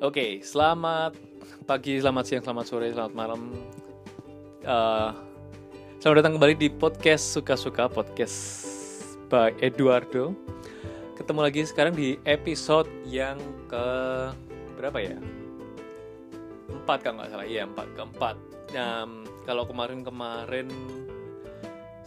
Oke, 0.00 0.40
selamat 0.40 1.12
pagi, 1.68 2.00
selamat 2.00 2.24
siang, 2.24 2.40
selamat 2.40 2.64
sore, 2.64 2.88
selamat 2.88 3.12
malam. 3.12 3.52
Uh, 4.64 5.12
selamat 6.00 6.24
datang 6.24 6.34
kembali 6.40 6.56
di 6.56 6.72
podcast 6.72 7.36
suka-suka 7.36 7.84
podcast 7.84 8.40
by 9.28 9.52
Eduardo. 9.60 10.32
Ketemu 11.20 11.40
lagi 11.44 11.68
sekarang 11.68 11.92
di 11.92 12.16
episode 12.24 12.88
yang 13.04 13.36
ke 13.68 13.86
berapa 14.80 15.04
ya? 15.04 15.20
Empat 16.72 17.04
kalau 17.04 17.20
nggak 17.20 17.36
salah, 17.36 17.44
iya 17.44 17.68
empat 17.68 17.92
keempat. 17.92 18.36
Nah, 18.72 19.04
kalau 19.44 19.68
kemarin-kemarin 19.68 20.72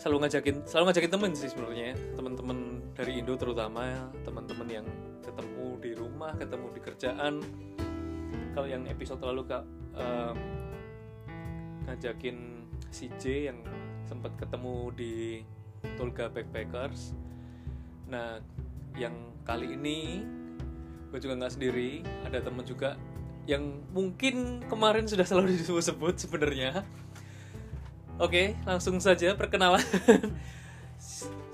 selalu 0.02 0.26
ngajakin 0.26 0.66
selalu 0.66 0.90
ngajakin 0.90 1.12
temen 1.14 1.32
sih 1.38 1.54
sebenarnya 1.54 1.94
teman-teman 2.18 2.58
dari 2.98 3.22
Indo 3.22 3.38
terutama 3.38 4.10
teman-teman 4.26 4.82
yang 4.82 4.88
ketemu 5.22 5.68
di 5.78 5.92
rumah 5.94 6.34
ketemu 6.34 6.66
di 6.74 6.82
kerjaan 6.82 7.34
kalau 8.54 8.70
yang 8.70 8.86
episode 8.86 9.22
lalu 9.26 9.50
kak 9.50 9.66
um, 9.98 10.38
ngajakin 11.90 12.70
si 12.94 13.10
J 13.18 13.50
yang 13.50 13.60
sempat 14.06 14.38
ketemu 14.38 14.94
di 14.94 15.14
Tulga 15.98 16.30
Backpackers. 16.30 17.18
Nah 18.08 18.38
yang 18.94 19.14
kali 19.44 19.74
ini 19.74 20.22
gue 21.10 21.20
juga 21.22 21.34
nggak 21.38 21.54
sendiri 21.54 22.06
ada 22.26 22.42
temen 22.42 22.66
juga 22.66 22.98
yang 23.50 23.84
mungkin 23.92 24.64
kemarin 24.70 25.10
sudah 25.10 25.26
selalu 25.26 25.54
disebut-sebut 25.60 26.16
sebenarnya. 26.22 26.86
Oke 28.22 28.54
langsung 28.70 29.02
saja 29.02 29.34
perkenalan. 29.34 29.82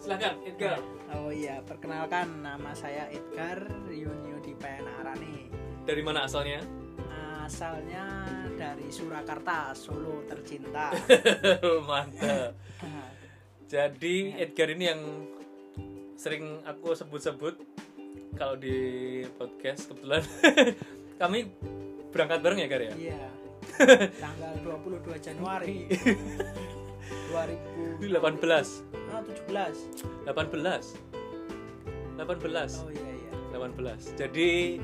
Silakan 0.03 0.35
Edgar. 0.45 0.83
Oh 1.09 1.33
iya, 1.33 1.57
perkenalkan 1.65 2.45
nama 2.45 2.69
saya 2.77 3.09
Edgar 3.09 3.65
Yunio 3.89 4.37
Dipena 4.45 5.01
Arani. 5.01 5.49
dari 5.89 6.05
mana 6.05 6.29
asalnya 6.29 6.61
Asalnya 7.49 8.05
dari 8.53 8.93
Surakarta, 8.93 9.73
Solo 9.73 10.21
tercinta. 10.29 10.93
mantap 11.89 12.53
jadi 13.69 14.33
Edgar 14.41 14.73
ini 14.73 14.89
yang 14.89 15.01
sering 16.17 16.65
aku 16.65 16.97
sebut-sebut 16.97 17.61
kalau 18.33 18.57
di 18.57 19.21
podcast 19.37 19.93
kebetulan. 19.93 20.25
Kami 21.21 21.45
berangkat 22.09 22.39
bareng 22.41 22.59
ya 22.65 22.67
Gar 22.67 22.81
ya? 22.81 22.93
Iya. 22.97 23.29
Tanggal 24.25 24.53
22 24.65 25.21
Januari. 25.21 25.85
2000 27.29 28.09
18 28.09 28.41
ah, 29.13 29.21
17. 29.21 30.25
18 30.25 30.33
18 32.17 32.85
Oh 32.85 32.89
iya 32.89 33.11
iya. 33.21 33.33
18 33.53 34.17
jadi 34.17 34.81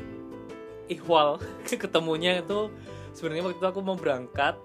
ihwal 0.88 1.41
ketemunya 1.67 2.39
itu 2.39 2.69
sebenarnya 3.11 3.44
waktu 3.45 3.58
itu 3.58 3.67
aku 3.67 3.80
mau 3.80 3.95
berangkat 3.95 4.55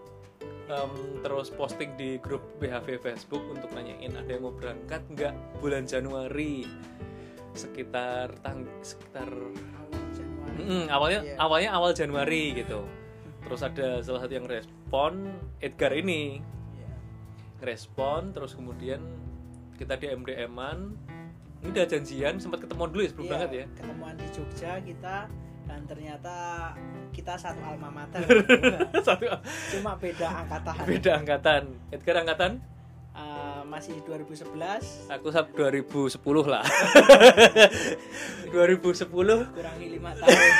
em, 0.67 0.93
terus 1.21 1.49
posting 1.51 1.95
di 1.95 2.19
grup 2.19 2.43
BHV 2.59 2.99
Facebook 2.99 3.43
untuk 3.49 3.71
nanyain 3.71 4.13
ada 4.13 4.29
yang 4.29 4.43
mau 4.43 4.53
berangkat 4.53 5.03
nggak 5.09 5.33
bulan 5.59 5.85
Januari 5.85 6.67
sekitar 7.53 8.31
tang 8.41 8.63
sekitar 8.81 9.27
Awal 9.27 10.03
Januari. 10.15 10.59
Mm, 10.61 10.85
awalnya 10.89 11.21
Iya. 11.21 11.37
awalnya 11.37 11.71
awal 11.73 11.91
Januari 11.91 12.45
gitu 12.55 12.87
terus 13.41 13.61
ada 13.61 13.99
salah 14.01 14.21
satu 14.23 14.31
yang 14.33 14.47
respon 14.47 15.27
Edgar 15.59 15.91
ini 15.91 16.39
Iya. 16.77 16.91
respon 17.61 18.31
terus 18.31 18.55
kemudian 18.55 19.03
kita 19.75 19.97
DM 19.97 20.23
DM-an 20.23 20.95
ini 21.61 21.69
udah 21.69 21.85
janjian 21.85 22.39
sempat 22.39 22.63
ketemu 22.63 22.83
dulu 22.87 23.01
ya 23.01 23.09
sebelum 23.11 23.25
Iya, 23.25 23.33
berangkat 23.33 23.53
ya 23.53 23.67
Ketemuan 23.75 24.15
di 24.15 24.27
Jogja 24.31 24.73
kita 24.81 25.17
dan 25.71 25.87
ternyata 25.87 26.75
kita 27.15 27.39
satu 27.39 27.63
alma 27.63 27.95
mater. 27.95 28.27
satu 29.07 29.23
Cuma 29.71 29.95
beda 29.95 30.43
angkatan. 30.43 30.75
beda 30.83 31.11
angkatan. 31.23 31.63
Edgar 31.95 32.27
angkatan? 32.27 32.59
Eh, 33.15 33.63
masih 33.71 34.03
2011 34.03 35.15
aku 35.15 35.31
sab 35.31 35.55
2010 35.55 36.19
lah. 36.51 36.67
2010 38.51 39.55
kurangi 39.55 39.87
lima 39.87 40.11
tahun. 40.19 40.35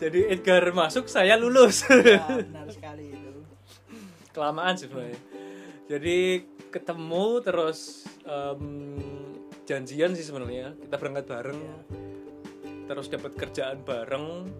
Jadi 0.00 0.20
Edgar 0.30 0.62
masuk 0.70 1.10
saya 1.10 1.34
lulus. 1.34 1.82
Ya, 1.90 2.46
benar 2.46 2.70
sekali 2.70 3.10
itu. 3.10 3.42
Kelamaan 4.30 4.78
sih 4.78 4.86
sebenarnya 4.86 5.18
jadi 5.90 6.46
ketemu 6.70 7.42
terus 7.42 8.06
em, 8.22 8.94
janjian 9.66 10.14
sih 10.14 10.22
sebenarnya. 10.22 10.78
Kita 10.78 10.94
berangkat 10.94 11.26
bareng. 11.26 11.58
Ya. 11.58 11.78
Terus 12.90 13.06
dapat 13.06 13.38
kerjaan 13.38 13.86
bareng 13.86 14.50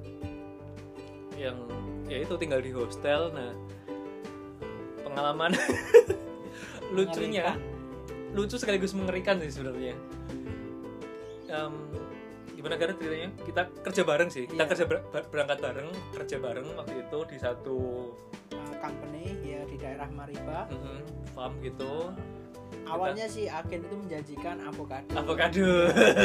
yang 1.35 1.59
ya 2.07 2.23
itu 2.23 2.39
tinggal 2.39 2.63
di 2.63 2.71
hostel. 2.71 3.35
Nah 3.35 3.51
pengalaman 5.03 5.59
lucunya 6.95 7.59
lucu 8.31 8.55
sekaligus 8.55 8.95
mengerikan 8.95 9.43
sih 9.43 9.51
sebenarnya. 9.51 9.99
Em, 11.51 11.75
gimana 12.55 12.79
karena 12.79 12.95
ceritanya? 12.95 13.31
Kita 13.43 13.63
kerja 13.83 14.03
bareng 14.07 14.31
sih. 14.31 14.47
Kita 14.47 14.63
Iya. 14.63 14.71
kerja 14.71 14.85
ber- 14.87 15.07
ber- 15.11 15.27
berangkat 15.27 15.59
bareng 15.59 15.89
kerja 16.15 16.37
bareng 16.39 16.67
waktu 16.79 17.03
itu 17.03 17.19
di 17.27 17.39
satu 17.43 17.79
Uh, 18.51 18.75
company 18.83 19.31
ya 19.47 19.63
di 19.67 19.79
daerah 19.79 20.07
Mariba. 20.11 20.67
Mhm, 20.71 20.99
farm 21.35 21.55
gitu 21.63 22.11
awalnya 22.91 23.27
sih 23.31 23.47
agen 23.47 23.81
itu 23.87 23.97
menjanjikan 23.97 24.57
avocado. 24.67 25.11
Avocado. 25.15 25.71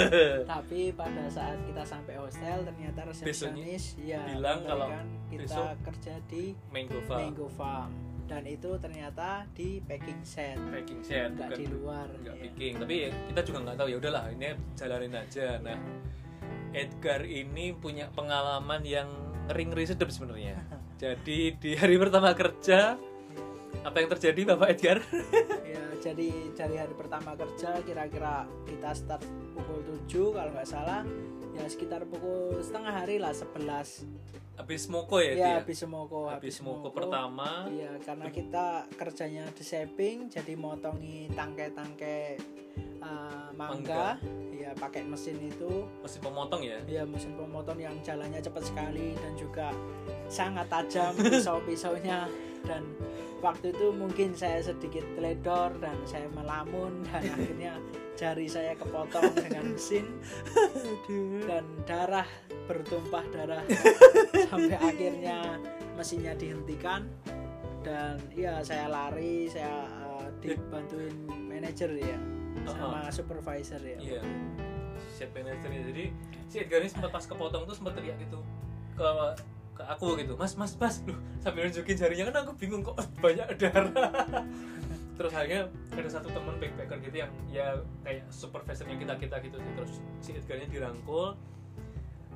Tapi 0.54 0.92
pada 0.98 1.24
saat 1.30 1.58
kita 1.64 1.84
sampai 1.86 2.16
hostel 2.18 2.66
ternyata 2.66 3.00
resepsionis 3.06 3.96
ya 4.02 4.26
bilang 4.26 4.66
kalau 4.66 4.90
memberikan 4.90 5.08
kita 5.30 5.42
besok 5.46 5.68
kerja 5.86 6.14
di 6.28 6.44
mango 6.74 7.00
farm. 7.06 7.20
Mango 7.22 7.48
Farm. 7.54 7.92
Dan 8.26 8.44
itu 8.50 8.74
ternyata 8.82 9.46
di 9.54 9.78
packing 9.86 10.22
set. 10.26 10.58
Packing 10.58 11.02
set 11.06 11.30
nggak 11.38 11.54
bukan 11.54 11.62
di 11.62 11.66
luar 11.70 12.08
nggak 12.10 12.36
ya. 12.36 12.44
picking. 12.50 12.74
Tapi 12.82 12.96
ya 12.98 13.10
kita 13.30 13.42
juga 13.46 13.58
nggak 13.70 13.78
tahu 13.78 13.88
ya 13.94 13.98
udahlah 14.02 14.24
ini 14.34 14.50
jalanin 14.74 15.14
aja. 15.14 15.48
Nah 15.62 15.78
Edgar 16.76 17.22
ini 17.24 17.72
punya 17.72 18.12
pengalaman 18.12 18.82
yang 18.84 19.08
ngeri 19.48 19.86
sedep 19.86 20.10
sebenarnya. 20.10 20.58
Jadi 21.04 21.54
di 21.62 21.72
hari 21.78 21.96
pertama 22.02 22.34
kerja 22.34 22.98
apa 23.86 23.98
yang 24.02 24.10
terjadi 24.10 24.42
bapak 24.56 24.68
Edgar? 24.74 24.98
Ya 25.62 25.85
jadi 26.00 26.30
dari 26.54 26.76
hari 26.80 26.94
pertama 26.94 27.36
kerja 27.36 27.80
kira-kira 27.84 28.48
kita 28.68 28.92
start 28.96 29.24
pukul 29.54 29.82
7 30.08 30.36
kalau 30.36 30.52
nggak 30.54 30.70
salah. 30.70 31.02
Ya 31.56 31.64
sekitar 31.72 32.04
pukul 32.04 32.60
setengah 32.60 32.92
hari 32.92 33.16
lah 33.16 33.32
11 33.32 34.36
habis 34.56 34.88
moko 34.88 35.20
ya, 35.20 35.36
ya 35.36 35.52
habis 35.60 35.84
moko 35.84 36.32
habis 36.32 36.64
moko 36.64 36.88
pertama. 36.96 37.68
Iya, 37.68 38.00
karena 38.00 38.28
kita 38.32 38.88
kerjanya 38.96 39.44
di 39.52 39.64
shaping, 39.68 40.32
jadi 40.32 40.56
motongi 40.56 41.28
tangkai-tangkai 41.36 42.40
uh, 43.04 43.52
mangga, 43.52 44.16
ya 44.56 44.72
pakai 44.80 45.04
mesin 45.04 45.44
itu, 45.44 45.84
masih 46.00 46.24
pemotong 46.24 46.64
ya? 46.64 46.80
Ya 46.88 47.04
mesin 47.04 47.36
pemotong 47.36 47.84
yang 47.84 47.96
jalannya 48.00 48.40
cepat 48.40 48.64
sekali 48.64 49.12
dan 49.20 49.36
juga 49.36 49.76
sangat 50.32 50.72
tajam 50.72 51.12
pisau-pisaunya. 51.36 52.32
Dan 52.66 52.82
waktu 53.46 53.78
itu 53.78 53.94
mungkin 53.94 54.34
saya 54.34 54.66
sedikit 54.66 55.06
teledor 55.14 55.78
dan 55.78 55.94
saya 56.10 56.26
melamun 56.34 57.02
dan 57.14 57.22
akhirnya 57.30 57.74
jari 58.18 58.50
saya 58.50 58.74
kepotong 58.74 59.38
dengan 59.38 59.78
mesin. 59.78 60.06
Dan 61.46 61.66
darah 61.86 62.26
bertumpah 62.66 63.22
darah 63.30 63.62
sampai 64.50 64.78
akhirnya 64.82 65.62
mesinnya 65.94 66.34
dihentikan. 66.34 67.06
Dan 67.86 68.18
ya 68.34 68.66
saya 68.66 68.90
lari 68.90 69.46
saya 69.46 69.86
uh, 70.10 70.26
dibantuin 70.42 71.14
manajer 71.30 71.94
ya 71.94 72.18
sama 72.66 73.14
supervisor 73.14 73.78
ya. 73.78 74.00
Iya. 74.02 74.22
Set 75.14 75.30
manager 75.38 75.70
jadi 75.70 76.10
si 76.50 76.56
Edgar 76.66 76.82
ini 76.82 76.90
sempat 76.90 77.14
pas 77.14 77.26
kepotong 77.30 77.70
tuh 77.70 77.76
sempat 77.78 77.94
teriak 77.94 78.18
gitu 78.18 78.42
ke 78.96 79.10
ke 79.76 79.84
aku 79.84 80.16
gitu 80.16 80.34
mas 80.40 80.56
mas 80.56 80.74
mas. 80.80 81.04
Loh, 81.04 81.20
sambil 81.44 81.68
nunjukin 81.68 82.00
jarinya 82.00 82.32
kan 82.32 82.36
aku 82.48 82.52
bingung 82.56 82.82
kok 82.82 82.96
banyak 83.24 83.46
darah. 83.60 83.92
Terus 85.20 85.32
akhirnya 85.32 85.72
ada 85.96 86.10
satu 86.12 86.28
teman 86.32 86.60
backpacker 86.60 87.00
gitu 87.04 87.24
yang 87.24 87.32
ya 87.48 87.80
kayak 88.04 88.28
supervisornya 88.32 88.96
kita 89.00 89.14
kita 89.20 89.36
gitu 89.44 89.58
sih. 89.60 89.72
Terus 89.76 89.94
si 90.20 90.32
Edgarnya 90.36 90.68
dirangkul 90.68 91.36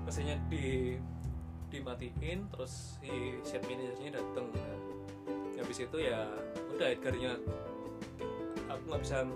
mesinnya 0.08 0.40
di 0.48 0.96
dimatiin 1.70 2.50
terus 2.50 2.98
si 2.98 3.36
set 3.44 3.62
manajernya 3.68 4.20
dateng. 4.20 4.48
Habis 5.60 5.86
itu 5.86 5.98
ya 6.00 6.24
udah 6.72 6.88
Edgarnya 6.88 7.36
aku 8.72 8.84
nggak 8.88 9.02
bisa 9.04 9.28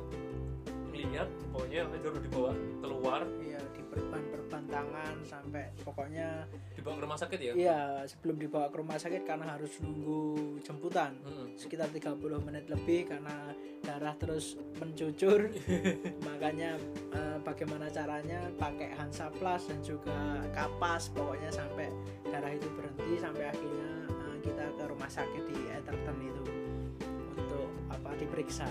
ngeliat 0.93 1.29
pokoknya 1.49 1.81
udah 1.89 2.21
dibawa 2.21 2.51
keluar. 2.79 3.21
Iya 3.41 3.61
diperban-perban 3.73 4.63
tangan 4.69 5.15
sampai 5.25 5.63
pokoknya 5.81 6.45
dibawa 6.77 6.93
ke 6.97 7.03
rumah 7.09 7.17
sakit 7.17 7.39
ya? 7.41 7.53
Iya 7.57 7.81
sebelum 8.05 8.37
dibawa 8.37 8.69
ke 8.69 8.77
rumah 8.77 8.97
sakit 9.01 9.21
karena 9.25 9.57
harus 9.57 9.73
nunggu 9.81 10.61
jemputan. 10.61 11.17
Mm-mm. 11.25 11.57
sekitar 11.57 11.89
30 11.89 12.17
menit 12.45 12.65
lebih 12.69 13.09
karena 13.09 13.53
darah 13.81 14.13
terus 14.21 14.57
mencucur. 14.77 15.49
Makanya 16.29 16.77
eh, 17.13 17.37
bagaimana 17.41 17.89
caranya 17.89 18.53
pakai 18.61 18.93
Hansaplast 18.93 19.73
dan 19.73 19.81
juga 19.81 20.45
kapas 20.53 21.09
pokoknya 21.09 21.49
sampai 21.49 21.89
darah 22.29 22.53
itu 22.53 22.69
berhenti 22.77 23.17
sampai 23.17 23.49
akhirnya 23.49 23.91
eh, 24.09 24.35
kita 24.45 24.65
ke 24.77 24.83
rumah 24.85 25.09
sakit 25.09 25.43
di 25.49 25.57
Etherton 25.73 26.17
itu 26.21 26.43
untuk 27.33 27.69
apa 27.89 28.13
diperiksa. 28.17 28.69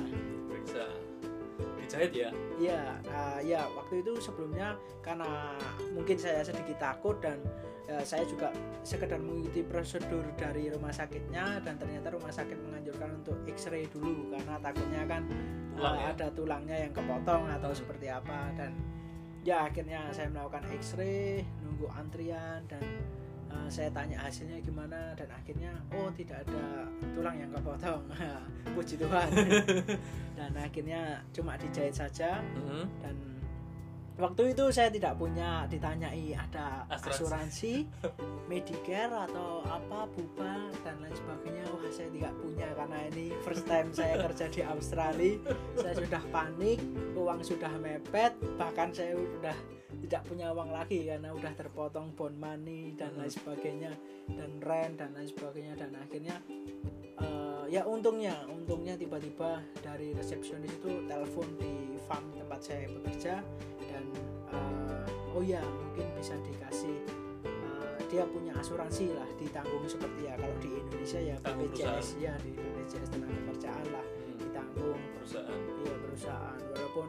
Periksa 0.50 1.11
dijahit 1.82 2.12
ya 2.14 2.30
Iya, 2.62 2.82
eh, 3.04 3.38
ya 3.50 3.66
waktu 3.74 4.06
itu 4.06 4.16
sebelumnya 4.22 4.78
karena 5.02 5.58
mungkin 5.92 6.14
saya 6.14 6.46
sedikit 6.46 6.78
takut 6.78 7.18
dan 7.18 7.42
eh, 7.90 8.04
saya 8.06 8.22
juga 8.24 8.54
sekedar 8.86 9.18
mengikuti 9.18 9.66
prosedur 9.66 10.22
dari 10.38 10.70
rumah 10.70 10.94
sakitnya 10.94 11.58
dan 11.60 11.74
ternyata 11.76 12.14
rumah 12.14 12.30
sakit 12.30 12.54
menganjurkan 12.54 13.18
untuk 13.22 13.36
X-ray 13.50 13.90
dulu 13.90 14.30
karena 14.30 14.56
takutnya 14.62 15.02
kan 15.10 15.22
Tulang 15.72 15.96
eh, 15.96 16.02
ya? 16.04 16.12
ada 16.14 16.26
tulangnya 16.30 16.76
yang 16.88 16.92
kepotong 16.94 17.42
atau 17.48 17.70
seperti 17.74 18.06
apa 18.12 18.52
dan 18.54 18.72
ya 19.42 19.66
akhirnya 19.66 20.06
saya 20.14 20.30
melakukan 20.30 20.62
X-ray 20.78 21.42
nunggu 21.66 21.90
antrian 21.98 22.62
dan 22.70 22.82
eh, 23.52 23.68
saya 23.68 23.88
tanya 23.92 24.16
hasilnya 24.24 24.58
gimana 24.64 25.12
dan 25.12 25.28
akhirnya 25.28 25.72
oh 25.92 26.08
tidak 26.16 26.40
ada 26.48 26.88
tulang 27.12 27.36
yang 27.36 27.50
kepotong 27.52 28.02
puji 28.74 28.96
Tuhan. 28.96 29.28
Dan 30.42 30.58
akhirnya 30.58 31.22
cuma 31.30 31.54
dijahit 31.60 31.94
saja. 31.94 32.40
Mm-mm. 32.56 32.88
dan 32.98 33.14
waktu 34.20 34.52
itu 34.52 34.64
saya 34.68 34.92
tidak 34.92 35.16
punya 35.16 35.64
ditanyai 35.68 36.36
ada 36.36 36.84
Asuransi. 36.88 37.08
asuransi 37.08 37.74
Medicare 38.50 39.14
atau 39.28 39.64
apa 39.64 40.08
buba 40.12 40.68
dan 40.84 41.00
lain 41.00 41.14
sebagainya. 41.16 41.64
Wah 41.72 41.84
saya 41.88 42.08
tidak 42.12 42.34
punya 42.40 42.68
karena 42.76 42.98
ini 43.12 43.26
first 43.40 43.64
time 43.64 43.88
saya 43.96 44.20
kerja 44.20 44.46
di 44.52 44.60
Australia. 44.60 45.40
Saya 45.80 45.94
sudah 45.96 46.22
panik 46.28 46.78
uang 47.16 47.40
sudah 47.40 47.72
mepet 47.80 48.36
bahkan 48.60 48.92
saya 48.92 49.16
sudah 49.16 49.56
tidak 50.02 50.22
punya 50.28 50.50
uang 50.52 50.74
lagi 50.74 51.08
karena 51.08 51.30
udah 51.32 51.52
terpotong 51.56 52.12
bond 52.12 52.36
money 52.36 52.92
dan 52.98 53.14
lain 53.16 53.32
sebagainya 53.32 53.92
dan 54.28 54.50
rent 54.60 55.00
dan 55.00 55.16
lain 55.16 55.28
sebagainya. 55.32 55.74
Dan 55.78 55.96
akhirnya 55.96 56.36
eh, 57.16 57.64
ya 57.72 57.88
untungnya 57.88 58.44
untungnya 58.50 58.98
tiba-tiba 59.00 59.64
dari 59.80 60.12
resepsionis 60.12 60.76
itu 60.76 61.08
telepon 61.08 61.48
di 61.56 61.91
farm 62.12 62.24
tempat 62.36 62.60
saya 62.60 62.84
bekerja 62.92 63.34
dan 63.88 64.04
eh, 64.52 65.32
oh 65.32 65.40
ya 65.40 65.64
mungkin 65.64 66.04
bisa 66.20 66.36
dikasih 66.44 67.00
eh, 67.48 67.96
dia 68.12 68.28
punya 68.28 68.52
asuransi 68.60 69.16
lah 69.16 69.24
ditanggung 69.40 69.88
seperti 69.88 70.28
ya. 70.28 70.36
Kalau 70.36 70.56
di 70.60 70.70
Indonesia 70.76 71.20
ya 71.24 71.36
Tanggung 71.40 71.72
BPJS 71.72 72.20
ya 72.20 72.36
di 72.44 72.52
BPJS 72.52 73.08
tenaga 73.08 73.40
kerjaan 73.48 73.86
lah 73.88 74.04
Hmm. 74.04 74.36
ditanggung. 74.36 75.00
Perusahaan. 75.16 75.60
Iya 75.80 75.94
perusahaan. 76.04 76.58
Walaupun 76.76 77.08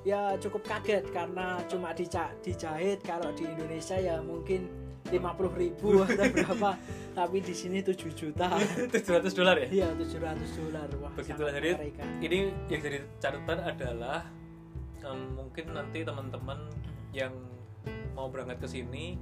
ya 0.00 0.22
cukup 0.40 0.62
kaget 0.64 1.04
karena 1.12 1.60
cuma 1.68 1.92
dijahit. 1.92 3.04
Kalau 3.04 3.28
di 3.36 3.44
Indonesia 3.44 4.00
ya 4.00 4.24
mungkin 4.24 4.64
50.000 5.10 5.62
ribu 5.62 5.88
atau 6.06 6.24
berapa. 6.30 6.70
Tapi 7.10 7.36
di 7.42 7.54
sini 7.54 7.82
7 7.82 7.98
juta. 8.14 8.46
700 8.94 9.34
dolar 9.34 9.58
ya? 9.66 9.68
Iya 9.68 9.88
700 9.98 10.60
dolar. 10.62 10.86
Wah 11.02 11.12
Begitulah, 11.18 11.52
jadi 11.52 11.70
mengerikan. 11.74 12.08
ini 12.22 12.38
yang 12.70 12.80
jadi 12.80 12.98
catatan 13.18 13.58
adalah 13.66 14.22
em, 15.02 15.20
mungkin 15.34 15.64
nanti 15.74 16.06
teman-teman 16.06 16.58
yang 17.10 17.34
mau 18.14 18.30
berangkat 18.30 18.62
ke 18.62 18.68
sini 18.70 19.18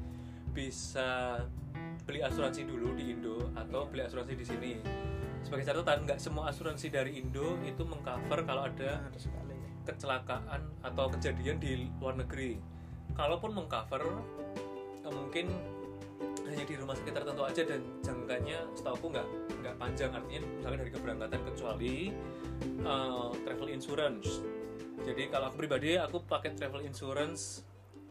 bisa 0.52 1.40
beli 2.04 2.24
asuransi 2.24 2.64
dulu 2.64 2.96
di 2.96 3.12
Indo 3.12 3.52
atau 3.56 3.88
beli 3.88 4.04
asuransi 4.04 4.34
di 4.36 4.44
sini. 4.44 4.72
Sebagai 5.44 5.64
catatan, 5.70 6.04
nggak 6.04 6.18
semua 6.18 6.50
asuransi 6.50 6.90
dari 6.92 7.20
Indo 7.20 7.56
itu 7.64 7.86
mengcover 7.86 8.42
kalau 8.44 8.66
ada 8.68 9.06
kecelakaan 9.86 10.60
atau 10.84 11.08
kejadian 11.08 11.56
di 11.56 11.88
luar 12.00 12.20
negeri. 12.20 12.60
Kalaupun 13.16 13.56
mengcover, 13.56 14.04
mungkin 15.08 15.48
hanya 16.50 16.64
di 16.64 16.74
rumah 16.76 16.94
sakit 16.96 17.12
tertentu 17.12 17.42
aja 17.44 17.62
dan 17.64 17.80
jangkanya 18.00 18.58
setahu 18.72 19.12
nggak 19.12 19.26
nggak 19.60 19.74
panjang 19.76 20.10
artinya 20.12 20.40
misalnya 20.48 20.78
dari 20.84 20.92
keberangkatan 20.92 21.40
kecuali 21.52 21.96
eh, 22.82 23.30
travel 23.44 23.68
insurance. 23.68 24.28
Jadi 24.98 25.22
kalau 25.30 25.48
aku 25.48 25.56
pribadi 25.62 25.94
aku 25.94 26.24
pakai 26.26 26.58
travel 26.58 26.82
insurance 26.82 27.62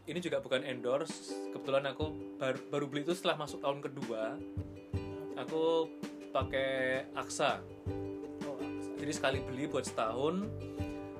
ini 0.08 0.18
juga 0.24 0.40
bukan 0.40 0.64
endorse. 0.64 1.36
Kebetulan 1.52 1.84
aku 1.92 2.38
baru, 2.40 2.58
baru 2.72 2.84
beli 2.88 3.04
itu 3.04 3.12
setelah 3.12 3.44
masuk 3.44 3.60
tahun 3.60 3.84
kedua. 3.84 4.40
Aku 5.36 5.92
pakai 6.32 7.04
AXA. 7.12 7.60
Jadi 8.98 9.12
sekali 9.14 9.38
beli 9.44 9.70
buat 9.70 9.86
setahun 9.86 10.48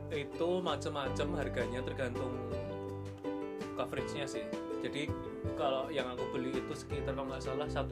itu 0.09 0.49
macam-macam 0.65 1.29
harganya 1.37 1.81
tergantung 1.85 2.33
coveragenya 3.77 4.27
sih. 4.27 4.45
Jadi 4.81 5.07
kalau 5.57 5.89
yang 5.89 6.11
aku 6.11 6.25
beli 6.35 6.53
itu 6.53 6.73
sekitar 6.75 7.15
kalau 7.15 7.31
nggak 7.31 7.43
salah 7.43 7.67
1,8 7.67 7.89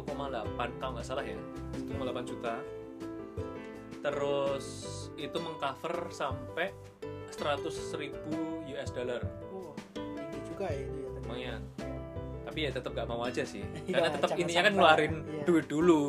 kalau 0.80 0.92
nggak 0.98 1.06
salah 1.06 1.24
ya 1.24 1.38
1,8 1.78 2.30
juta. 2.30 2.54
Terus 4.02 4.66
itu 5.16 5.38
mengcover 5.40 6.10
sampai 6.12 6.70
100 7.32 8.00
ribu 8.00 8.62
US 8.70 8.90
dollar 8.94 9.22
oh, 9.50 9.72
tinggi 9.96 10.40
juga 10.46 10.66
ya 10.70 10.84
itu 10.84 10.96
ya 10.98 11.08
ternyata. 11.10 11.26
lumayan. 11.26 11.60
Tapi 12.46 12.58
ya 12.62 12.70
tetap 12.70 12.90
nggak 12.94 13.08
mau 13.10 13.20
aja 13.26 13.42
sih. 13.42 13.62
Iya, 13.88 13.94
Karena 13.98 14.10
tetap 14.14 14.30
ininya 14.38 14.62
kan 14.62 14.72
ngeluarin 14.78 15.14
iya. 15.26 15.42
duit 15.44 15.66
dulu, 15.66 16.00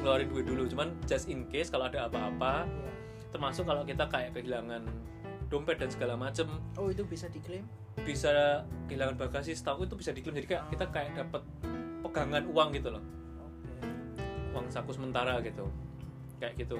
ngeluarin 0.00 0.28
duit 0.32 0.46
dulu. 0.48 0.62
Cuman 0.70 0.88
just 1.04 1.28
in 1.28 1.44
case 1.52 1.68
kalau 1.68 1.90
ada 1.90 2.08
apa-apa, 2.08 2.64
Iya. 2.64 2.90
termasuk 3.34 3.64
kalau 3.68 3.82
kita 3.84 4.08
kayak 4.08 4.32
kehilangan 4.32 4.84
dompet 5.52 5.76
dan 5.78 5.86
segala 5.92 6.18
macem 6.18 6.48
oh 6.74 6.90
itu 6.90 7.06
bisa 7.06 7.30
diklaim 7.30 7.62
bisa 8.02 8.66
kehilangan 8.90 9.14
bagasi 9.14 9.54
setahu 9.54 9.86
itu 9.86 9.94
bisa 9.94 10.10
diklaim. 10.10 10.34
Jadi 10.42 10.48
kayak 10.50 10.64
kita 10.74 10.84
kayak 10.90 11.10
dapat 11.14 11.42
pegangan 12.02 12.44
uang 12.50 12.68
gitu 12.74 12.88
loh. 12.90 13.04
Uang 14.50 14.66
saku 14.70 14.90
sementara 14.90 15.38
gitu. 15.46 15.70
Kayak 16.42 16.66
gitu. 16.66 16.76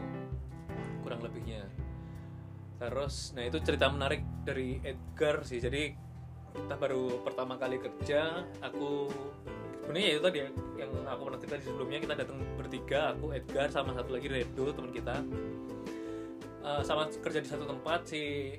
Kurang 1.06 1.22
lebihnya. 1.22 1.70
Terus 2.82 3.32
nah 3.38 3.46
itu 3.46 3.62
cerita 3.62 3.86
menarik 3.86 4.26
dari 4.42 4.82
Edgar 4.82 5.46
sih. 5.46 5.62
Jadi 5.62 5.94
kita 6.54 6.74
baru 6.78 7.22
pertama 7.22 7.58
kali 7.58 7.82
kerja 7.82 8.46
aku 8.62 9.10
sebenarnya 9.82 10.06
ya 10.06 10.12
itu 10.14 10.22
tadi 10.22 10.38
ya, 10.38 10.48
yang 10.86 10.90
aku 11.02 11.20
pernah 11.26 11.38
cerita 11.42 11.56
di 11.58 11.64
sebelumnya 11.66 11.98
kita 11.98 12.14
datang 12.14 12.38
bertiga 12.54 13.00
aku 13.10 13.34
Edgar 13.34 13.68
sama 13.74 13.90
satu 13.90 14.14
lagi 14.14 14.30
Redo 14.30 14.70
teman 14.70 14.90
kita. 14.94 15.16
Eh, 16.64 16.80
sama 16.80 17.04
kerja 17.12 17.44
di 17.44 17.48
satu 17.50 17.68
tempat 17.68 18.08
si 18.08 18.54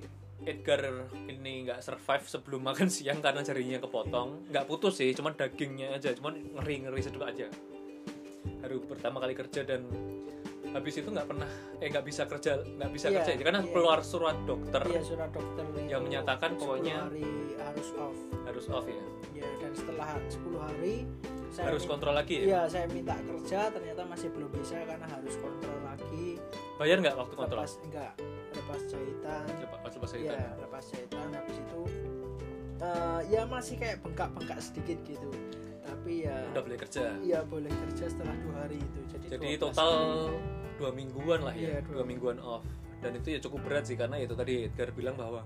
Edgar 0.45 0.81
ini 1.25 1.65
nggak 1.65 1.81
survive 1.81 2.23
sebelum 2.23 2.61
makan 2.63 2.87
siang 2.87 3.17
karena 3.17 3.41
jarinya 3.41 3.77
kepotong. 3.77 4.45
Nggak 4.47 4.65
putus 4.65 4.95
sih 4.95 5.09
cuman 5.11 5.33
dagingnya 5.33 5.91
aja 5.91 6.13
cuman 6.13 6.37
ngeri 6.53 6.85
ngeri 6.85 7.01
sedikit 7.01 7.25
aja. 7.25 7.47
Baru 8.61 8.81
pertama 8.83 9.17
kali 9.19 9.33
kerja 9.33 9.61
dan 9.61 9.85
habis 10.69 10.93
itu 10.93 11.07
nggak 11.07 11.25
pernah 11.25 11.47
eh 11.77 11.87
nggak 11.87 12.03
bisa 12.03 12.25
kerja 12.25 12.59
nggak 12.59 12.91
bisa 12.91 13.07
Iya, 13.07 13.23
kerja 13.23 13.31
karena 13.39 13.61
iya. 13.61 13.71
keluar 13.71 13.99
surat 14.01 14.37
dokter. 14.43 14.81
Iya 14.83 15.01
surat 15.01 15.29
dokter 15.31 15.65
yang 15.87 16.03
menyatakan 16.03 16.49
10 16.51 16.59
pokoknya- 16.59 17.01
hari 17.01 17.25
harus 17.57 17.89
off. 17.95 18.17
harus 18.45 18.65
off 18.69 18.85
ya. 18.85 19.03
Ya 19.33 19.47
dan 19.57 19.71
setelah 19.73 20.09
10 20.27 20.59
hari 20.59 20.95
saya 21.49 21.71
harus 21.71 21.83
kontrol 21.85 22.11
lagi 22.11 22.35
ya? 22.35 22.45
Iya, 22.45 22.61
saya 22.67 22.85
minta 22.85 23.15
kerja 23.17 23.71
ternyata 23.71 24.03
masih 24.03 24.27
belum 24.29 24.51
bisa 24.51 24.75
karena 24.77 25.07
harus 25.07 25.33
kontrol 25.35 25.79
lagi. 25.81 26.27
bayar 26.75 26.97
nggak 26.99 27.15
waktu 27.15 27.33
kontrol? 27.33 27.63
Lepas 27.63 27.79
enggak, 27.81 28.13
lepas 28.65 28.81
jahitan. 28.87 29.43
lepas 29.45 29.91
lepas 29.93 30.09
jahitan 30.11 30.49
lepas 30.57 30.83
jahitan 30.89 31.27
habis 31.31 31.57
itu 31.57 31.81
eh, 32.77 33.21
ya 33.29 33.41
masih 33.45 33.75
kayak 33.77 33.97
bengkak-bengkak 34.01 34.59
sedikit 34.59 34.97
gitu. 35.05 35.29
Tapi 35.85 36.25
ya 36.25 36.37
udah 36.49 36.61
boleh 36.61 36.77
kerja 36.77 37.13
iya 37.21 37.39
boleh 37.41 37.69
kerja 37.69 38.09
setelah 38.09 38.33
dua 38.41 38.55
hari 38.59 38.77
itu. 38.77 38.99
Jadi, 39.07 39.25
jadi 39.31 39.47
12 39.53 39.61
total 39.61 39.91
hari. 39.93 40.37
dua 40.75 40.89
mingguan 40.91 41.39
lah 41.39 41.53
ya 41.53 41.61
Iya, 41.61 41.77
dua 41.83 41.93
dua 41.93 42.05
mingguan 42.05 42.37
off 42.37 42.65
dan 42.99 43.13
itu 43.13 43.27
ya 43.29 43.39
cukup 43.39 43.59
berat 43.63 43.85
sih 43.85 43.93
karena 43.93 44.17
itu 44.17 44.33
tadi 44.33 44.65
Edgar 44.65 44.89
bilang 44.91 45.13
bahwa 45.13 45.45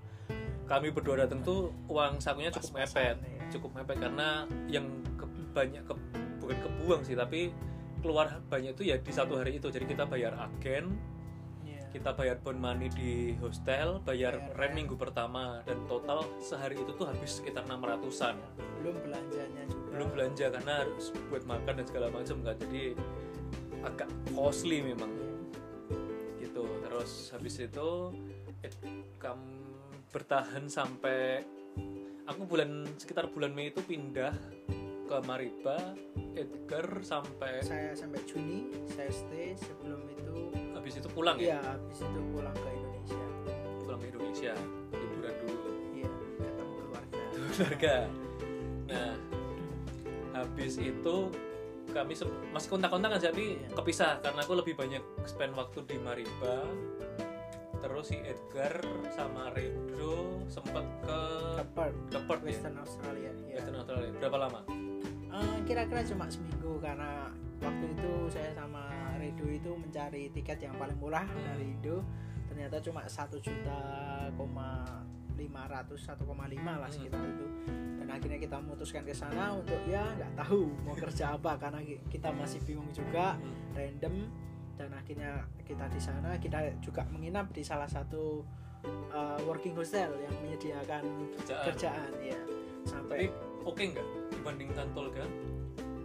kami 0.64 0.90
berdua 0.90 1.20
datang 1.20 1.44
tuh 1.44 1.70
uang 1.86 2.18
sakunya 2.18 2.50
cukup 2.50 2.72
Pas-pasan, 2.72 3.20
mepet 3.20 3.28
ya. 3.28 3.42
cukup 3.52 3.70
mepet 3.74 3.98
karena 4.00 4.28
yang 4.66 4.86
ke- 5.14 5.28
banyak 5.52 5.84
ke, 5.84 5.94
bukan 6.40 6.58
kebuang 6.58 7.02
sih 7.04 7.14
tapi 7.14 7.52
keluar 8.00 8.32
banyak 8.48 8.74
itu 8.74 8.84
ya 8.86 8.96
di 8.96 9.12
satu 9.12 9.36
hari 9.36 9.60
itu 9.60 9.68
jadi 9.68 9.84
kita 9.84 10.08
bayar 10.08 10.34
agen. 10.40 10.96
Kita 11.90 12.14
bayar 12.14 12.38
bond 12.40 12.62
money 12.62 12.88
di 12.94 13.34
hostel 13.42 13.98
bayar 14.06 14.38
Bayar 14.38 14.54
rem 14.54 14.58
rem. 14.58 14.72
minggu 14.78 14.96
pertama 14.96 15.66
dan 15.66 15.82
total 15.90 16.22
sehari 16.38 16.78
itu 16.78 16.94
tuh 16.94 17.10
habis 17.10 17.42
sekitar 17.42 17.66
600-an 17.66 18.38
belum 18.80 18.96
belanjanya 19.02 19.64
juga. 19.66 19.88
belum 19.92 20.08
belanja 20.14 20.46
karena 20.54 20.74
harus 20.86 21.06
buat 21.34 21.44
makan 21.50 21.74
dan 21.82 21.86
segala 21.90 22.08
macam 22.14 22.38
kan 22.46 22.56
jadi 22.70 22.84
agak 23.82 24.10
costly 24.36 24.84
memang 24.86 25.10
Iya. 25.10 26.46
gitu 26.46 26.64
terus 26.86 27.12
habis 27.34 27.56
itu 27.60 27.90
eh, 28.62 28.74
kam 29.18 29.40
bertahan 30.10 30.66
sampai 30.68 31.44
aku 32.26 32.42
bulan 32.46 32.86
sekitar 32.98 33.30
bulan 33.30 33.54
Mei 33.54 33.70
itu 33.74 33.82
pindah 33.82 34.34
ke 35.10 35.18
Mariba 35.26 35.98
Edgar 36.38 37.02
sampai 37.02 37.66
saya 37.66 37.98
sampai 37.98 38.22
Juni 38.30 38.70
saya 38.86 39.10
stay 39.10 39.58
sebelum 39.58 40.06
itu 40.06 40.38
habis 40.80 40.94
itu 40.96 41.10
pulang 41.12 41.36
ya? 41.36 41.54
Iya 41.54 41.60
habis 41.62 42.00
itu 42.00 42.20
pulang 42.32 42.56
ke 42.56 42.70
Indonesia. 42.72 43.24
Pulang 43.84 44.00
ke 44.00 44.08
Indonesia 44.10 44.54
liburan 44.96 45.36
dulu. 45.44 45.72
Iya 45.92 46.10
ketemu 46.40 46.72
keluarga. 46.80 47.22
Keluarga. 47.36 47.96
Nah 48.88 49.14
habis 50.32 50.74
itu 50.80 51.16
kami 51.90 52.14
masih 52.54 52.70
kontak-kontakan 52.70 53.18
tapi 53.18 53.58
Iya. 53.60 53.74
kepisah 53.74 54.22
karena 54.22 54.40
aku 54.46 54.54
lebih 54.56 54.78
banyak 54.78 55.02
spend 55.26 55.58
waktu 55.58 55.84
di 55.84 55.98
Mariba. 55.98 56.64
Terus 57.80 58.12
si 58.12 58.20
Edgar 58.20 58.84
sama 59.10 59.50
Redo 59.52 60.44
sempat 60.48 60.84
ke 61.02 61.20
ke 61.58 61.64
Perth. 61.74 62.00
Ke 62.12 62.20
Perth 62.24 62.44
ya? 62.44 62.50
Western 62.54 62.78
Australia 62.78 63.32
iya. 63.44 63.56
Western 63.58 63.78
Australia. 63.82 64.12
Berapa 64.20 64.38
lama? 64.38 64.60
Eh, 65.30 65.58
kira-kira 65.66 66.02
cuma 66.06 66.26
seminggu 66.28 66.78
karena 66.78 67.32
waktu 67.60 67.86
itu 67.90 68.12
saya 68.30 68.52
sama 68.54 68.90
Redo 69.20 69.46
itu 69.46 69.70
mencari 69.70 70.32
tiket 70.32 70.58
yang 70.62 70.74
paling 70.74 70.96
murah 70.96 71.28
dari 71.28 71.68
Indo 71.68 72.00
ternyata 72.48 72.80
cuma 72.80 73.04
satu 73.06 73.38
juta 73.38 73.78
koma 74.34 74.82
lima 75.36 75.64
ratus 75.66 76.04
satu 76.04 76.24
koma 76.24 76.48
lima 76.48 76.76
lah 76.76 76.88
Hmm. 76.88 76.98
sekitar 76.98 77.22
itu. 77.22 77.46
Dan 77.96 78.08
akhirnya 78.10 78.36
kita 78.38 78.58
memutuskan 78.58 79.04
ke 79.04 79.12
sana 79.12 79.54
untuk 79.54 79.78
ya 79.86 80.04
nggak 80.10 80.34
tahu 80.36 80.68
mau 80.82 80.92
kerja 80.94 81.36
apa. 81.36 81.56
Karena 81.56 81.80
ki- 81.80 82.02
kita 82.10 82.32
masih 82.32 82.60
bingung 82.64 82.90
juga 82.90 83.36
Hmm. 83.36 83.72
random. 83.72 84.16
Dan 84.76 84.90
akhirnya 84.92 85.32
kita 85.62 85.88
di 85.88 86.00
sana 86.00 86.36
kita 86.36 86.60
juga 86.80 87.04
menginap 87.06 87.52
di 87.52 87.62
salah 87.62 87.88
satu 87.88 88.44
uh, 89.12 89.40
working 89.44 89.76
hostel 89.76 90.08
yang 90.18 90.32
menyediakan 90.40 91.04
kerjaan. 91.38 91.64
kerjaan 91.68 92.12
ya. 92.18 92.40
Tapi 92.40 92.88
sampai 92.88 93.20
oke 93.62 93.84
nggak 93.86 94.08
dibandingkan 94.34 94.88
Tolga 94.92 95.24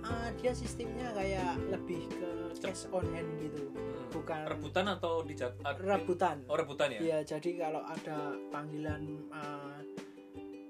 Ah, 0.05 0.29
dia 0.37 0.53
sistemnya 0.53 1.09
kayak 1.17 1.57
lebih 1.73 2.05
ke 2.13 2.31
cash 2.61 2.85
on 2.93 3.09
hand 3.17 3.29
gitu. 3.41 3.65
Hmm. 3.73 4.13
bukan 4.15 4.47
rebutan 4.47 4.87
atau 4.87 5.27
di 5.27 5.35
rebutan. 5.83 6.37
Oh 6.47 6.55
rebutan 6.55 6.93
ya? 6.95 7.01
Iya, 7.03 7.19
jadi 7.35 7.51
kalau 7.67 7.83
ada 7.83 8.39
panggilan 8.55 9.03
uh, 9.35 9.83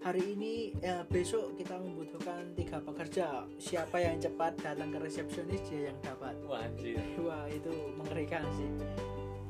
hari 0.00 0.32
ini 0.32 0.72
ya 0.80 1.04
besok 1.04 1.52
kita 1.58 1.76
membutuhkan 1.76 2.56
tiga 2.56 2.80
pekerja. 2.80 3.44
Siapa 3.60 4.00
yang 4.00 4.16
cepat 4.16 4.56
datang 4.62 4.94
ke 4.94 4.98
resepsionis 5.02 5.60
dia 5.68 5.92
yang 5.92 5.98
dapat. 6.00 6.38
Wah 6.48 6.64
anjir. 6.64 6.96
Wah 7.20 7.44
itu 7.52 7.74
mengerikan 8.00 8.48
sih. 8.56 8.70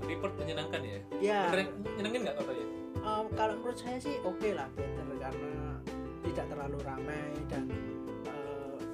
Tapi 0.03 0.19
Perth 0.19 0.37
menyenangkan 0.43 0.81
ya? 0.83 0.99
Ya? 1.23 1.41
Beneran 1.53 1.69
nyenengin 1.95 2.21
nggak 2.27 2.37
katanya 2.43 2.67
uh, 3.05 3.25
kalau 3.37 3.55
menurut 3.61 3.79
saya 3.79 3.99
sih 4.01 4.17
oke 4.25 4.49
lah 4.57 4.67
better 4.73 5.07
karena 5.21 5.55
tidak 6.25 6.47
terlalu 6.51 6.79
ramai 6.83 7.25
dan 7.53 7.69
uh, 7.69 8.04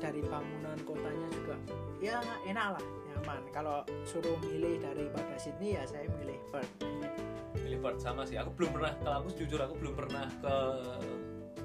dari 0.01 0.25
bangunan 0.25 0.79
kotanya 0.89 1.29
juga 1.31 1.57
ya 2.01 2.19
enak 2.49 2.81
lah 2.81 2.85
nyaman. 3.13 3.41
Kalau 3.53 3.85
suruh 4.09 4.41
milih 4.41 4.81
daripada 4.81 5.37
Sydney 5.37 5.77
ya 5.77 5.85
saya 5.85 6.09
milih 6.09 6.41
Perth. 6.49 6.73
Pilih 7.53 7.79
Perth 7.85 8.01
sama 8.01 8.25
sih. 8.25 8.41
Aku 8.41 8.51
belum 8.57 8.73
pernah 8.73 8.97
kalau 9.05 9.17
aku 9.23 9.29
jujur 9.37 9.61
aku 9.61 9.77
belum 9.77 9.95
pernah 9.95 10.27
ke 10.41 10.57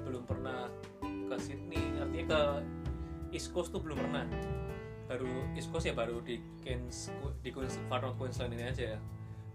belum 0.04 0.22
pernah 0.28 0.68
ke 1.00 1.36
Sydney. 1.40 1.80
Artinya 1.96 2.26
ke 2.28 2.40
East 3.32 3.50
Coast 3.56 3.72
tuh 3.72 3.80
belum 3.80 3.96
pernah. 3.96 4.28
Baru 5.08 5.30
East 5.56 5.72
Coast 5.72 5.88
ya 5.88 5.94
baru 5.96 6.20
di 6.20 6.36
Cairns 6.60 7.08
di 7.40 7.50
Queens, 7.54 7.80
Far 7.88 8.04
North 8.04 8.20
Queensland 8.20 8.52
ini 8.52 8.68
aja 8.68 8.94
ya. 8.94 8.98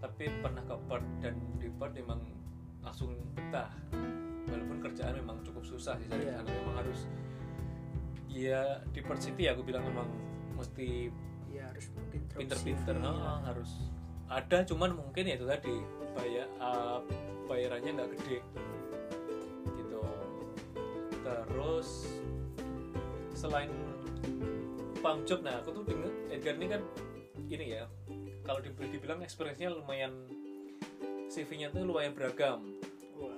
Tapi 0.02 0.26
pernah 0.42 0.66
ke 0.66 0.74
Perth 0.90 1.08
dan 1.22 1.38
di 1.62 1.70
Perth 1.70 1.94
memang 1.94 2.20
langsung 2.82 3.14
betah. 3.38 3.70
Walaupun 4.42 4.82
kerjaan 4.82 5.14
memang 5.22 5.38
cukup 5.46 5.62
susah 5.62 5.94
sih 6.02 6.10
cari 6.10 6.26
di 6.26 6.34
Iya. 6.34 6.42
sana 6.42 6.50
memang 6.50 6.82
harus 6.82 7.06
ya 8.32 8.80
di 8.90 9.00
Perth 9.04 9.28
City 9.28 9.46
aku 9.48 9.60
bilang 9.62 9.84
memang 9.84 10.08
mesti 10.56 11.12
ya 11.52 11.68
harus 11.68 11.92
mungkin 11.92 12.20
pinter-pinter. 12.32 12.94
CV, 12.96 13.04
ya. 13.04 13.34
harus 13.44 13.70
ada 14.32 14.58
cuman 14.64 14.90
mungkin 14.96 15.28
ya 15.28 15.34
itu 15.36 15.44
tadi 15.44 15.76
bayar 16.16 16.48
ah, 16.56 16.98
bayarannya 17.44 17.90
nggak 18.00 18.10
gede. 18.16 18.38
Gitu. 19.76 20.00
Terus 21.22 21.88
selain 23.36 23.70
pump 25.02 25.26
job 25.26 25.42
nah 25.42 25.58
aku 25.58 25.74
tuh 25.74 25.82
denger 25.82 26.10
Edgar 26.30 26.54
ini 26.56 26.66
kan 26.70 26.82
ini 27.50 27.66
ya 27.74 27.84
kalau 28.46 28.62
di, 28.62 28.70
dibilang 28.70 29.20
experience-nya 29.20 29.74
lumayan 29.74 30.14
CV-nya 31.26 31.74
tuh 31.74 31.82
lumayan 31.82 32.14
beragam 32.14 32.62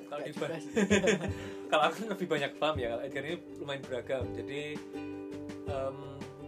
kalau 0.08 0.20
di 0.22 0.32
kalau 1.70 1.82
aku 1.90 2.06
lebih 2.06 2.26
banyak 2.30 2.52
pump 2.60 2.76
ya 2.78 2.94
kalau 2.94 3.02
Edgar 3.02 3.22
ini 3.26 3.36
lumayan 3.58 3.82
beragam 3.82 4.24
jadi 4.32 4.60
em, 5.68 5.96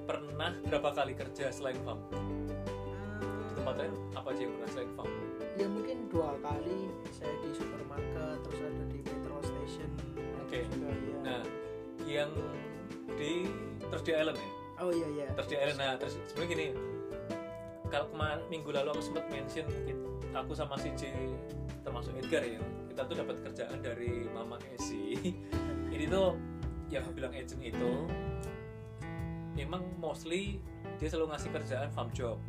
pernah 0.06 0.50
berapa 0.66 0.90
kali 0.94 1.12
kerja 1.18 1.50
selain 1.50 1.78
pump 1.82 2.00
di 2.14 3.52
tempat 3.58 3.74
lain 3.80 3.92
apa 4.14 4.28
aja 4.30 4.40
yang 4.44 4.52
pernah 4.54 4.70
selain 4.70 4.90
pump 4.94 5.10
ya 5.56 5.66
mungkin 5.66 5.96
dua 6.12 6.30
kali 6.44 6.78
saya 7.10 7.32
di 7.42 7.48
supermarket 7.56 8.36
terus 8.44 8.60
ada 8.60 8.84
di 8.92 8.98
petrol 9.02 9.40
station 9.42 9.90
Oke. 10.46 10.62
juga 10.70 10.90
ya 10.94 11.16
Nah, 11.26 11.42
yang 12.06 12.30
di 13.18 13.50
Thursday 13.90 14.14
Island 14.14 14.38
ya. 14.38 14.50
oh 14.78 14.94
iya 14.94 15.08
iya 15.10 15.26
Thursday 15.34 15.58
Island. 15.58 15.78
Nah, 15.82 15.98
terus 15.98 16.14
sebenarnya 16.30 16.50
gini. 16.54 16.66
Kalau 17.90 18.06
kemarin 18.14 18.46
minggu 18.46 18.70
lalu 18.70 18.94
aku 18.94 19.02
sempat 19.02 19.26
mention 19.26 19.66
aku 20.30 20.54
sama 20.54 20.78
si 20.78 20.94
J 20.94 21.10
termasuk 21.82 22.14
Edgar 22.14 22.46
ya. 22.46 22.62
Kita 22.96 23.12
tuh 23.12 23.20
dapat 23.20 23.36
kerjaan 23.44 23.84
dari 23.84 24.24
Mama 24.32 24.56
Esi. 24.72 25.20
Ini 25.92 26.08
tuh 26.08 26.32
yang 26.88 27.04
aku 27.04 27.20
bilang 27.20 27.28
agent 27.36 27.60
itu 27.60 27.92
memang 29.52 29.84
mostly 30.00 30.64
dia 30.96 31.12
selalu 31.12 31.36
ngasih 31.36 31.52
kerjaan 31.52 31.92
farm 31.92 32.08
job. 32.16 32.40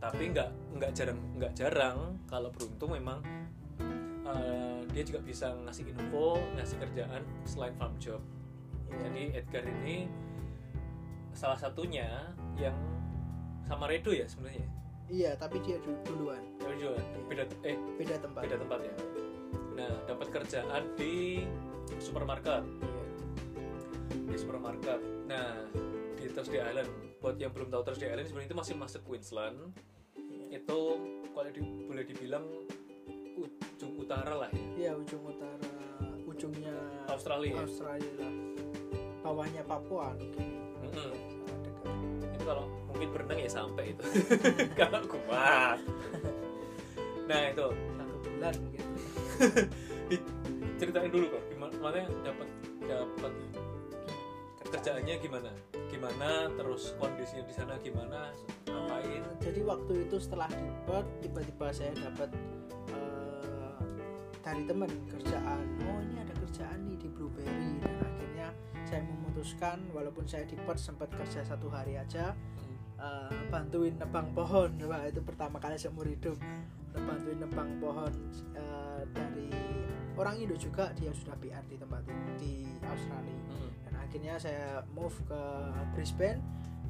Tapi 0.00 0.32
nggak 0.32 0.48
nggak 0.80 0.96
jarang 0.96 1.20
nggak 1.36 1.52
jarang 1.52 2.16
kalau 2.32 2.48
beruntung 2.48 2.96
memang 2.96 3.20
uh, 4.24 4.80
dia 4.88 5.04
juga 5.04 5.20
bisa 5.20 5.52
ngasih 5.68 5.84
info 5.84 6.40
ngasih 6.56 6.80
kerjaan 6.88 7.20
selain 7.44 7.76
farm 7.76 7.92
job. 8.00 8.24
Iya. 8.88 9.04
Jadi 9.04 9.22
Edgar 9.36 9.68
ini 9.68 10.08
salah 11.36 11.60
satunya 11.60 12.08
yang 12.56 12.72
sama 13.68 13.84
Redo 13.84 14.16
ya 14.16 14.24
sebenarnya. 14.24 14.64
iya 15.12 15.36
tapi 15.36 15.60
dia 15.60 15.76
du- 15.84 16.00
duluan 16.08 16.40
Redo 16.64 16.96
beda 17.28 17.44
eh 17.68 17.76
beda 18.00 18.16
tempat 18.16 18.48
beda 18.48 18.56
tempat 18.64 18.80
ya. 18.80 18.94
Nah 19.72 19.92
dapat 20.04 20.28
kerjaan 20.30 20.82
di 20.94 21.42
supermarket 21.96 22.62
Iya. 22.62 23.04
di 24.26 24.36
supermarket. 24.36 25.00
Nah 25.26 25.66
di 26.14 26.24
Thursday 26.28 26.60
Island. 26.60 26.90
Buat 27.18 27.38
yang 27.38 27.50
belum 27.50 27.68
tahu 27.68 27.82
Thursday 27.84 28.08
Island 28.08 28.26
sebenarnya 28.26 28.48
itu 28.48 28.58
masih 28.58 28.74
masuk 28.76 29.00
Queensland. 29.04 29.58
Iya. 30.14 30.58
Itu 30.58 30.78
kalau 31.30 31.48
di- 31.48 31.84
boleh 31.84 32.04
dibilang 32.04 32.44
ujung 33.34 33.92
utara 33.96 34.34
lah 34.36 34.50
ya. 34.50 34.64
Iya, 34.78 34.92
ujung 34.94 35.22
utara 35.24 35.70
ujungnya 36.22 36.72
Australia. 37.06 37.60
Australia 37.60 38.12
lah 38.18 38.32
bawahnya 39.22 39.62
Papua 39.62 40.10
Mm-mm. 40.82 41.12
sangat 41.30 41.60
dekat 41.62 41.94
itu 42.26 42.42
kalau 42.42 42.64
mungkin 42.88 43.08
berenang 43.12 43.38
ya 43.38 43.50
sampai 43.52 43.84
itu 43.92 44.02
kalau 44.80 45.00
kuat 45.06 45.78
nah 47.30 47.40
itu 47.46 47.66
satu 47.70 48.14
bulan 48.18 48.54
ceritain 50.78 51.10
dulu 51.10 51.26
kok 51.30 51.42
gimana 51.50 51.74
makanya 51.78 52.08
dapat 52.26 52.48
dapat 52.82 53.32
kerjaannya 54.72 55.14
gimana? 55.20 55.50
Gimana 55.92 56.48
terus 56.56 56.96
kondisinya 56.96 57.44
di 57.44 57.54
sana 57.54 57.74
gimana? 57.78 58.32
Ngapain? 58.66 59.20
Eh, 59.20 59.36
jadi 59.38 59.60
waktu 59.62 60.08
itu 60.08 60.16
setelah 60.16 60.48
di 60.48 60.68
Perth 60.88 61.10
tiba-tiba 61.20 61.66
saya 61.70 61.92
dapat 61.92 62.30
eh, 62.90 63.78
dari 64.40 64.62
temen 64.64 64.90
kerjaan. 65.12 65.64
Oh 65.86 65.98
ini 66.00 66.16
ada 66.18 66.34
kerjaan 66.40 66.78
nih 66.88 66.96
di 66.98 67.08
Blueberry. 67.12 67.78
Dan 67.84 67.94
akhirnya 68.00 68.48
saya 68.88 69.02
memutuskan 69.04 69.78
walaupun 69.92 70.24
saya 70.24 70.48
di 70.48 70.56
Perth 70.56 70.82
sempat 70.82 71.12
kerja 71.12 71.44
satu 71.44 71.68
hari 71.68 72.00
aja 72.00 72.32
Hmm. 72.32 72.78
eh, 73.02 73.42
bantuin 73.52 73.94
nebang 73.98 74.30
pohon. 74.32 74.72
Wah 74.88 75.04
itu 75.04 75.20
pertama 75.20 75.58
kali 75.60 75.76
seumur 75.76 76.08
hidup 76.08 76.38
bantuin 77.00 77.38
nebang 77.40 77.70
pohon 77.80 78.12
eh, 78.52 79.02
dari 79.14 79.48
orang 80.16 80.36
Indo 80.36 80.56
juga 80.56 80.92
dia 80.92 81.10
sudah 81.12 81.36
PR 81.40 81.64
di 81.64 81.76
tempat 81.80 82.04
itu 82.04 82.30
di 82.38 82.54
Australia. 82.84 83.40
Hmm. 83.52 83.70
dan 83.84 83.94
akhirnya 84.00 84.34
saya 84.36 84.84
move 84.92 85.16
ke 85.24 85.42
Brisbane. 85.96 86.40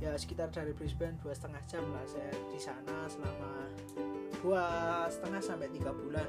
Ya 0.03 0.19
sekitar 0.19 0.51
dari 0.51 0.75
Brisbane 0.75 1.15
dua 1.23 1.31
setengah 1.31 1.63
jam 1.71 1.87
lah 1.95 2.03
saya 2.11 2.35
di 2.51 2.59
sana 2.59 3.07
selama 3.07 3.71
dua 4.43 4.65
setengah 5.07 5.39
sampai 5.39 5.71
tiga 5.71 5.95
bulan. 5.95 6.27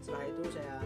Setelah 0.00 0.24
itu 0.24 0.42
saya 0.48 0.80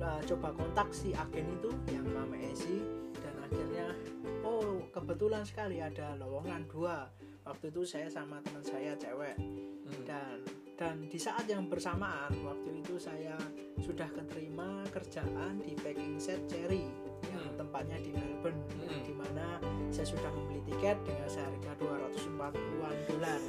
uh, 0.00 0.20
coba 0.24 0.48
kontak 0.56 0.88
si 0.96 1.12
agen 1.12 1.44
itu 1.60 1.68
yang 1.92 2.08
Mama 2.08 2.40
Esi 2.40 2.80
dan 3.20 3.36
akhirnya 3.44 3.92
oh 4.40 4.80
kebetulan 4.96 5.44
sekali 5.44 5.84
ada 5.84 6.16
lowongan 6.16 6.64
dua. 6.72 7.12
Waktu 7.44 7.68
itu 7.68 7.84
saya 7.84 8.08
sama 8.08 8.40
teman 8.40 8.64
saya 8.64 8.96
cewek. 8.96 9.36
Hmm. 9.36 10.08
dan 10.08 10.40
dan 10.82 10.98
di 11.06 11.14
saat 11.14 11.46
yang 11.46 11.70
bersamaan 11.70 12.34
waktu 12.42 12.82
itu 12.82 12.98
saya 12.98 13.38
sudah 13.78 14.10
keterima 14.10 14.82
kerjaan 14.90 15.62
di 15.62 15.78
packing 15.78 16.18
set 16.18 16.42
Cherry 16.50 16.90
yang 17.30 17.38
Hmm. 17.46 17.54
tempatnya 17.54 18.02
di 18.02 18.10
Melbourne 18.10 18.58
yang 18.82 18.90
Hmm. 18.90 19.06
di 19.06 19.14
mana 19.14 19.46
saya 19.94 20.10
sudah 20.10 20.26
membeli 20.34 20.58
tiket 20.66 20.98
dengan 21.06 21.28
seharga 21.30 21.70
240-an 21.78 22.96
dolar 23.06 23.40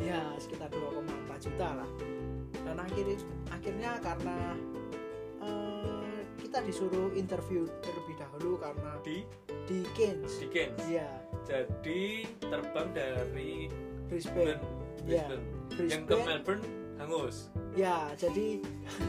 ya 0.00 0.32
sekitar 0.40 0.72
2,4 0.72 1.36
juta 1.36 1.84
lah 1.84 1.90
dan 2.64 2.76
akhirnya 2.80 3.16
akhirnya 3.52 3.90
karena 4.00 4.38
eh, 5.44 6.20
kita 6.40 6.64
disuruh 6.64 7.12
interview 7.12 7.68
terlebih 7.84 8.16
dahulu 8.16 8.56
karena 8.56 8.96
di 9.04 9.20
di 9.68 9.84
Keynes 9.92 10.40
di 10.40 10.48
Cairns. 10.48 10.80
ya 10.88 11.08
Jadi 11.44 12.24
terbang 12.40 12.88
dari 12.96 13.68
Brisbane 14.08 14.56
Brisbane, 14.56 14.60
Ya, 15.04 15.28
Brisbane. 15.28 15.59
Yang 15.78 16.04
ke 16.04 16.14
Brisbane 16.14 16.26
Melbourne 16.26 16.64
hangus. 17.00 17.36
ya 17.78 18.12
jadi 18.18 18.60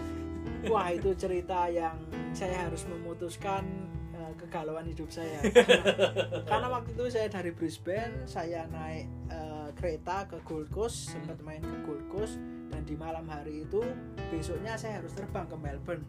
wah 0.72 0.94
itu 0.94 1.12
cerita 1.18 1.65
yang 1.68 1.98
saya 2.32 2.70
harus 2.70 2.86
memutuskan 2.88 3.65
eh, 4.13 4.34
kegalauan 4.39 4.86
hidup 4.88 5.10
saya. 5.12 5.41
Karena 6.50 6.68
waktu 6.70 6.94
itu 6.94 7.03
saya 7.12 7.27
dari 7.27 7.51
Brisbane 7.51 8.30
saya 8.30 8.70
naik 8.70 9.08
eh, 9.32 9.70
kereta 9.75 10.30
ke 10.30 10.38
Gold 10.46 10.70
Coast 10.70 11.18
sempat 11.18 11.41
main 11.41 11.63
ke 11.63 11.77
Gold 11.84 12.06
Coast 12.13 12.38
dan 12.72 12.86
di 12.88 12.96
malam 12.96 13.27
hari 13.27 13.68
itu 13.68 13.84
besoknya 14.32 14.77
saya 14.80 15.03
harus 15.03 15.12
terbang 15.12 15.50
ke 15.50 15.58
Melbourne. 15.58 16.06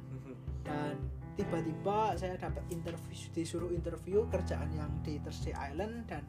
Dan 0.63 0.95
tiba-tiba 1.35 2.15
saya 2.15 2.37
dapat 2.39 2.63
interview 2.71 3.17
disuruh 3.35 3.73
interview 3.73 4.29
kerjaan 4.29 4.69
yang 4.77 4.93
di 5.03 5.19
Thursday 5.25 5.57
Island 5.57 6.07
dan 6.07 6.23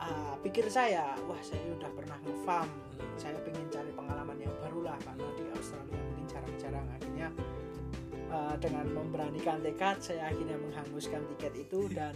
ah, 0.00 0.34
pikir 0.42 0.66
saya 0.70 1.14
wah 1.26 1.40
saya 1.42 1.62
udah 1.74 1.90
pernah 1.94 2.18
ngefarm. 2.24 2.70
Saya 3.14 3.38
pengen 3.46 3.66
cari 3.70 3.90
pengalaman 3.94 4.38
yang 4.38 4.54
baru 4.58 4.90
lah 4.90 4.98
karena 5.02 5.26
di 5.38 5.44
Australia. 5.54 5.94
Mungkin 5.94 6.26
jarang-jarang. 6.26 6.86
Akhirnya 6.98 7.28
uh, 8.34 8.54
dengan 8.58 8.86
memberanikan 8.90 9.62
tekad 9.62 10.02
saya 10.02 10.30
akhirnya 10.30 10.58
menghanguskan 10.58 11.22
tiket 11.34 11.52
itu 11.54 11.86
dan 11.98 12.14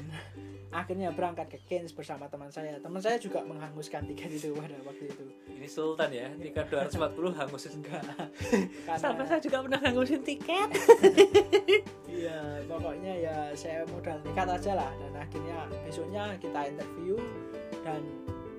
akhirnya 0.68 1.08
berangkat 1.16 1.48
ke 1.48 1.58
Cairns 1.64 1.96
bersama 1.96 2.28
teman 2.28 2.52
saya. 2.52 2.76
Teman 2.76 3.00
saya 3.00 3.16
juga 3.16 3.40
menghanguskan 3.40 4.04
tiket 4.04 4.30
itu 4.36 4.52
pada 4.52 4.76
waktu 4.84 5.08
itu. 5.08 5.24
Ini 5.48 5.68
Sultan 5.68 6.10
ya, 6.12 6.28
tiket 6.36 6.68
240 6.68 7.38
hangus. 7.40 7.62
Enggak. 7.72 8.04
Sampai 9.00 9.00
karena 9.16 9.24
saya 9.24 9.40
juga 9.40 9.58
pernah 9.64 9.80
hangusin 9.80 10.20
tiket. 10.20 10.68
iya 12.18 12.60
pokoknya 12.68 13.12
ya 13.16 13.36
saya 13.56 13.82
modal 13.88 14.20
nekat 14.22 14.48
aja 14.60 14.72
lah. 14.76 14.92
Dan 15.00 15.12
akhirnya 15.16 15.58
besoknya 15.88 16.24
kita 16.36 16.60
interview 16.68 17.16
dan 17.88 18.02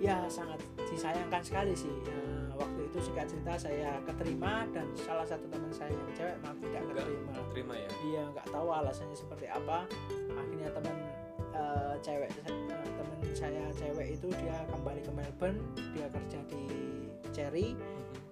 ya 0.02 0.26
sangat 0.26 0.58
disayangkan 0.90 1.44
sekali 1.46 1.78
sih 1.78 1.94
Ya, 2.02 2.18
waktu 2.58 2.82
itu 2.90 2.98
singkat 3.00 3.30
cerita 3.30 3.54
saya 3.56 4.02
keterima 4.04 4.66
dan 4.74 4.90
salah 4.98 5.24
satu 5.24 5.46
teman 5.48 5.70
saya 5.70 5.94
yang 5.94 6.12
cewek 6.12 6.36
malah 6.42 6.58
tidak 6.58 6.82
Enggak 6.82 7.06
keterima 7.06 7.34
terima 7.54 7.74
ya. 7.78 7.90
dia 8.02 8.22
nggak 8.34 8.48
tahu 8.50 8.68
alasannya 8.74 9.14
seperti 9.16 9.46
apa 9.48 9.78
akhirnya 10.34 10.70
teman 10.74 10.96
eh, 11.54 11.94
cewek 12.02 12.30
eh, 12.48 12.56
teman 12.98 13.18
saya 13.32 13.64
cewek 13.72 14.08
itu 14.18 14.28
dia 14.34 14.58
kembali 14.68 15.02
ke 15.04 15.12
Melbourne 15.14 15.60
dia 15.94 16.08
kerja 16.10 16.40
di 16.50 16.64
Cherry 17.30 17.68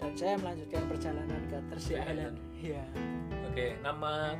dan 0.01 0.12
saya 0.18 0.36
melanjutkan 0.42 0.82
perjalanan 0.89 1.42
ke 1.48 1.58
Thursday 1.70 2.00
Island 2.01 2.36
iya 2.58 2.84
Oke, 3.48 3.74
nama 3.82 4.34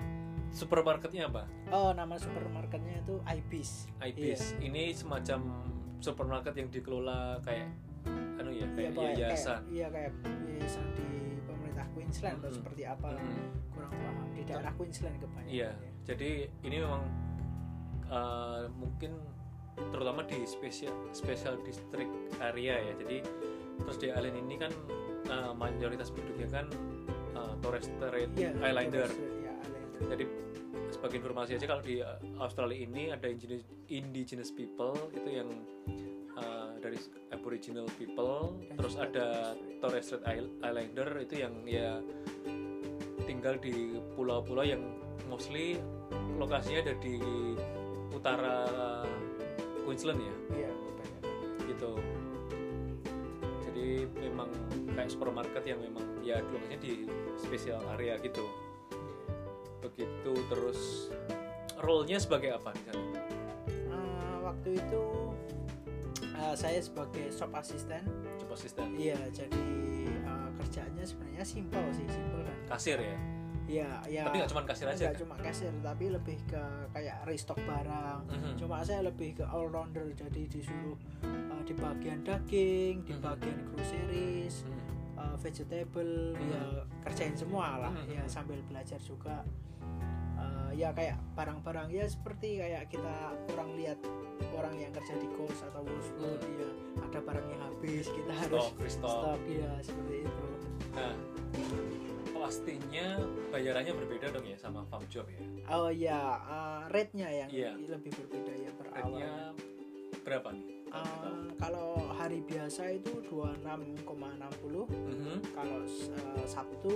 supermarketnya 0.52 1.28
apa? 1.28 1.44
oh 1.72 1.92
nama 1.92 2.16
supermarketnya 2.16 3.02
itu 3.02 3.16
Ibis 3.24 3.70
Ibis. 4.00 4.42
Iya. 4.58 4.64
Ini 4.64 4.84
semacam 4.94 5.40
supermarket 6.00 6.54
yang 6.54 6.70
dikelola 6.70 7.42
kayak 7.42 7.68
anu 8.38 8.50
ya, 8.50 8.64
iya 8.64 8.68
kayak 8.72 8.92
kayak 8.94 9.14
yayasan. 9.18 9.60
kayak- 9.60 9.68
iya 9.70 9.88
kayak 9.90 10.12
yayasan 10.48 10.86
di 10.94 11.08
pemerintah 11.44 11.86
Queensland 11.92 12.36
atau 12.38 12.50
Mhm. 12.50 12.56
seperti 12.56 12.82
apa 12.84 13.08
Mm. 13.14 13.48
kurang 13.70 13.92
paham 13.94 14.28
di 14.32 14.42
daerah 14.44 14.72
Queensland 14.74 15.16
kebanyakan 15.18 15.50
Iya. 15.50 15.72
Jadi 16.04 16.30
ini 16.62 16.78
memang 16.80 17.04
uh, 18.08 18.64
mungkin 18.74 19.12
terutama 19.92 20.24
di 20.24 20.40
special 20.44 20.96
special 21.12 21.60
district 21.62 22.10
area 22.40 22.80
ya. 22.82 22.94
Jadi 22.96 23.18
terus 23.78 23.98
di 23.98 24.08
Island 24.08 24.38
ini 24.40 24.56
kan 24.56 24.72
uh, 25.28 25.52
mayoritas 25.52 26.10
penduduknya 26.10 26.48
kan 26.50 26.66
uh, 27.36 27.54
Torres 27.60 27.86
Strait 27.86 28.32
Iya, 28.34 28.56
Islander. 28.56 29.04
Torres 29.04 29.12
Strait, 29.12 29.36
iya, 29.38 29.54
Islander. 29.60 30.00
Jadi 30.08 30.24
sebagai 30.92 31.22
informasi 31.22 31.60
aja 31.60 31.66
kalau 31.70 31.84
di 31.84 32.02
uh, 32.02 32.18
Australia 32.42 32.78
ini 32.84 33.14
ada 33.14 33.28
indigenous, 33.30 33.66
indigenous 33.88 34.50
people 34.50 34.96
itu 35.14 35.30
yang 35.30 35.50
uh, 36.38 36.74
dari 36.82 36.98
Aboriginal 37.34 37.86
people, 38.00 38.56
Dan 38.66 38.76
terus 38.80 38.96
ada 38.98 39.58
Torres 39.84 40.10
Strait 40.10 40.24
Isl- 40.26 40.58
Islander 40.64 41.10
itu 41.22 41.36
yang 41.42 41.54
ya 41.68 42.02
tinggal 43.28 43.60
di 43.60 44.00
pulau-pulau 44.16 44.64
yang 44.64 44.82
mostly 45.28 45.78
lokasinya 46.40 46.88
ada 46.88 46.96
di 47.04 47.20
utara 48.16 48.58
Queensland 49.84 50.22
ya. 50.24 50.36
Iya 50.56 50.72
gitu. 51.68 51.92
Jadi 53.70 53.88
memang 54.18 54.50
kayak 54.96 55.10
supermarket 55.14 55.64
yang 55.68 55.80
memang 55.84 56.04
ya 56.26 56.42
lokasinya 56.42 56.80
di 56.82 57.06
spesial 57.38 57.84
area 57.94 58.18
gitu 58.24 58.67
begitu 59.98 60.30
terus 60.46 61.10
role-nya 61.82 62.22
sebagai 62.22 62.54
apa 62.54 62.70
di 62.72 62.82
sana 62.86 63.02
Eh, 63.90 64.38
waktu 64.46 64.78
itu 64.78 65.04
eh, 66.22 66.54
saya 66.54 66.78
sebagai 66.78 67.34
shop 67.34 67.50
assistant 67.52 68.06
coba 68.38 68.54
asisten. 68.54 68.94
Iya 68.94 69.18
jadi 69.34 69.66
eh, 70.06 70.50
kerjaannya 70.54 71.02
sebenarnya 71.02 71.42
simpel 71.44 71.82
sih 71.92 72.06
simpel 72.06 72.46
dan 72.46 72.58
kasir 72.70 72.98
ya? 73.02 73.18
Ya 73.68 73.90
ya 74.06 74.24
tapi 74.24 74.38
nggak 74.38 74.52
cuma 74.54 74.64
kasir 74.64 74.86
aja 74.86 74.96
nggak 75.02 75.12
kan 75.12 75.22
cuma 75.26 75.36
kasir 75.42 75.74
tapi 75.82 76.06
lebih 76.08 76.38
ke 76.46 76.62
kayak 76.94 77.18
restock 77.26 77.58
barang. 77.60 78.22
Mhm. 78.30 78.54
cuma 78.56 78.86
saya 78.86 79.02
lebih 79.02 79.34
ke 79.34 79.44
all 79.44 79.66
rounder 79.66 80.06
jadi 80.14 80.42
disuruh 80.46 80.94
eh, 81.26 81.62
di 81.66 81.74
bagian 81.74 82.22
daging 82.22 83.02
di 83.02 83.14
Mhm. 83.18 83.20
bagian 83.20 83.58
groceries. 83.68 84.62
Hmm. 84.62 84.86
Uh, 85.18 85.36
vegetable 85.36 86.14
Mhm. 86.34 86.48
ya 86.48 86.64
kerjain 87.02 87.34
semua 87.34 87.68
lah 87.80 87.94
Mhm. 87.94 88.14
ya 88.14 88.24
sambil 88.26 88.62
belajar 88.64 88.98
juga 89.00 89.42
Uh, 90.38 90.70
ya 90.70 90.94
kayak 90.94 91.18
barang-barang 91.34 91.90
ya 91.90 92.06
seperti 92.06 92.62
kayak 92.62 92.94
kita 92.94 93.10
orang 93.50 93.74
lihat 93.74 93.98
orang 94.54 94.78
yang 94.78 94.94
kerja 94.94 95.18
di 95.18 95.26
Coles 95.34 95.66
atau 95.66 95.82
Woolworths 95.82 96.14
Mhm. 96.14 96.62
ya 96.62 96.70
ada 97.02 97.20
barang 97.20 97.48
yang 97.48 97.62
habis 97.64 98.06
kita 98.06 98.34
harus 98.38 98.70
stok 98.70 98.78
restock 98.78 99.18
stok 99.34 99.42
ya 99.50 99.72
seperti 99.82 100.16
itu 100.22 100.46
nah 100.94 101.14
pastinya 102.38 103.08
bayarannya 103.50 103.94
berbeda 103.98 104.30
dong 104.30 104.46
ya 104.46 104.56
sama 104.56 104.86
farm 104.86 105.04
job 105.10 105.26
ya 105.26 105.42
oh 105.68 105.90
ya 105.90 106.22
uh, 106.40 106.82
rate-nya 106.88 107.28
yang 107.34 107.50
Iya. 107.50 107.72
lebih 107.90 108.14
berbeda 108.14 108.54
ya 108.56 108.72
per 108.72 108.88
rate-nya 108.94 109.32
berapa 110.22 110.54
nih 110.54 110.77
Uh, 110.98 111.30
kalau 111.58 112.10
hari 112.10 112.42
biasa 112.42 112.98
itu 112.98 113.22
26,60 113.30 114.90
Mhm. 114.90 115.38
kalau 115.54 115.86
uh, 115.86 116.46
Sabtu 116.46 116.94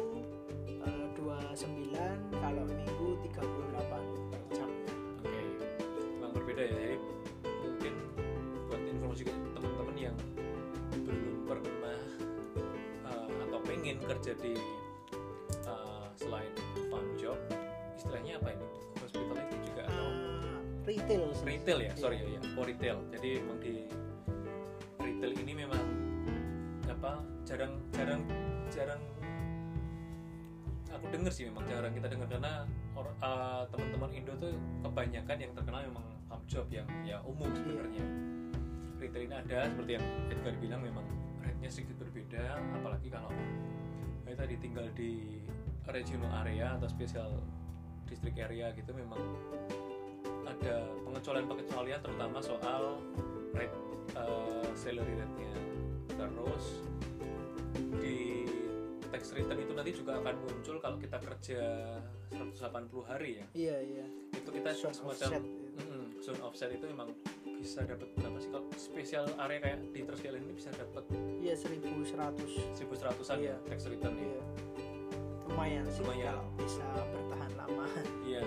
uh, 0.81 1.05
29 1.13 1.93
kalau 2.33 2.63
Minggu 2.65 3.09
38 3.29 3.37
per 4.31 4.41
jam 4.51 4.69
Oke, 5.21 5.41
memang 6.17 6.31
berbeda 6.33 6.63
ya. 6.65 6.73
Jadi 6.73 6.97
mungkin 7.61 7.93
buat 8.67 8.81
informasi 8.81 9.21
ke 9.23 9.33
teman-teman 9.53 9.95
yang 9.99 10.17
belum 10.97 11.21
pernah 11.45 11.99
uh, 13.05 13.29
atau 13.45 13.59
pengen 13.61 14.01
kerja 14.01 14.33
di 14.35 14.53
uh, 15.65 16.09
selain 16.15 16.51
farm 16.89 17.07
job, 17.15 17.37
istilahnya 17.93 18.41
apa 18.41 18.49
ini? 18.51 18.70
Retail 20.91 21.23
retail 21.47 21.79
ya? 21.79 21.91
Sorry 21.95 22.17
Iya. 22.19 22.27
ya, 22.27 22.39
ya, 22.39 22.41
oh 22.59 22.65
retail. 22.67 22.97
Jadi 23.15 23.29
memang 23.39 23.57
di 23.63 23.73
retail 24.99 25.31
ini 25.39 25.51
memang 25.55 25.83
apa? 26.91 27.23
Jarang, 27.47 27.73
jarang, 27.95 28.21
jarang. 28.67 29.01
Aku 30.91 31.05
denger 31.07 31.31
sih 31.31 31.47
memang 31.47 31.63
jarang 31.71 31.95
kita 31.95 32.11
dengar 32.11 32.27
karena 32.27 32.53
uh, 33.23 33.63
teman-teman 33.71 34.11
Indo 34.11 34.33
tuh 34.35 34.53
kebanyakan 34.83 35.37
yang 35.39 35.51
terkenal 35.55 35.81
memang 35.87 36.05
farm 36.27 36.43
job 36.51 36.67
yang 36.67 36.85
ya 37.07 37.23
umum 37.23 37.47
sebenarnya. 37.55 38.03
Retail 38.99 39.23
ini 39.31 39.35
ada 39.35 39.65
seperti 39.71 39.91
yang 39.97 40.05
Edgar 40.29 40.55
bilang 40.61 40.81
memang 40.83 41.05
rate-nya 41.41 41.69
sedikit 41.73 41.97
berbeda, 42.05 42.59
apalagi 42.77 43.09
kalau 43.09 43.31
kita 44.27 44.35
tadi 44.37 44.55
tinggal 44.61 44.85
di 44.93 45.41
regional 45.89 46.29
area 46.45 46.77
atau 46.77 46.87
special 46.87 47.41
district 48.05 48.37
area 48.37 48.69
gitu 48.77 48.93
memang 48.93 49.19
ada 50.43 50.75
pengecualian-pengecualian 51.03 51.99
terutama 51.99 52.37
soal 52.39 52.97
rate 53.51 53.75
uh, 54.13 54.65
salary 54.73 55.13
rate-nya 55.13 55.53
terus 56.09 56.65
di 57.97 58.45
tax 59.07 59.31
return 59.31 59.59
itu 59.59 59.73
nanti 59.73 59.91
juga 59.91 60.17
akan 60.17 60.35
muncul 60.39 60.75
kalau 60.77 60.97
kita 60.97 61.17
kerja 61.17 61.61
180 62.31 62.57
hari 63.05 63.31
ya 63.37 63.45
Iya 63.53 63.77
iya. 63.81 64.05
itu 64.31 64.49
kita 64.49 64.71
Zone 64.71 64.95
semacam 64.95 65.29
offset. 65.29 65.43
Mm-mm, 65.71 66.03
zone 66.19 66.41
offset 66.41 66.69
itu 66.71 66.85
memang 66.85 67.09
bisa 67.57 67.85
dapat 67.85 68.09
berapa 68.15 68.37
sih 68.37 68.49
kalau 68.49 68.65
spesial 68.73 69.25
area 69.37 69.59
kayak 69.61 69.79
di 69.91 70.01
Island 70.01 70.43
ini 70.43 70.53
bisa 70.55 70.69
dapat 70.73 71.03
Iya 71.37 71.53
1100 71.53 72.41
1100-an 72.73 73.37
ya 73.37 73.43
Iya. 73.43 73.55
tax 73.67 73.79
return 73.85 74.15
ya. 74.15 74.23
Iya. 74.25 74.41
Lumayan 75.45 75.85
sih 75.85 76.01
Lumayan. 76.01 76.33
kalau 76.33 76.45
bisa 76.57 76.85
bertahan 77.11 77.51
lama. 77.53 77.85
Iya. 78.23 78.41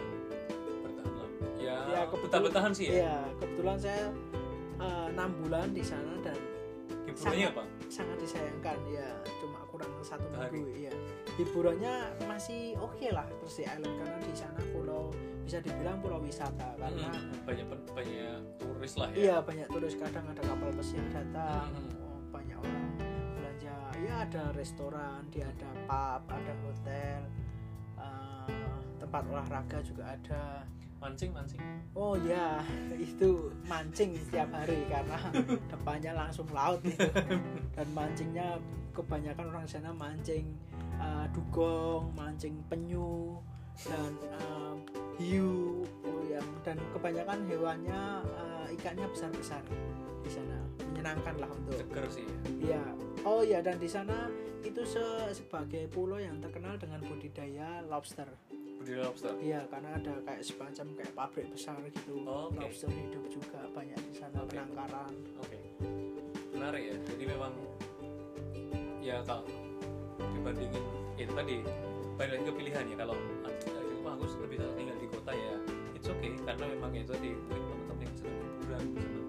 Bertahan. 1.66 1.87
Ya, 1.87 1.94
Ya, 1.94 2.03
kebetul- 2.05 2.22
betah-betahan 2.24 2.72
sih 2.72 2.85
ya. 2.85 2.94
Iya, 2.94 3.16
kebetulan 3.37 3.77
saya 3.79 4.05
eh, 4.77 5.07
enam 5.09 5.31
bulan 5.38 5.68
di 5.70 5.83
sana 5.83 6.12
dan 6.20 6.38
Hiburannya 7.05 7.46
apa? 7.48 7.62
sangat 7.87 8.18
disayangkan 8.18 8.79
ya 8.90 9.07
cuma 9.38 9.62
kurang 9.66 9.87
satu 10.00 10.27
minggu 10.50 10.66
ya 10.81 10.94
hiburannya 11.33 11.94
masih 12.24 12.74
oke 12.77 13.07
lah 13.09 13.22
terus 13.38 13.55
di 13.55 13.64
island 13.64 13.94
karena 13.94 14.18
di 14.20 14.35
sana 14.35 14.59
pulau 14.68 15.14
bisa 15.40 15.61
dibilang 15.61 16.00
pulau 16.00 16.18
wisata 16.18 16.74
karena 16.74 17.07
Hmm, 17.07 17.38
banyak 17.44 17.66
banyak 17.87 18.38
turis 18.59 18.94
lah 18.96 19.09
ya. 19.11 19.16
iya 19.16 19.37
banyak 19.38 19.68
turis 19.68 19.94
kadang 19.94 20.27
ada 20.27 20.42
kapal 20.42 20.70
pesiar 20.74 21.07
datang 21.09 21.70
Hmm. 21.70 22.03
oh, 22.03 22.18
banyak 22.31 22.59
orang 22.59 22.87
belanja 23.33 23.77
ya 23.96 24.14
ada 24.20 24.44
restoran 24.53 25.20
dia 25.29 25.46
ada 25.46 25.70
pub 25.87 26.22
ada 26.27 26.53
hotel 26.66 27.20
eh, 27.96 28.74
tempat 28.98 29.22
olahraga 29.24 29.79
juga 29.81 30.05
ada 30.11 30.66
Mancing 31.05 31.37
mancing. 31.37 31.61
Oh 31.93 32.17
ya, 32.17 32.64
itu 32.97 33.53
mancing 33.69 34.17
setiap 34.17 34.49
hari 34.57 34.88
karena 34.88 35.21
depannya 35.73 36.17
langsung 36.17 36.49
laut 36.49 36.81
itu. 36.81 37.05
Dan 37.77 37.87
mancingnya 37.93 38.57
kebanyakan 38.97 39.53
orang 39.53 39.69
sana 39.69 39.93
mancing 39.93 40.49
eh, 40.97 41.27
dugong, 41.37 42.09
mancing 42.17 42.57
penyu 42.73 43.37
dan 43.85 44.17
eh, 44.33 44.75
hiu 45.21 45.85
oh, 46.09 46.23
yang 46.25 46.49
dan 46.64 46.81
kebanyakan 46.97 47.45
hewannya 47.53 48.25
eh, 48.25 48.75
ikannya 48.81 49.05
besar-besar 49.05 49.61
di 50.25 50.31
sana. 50.33 50.57
Menyenangkan 50.88 51.37
lah 51.37 51.53
untuk 51.53 51.85
Seger 51.85 52.07
sih. 52.09 52.25
ya. 52.64 52.81
Iya. 52.81 52.85
Oh 53.29 53.45
ya 53.45 53.61
dan 53.61 53.77
di 53.77 53.93
sana 53.93 54.33
itu 54.64 54.83
se- 54.88 55.33
sebagai 55.37 55.85
pulau 55.92 56.16
yang 56.16 56.40
terkenal 56.40 56.74
dengan 56.81 57.05
budidaya 57.05 57.85
lobster. 57.87 58.27
Budidaya 58.81 59.07
lobster. 59.07 59.33
Iya, 59.38 59.61
karena 59.68 60.00
ada 60.00 60.12
kayak 60.24 60.42
semacam 60.42 60.87
kayak 60.96 61.12
pabrik 61.12 61.46
besar 61.53 61.77
gitu. 61.85 62.24
Oh, 62.24 62.48
oke. 62.48 62.59
Lobster 62.59 62.88
hidup 62.88 63.24
juga 63.29 63.61
banyak 63.77 64.00
di 64.11 64.14
sana 64.16 64.40
Oke. 64.40 64.57
penangkaran. 64.57 65.12
Oke. 65.40 65.59
Menarik 66.57 66.83
ya. 66.88 66.96
Jadi 67.12 67.24
memang 67.29 67.53
ya 69.05 69.20
kalau 69.29 69.44
dibandingin 70.33 70.85
itu 71.20 71.33
tadi 71.37 71.61
balik 72.16 72.40
lagi 72.40 72.44
ke 72.48 72.53
pilihan 72.57 72.85
ya 72.88 72.96
kalau 73.05 73.16
rumah 74.00 74.20
aku 74.20 74.24
lebih 74.48 74.61
tinggal 74.77 74.96
di 74.96 75.09
kota 75.12 75.33
ya 75.33 75.55
it's 75.92 76.09
okay 76.09 76.33
karena 76.44 76.64
memang 76.72 76.92
itu 76.92 77.09
tadi 77.12 77.31
mungkin 77.37 77.62
teman-teman 77.68 78.05
yang 78.05 78.16
senang 78.16 78.37
liburan 78.40 78.85
senang 78.96 79.27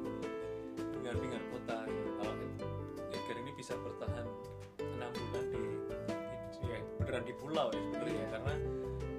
dengar 0.95 1.15
dengar 1.15 1.41
kota 1.51 1.77
gitu. 1.87 2.09
kalau 2.19 2.35
Edgar 3.11 3.37
ini 3.39 3.51
bisa 3.55 3.73
bertahan 3.79 4.25
enam 5.05 5.13
bulan 5.23 5.45
di, 5.45 5.61
di 6.55 6.67
ya, 6.67 6.79
beneran 6.97 7.23
di 7.23 7.33
pulau 7.35 7.67
ya 7.69 7.79
sebenarnya 7.79 8.13
Iya. 8.15 8.27
karena 8.31 8.53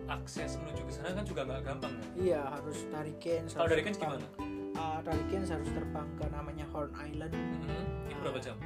akses 0.07 0.51
menuju 0.57 0.83
ke 0.83 0.93
sana 0.93 1.11
kan 1.13 1.25
juga 1.25 1.41
nggak 1.45 1.63
gampang 1.63 1.93
kan 1.93 2.09
Iya, 2.15 2.43
harus 2.49 2.79
dari 2.89 3.13
Cairns. 3.19 3.53
kalau 3.53 3.69
dari 3.69 3.83
Cairns 3.83 3.99
gimana? 3.99 4.27
Ah, 4.75 4.99
dari 5.01 5.23
Cairns 5.27 5.51
harus 5.51 5.69
terbang 5.69 6.09
ke 6.15 6.25
namanya 6.29 6.67
Horn 6.69 6.93
Island. 6.95 7.33
Mhm. 7.33 7.83
Itu 8.07 8.19
berapa 8.21 8.39
Ah. 8.39 8.45
jam? 8.45 8.57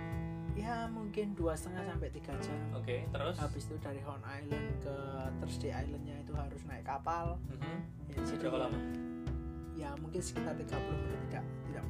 Ya 0.53 0.85
mungkin 0.87 1.33
dua 1.33 1.55
setengah 1.55 1.87
sampai 1.87 2.11
tiga 2.11 2.35
jam. 2.37 2.59
Oke, 2.75 3.07
terus? 3.07 3.37
Habis 3.39 3.65
itu 3.65 3.77
dari 3.79 4.01
Horn 4.03 4.21
Island 4.21 4.67
ke 4.81 4.97
Thursday 5.39 5.73
Islandnya 5.73 6.17
itu 6.19 6.33
harus 6.35 6.61
naik 6.67 6.85
kapal. 6.85 7.39
Mhm. 7.49 7.77
Ya, 8.11 8.17
jadi 8.27 8.43
Berapa 8.43 8.59
lama? 8.67 8.79
Ya 9.73 9.91
mungkin 9.97 10.21
sekitar 10.21 10.53
30 10.53 10.77
menit 10.99 11.21
tidak 11.25 11.45
tidak 11.65 11.85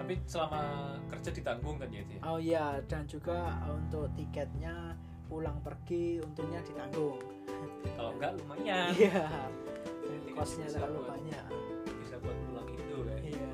tapi 0.00 0.14
selama 0.24 0.60
kerja 1.06 1.30
ditanggung 1.30 1.76
kan 1.76 1.88
ya 1.88 2.00
ya? 2.02 2.20
Oh 2.24 2.38
iya 2.40 2.66
dan 2.88 3.04
juga 3.04 3.52
untuk 3.68 4.08
tiketnya 4.16 4.96
pulang 5.28 5.60
pergi 5.60 6.18
untungnya 6.18 6.58
ditanggung. 6.64 7.20
Kalau 7.94 8.16
enggak 8.16 8.32
lumayan 8.40 8.90
Iya. 8.90 9.28
Kosnya 10.32 10.66
terlalu 10.66 10.98
buat- 10.98 11.10
banyak. 11.12 11.44
bisa 12.00 12.16
buat 12.18 12.36
pulang 12.48 12.66
Indo 12.66 12.98
kan. 13.04 13.20
Iya. 13.20 13.50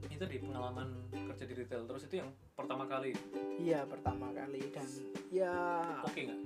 Jadi 0.00 0.14
itu 0.14 0.24
di 0.26 0.38
pengalaman 0.40 0.88
kerja 1.10 1.44
di 1.44 1.54
retail 1.54 1.82
terus 1.84 2.02
itu 2.06 2.14
yang 2.18 2.30
pertama 2.58 2.84
kali? 2.90 3.14
Iya 3.62 3.86
pertama 3.86 4.26
kali. 4.34 4.60
Dan 4.74 4.88
ya 5.30 5.54
oke 6.02 6.20
nggak? 6.26 6.40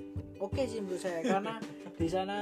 oke 0.45 0.61
sih 0.69 0.85
menurut 0.85 1.01
saya. 1.01 1.21
Karena 1.25 1.57
di 2.01 2.09
sana 2.13 2.39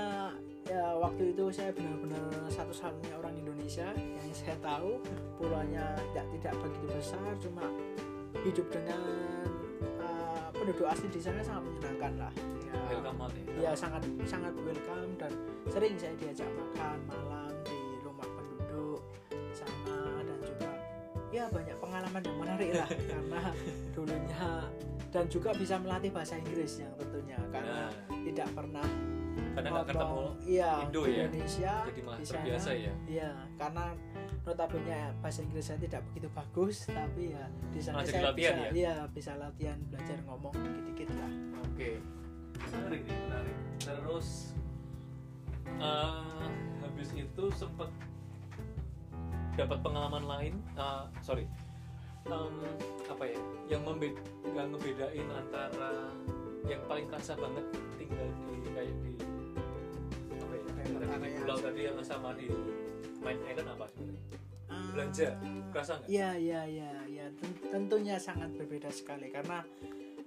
ya 0.66 0.98
waktu 0.98 1.30
itu 1.30 1.44
saya 1.54 1.70
benar-benar 1.70 2.50
satu-satunya 2.50 3.14
orang 3.22 3.34
Indonesia 3.38 3.86
yang 3.94 4.26
saya 4.34 4.58
tahu. 4.58 4.98
Pulaunya 5.38 5.94
tidak 6.10 6.26
tidak 6.34 6.54
begitu 6.66 6.86
besar 6.98 7.32
cuma 7.38 7.64
hidup 8.42 8.66
dengan 8.74 9.00
uh, 10.02 10.50
penduduk 10.50 10.90
asli 10.90 11.06
di 11.14 11.22
sana 11.22 11.38
sangat 11.38 11.62
menyenangkan 11.70 12.12
lah. 12.26 12.32
Ya, 12.66 12.74
Welcome 12.90 13.18
ya? 13.58 13.70
ya 13.70 13.70
sangat 13.78 14.02
sangat 14.26 14.54
welcome 14.62 15.14
dan 15.18 15.32
sering 15.70 15.94
saya 15.94 16.14
diajak 16.18 16.50
makan 16.58 16.98
malam 17.06 17.50
di 17.66 17.78
rumah 18.02 18.26
penduduk 18.26 19.02
sana 19.50 20.19
ya 21.30 21.44
banyak 21.50 21.76
pengalaman 21.78 22.22
yang 22.26 22.38
menarik 22.42 22.70
lah 22.74 22.88
karena 23.10 23.40
dulunya 23.94 24.48
dan 25.10 25.24
juga 25.26 25.50
bisa 25.54 25.74
melatih 25.78 26.10
bahasa 26.14 26.38
Inggris 26.38 26.82
yang 26.82 26.92
tentunya 26.98 27.38
karena 27.50 27.90
Nah, 27.90 28.20
tidak 28.26 28.48
pernah 28.54 28.86
karena 29.50 29.68
nggak 29.72 29.86
ketemu 29.90 30.22
iya 30.46 30.70
Indo 30.86 31.02
di 31.02 31.10
ya? 31.10 31.24
Indonesia 31.26 31.72
jadi 31.86 32.00
malah 32.06 32.18
di 32.18 32.26
sana, 32.26 32.34
terbiasa 32.38 32.70
ya. 32.74 32.92
iya 33.08 33.30
karena 33.58 33.84
notabene 34.46 34.98
bahasa 35.18 35.40
Inggris 35.42 35.64
saya 35.66 35.78
tidak 35.82 36.00
begitu 36.10 36.28
bagus 36.30 36.76
tapi 36.86 37.34
ya 37.34 37.44
di 37.74 37.80
sana 37.82 38.02
saya 38.06 38.30
latihan 38.30 38.54
bisa 38.54 38.66
ya? 38.66 38.70
iya 38.70 38.94
bisa 39.10 39.32
latihan 39.38 39.78
belajar 39.90 40.18
ngomong 40.26 40.54
dikit-dikit 40.54 41.08
lah 41.18 41.32
Oke, 41.80 41.96
menarik 42.76 43.02
nih, 43.08 43.16
menarik. 43.24 43.56
Terus 43.80 44.28
eh, 45.80 46.44
habis 46.84 47.08
itu 47.16 47.44
sempet 47.56 47.88
dapat 49.60 49.78
pengalaman 49.84 50.24
lain, 50.24 50.54
eh, 50.76 51.04
sorry, 51.20 51.44
Em, 52.28 52.52
apa 53.08 53.24
ya, 53.24 53.40
yang 53.72 53.82
membed 53.82 54.12
nggak 54.44 54.66
ngebedain 54.76 55.28
antara 55.32 56.12
yang 56.68 56.78
paling 56.84 57.08
kerasa 57.08 57.32
banget 57.32 57.64
tinggal 57.96 58.28
di 58.60 58.68
kayak 58.76 58.94
di 59.00 59.12
apa 60.36 60.52
ya, 60.52 60.62
Kayak 60.68 60.88
tadi 61.00 61.16
di 61.16 61.30
pulau 61.40 61.58
tadi 61.58 61.80
yang 61.88 61.96
sama 62.04 62.36
di 62.36 62.46
Main 63.24 63.40
Island 63.48 63.72
apa 63.72 63.88
sebenarnya? 63.88 64.22
Ah, 64.68 64.86
Belanja, 64.94 65.28
kerasa 65.72 65.92
nggak? 65.96 66.08
Iya 66.12 66.30
iya 66.36 66.60
iya 66.68 66.92
ya 67.08 67.26
ten- 67.40 67.60
tentunya 67.72 68.16
sangat 68.20 68.52
berbeda 68.52 68.92
sekali 68.92 69.32
karena 69.32 69.64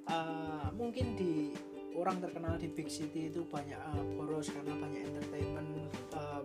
uh, 0.10 0.68
mungkin 0.74 1.14
di 1.14 1.54
orang 1.94 2.18
terkenal 2.20 2.58
di 2.58 2.74
big 2.74 2.90
city 2.90 3.30
itu 3.30 3.46
banyak 3.48 3.78
uh, 3.78 4.04
boros 4.18 4.50
karena 4.50 4.74
banyak 4.82 5.14
entertainment 5.14 5.94
uh, 6.18 6.42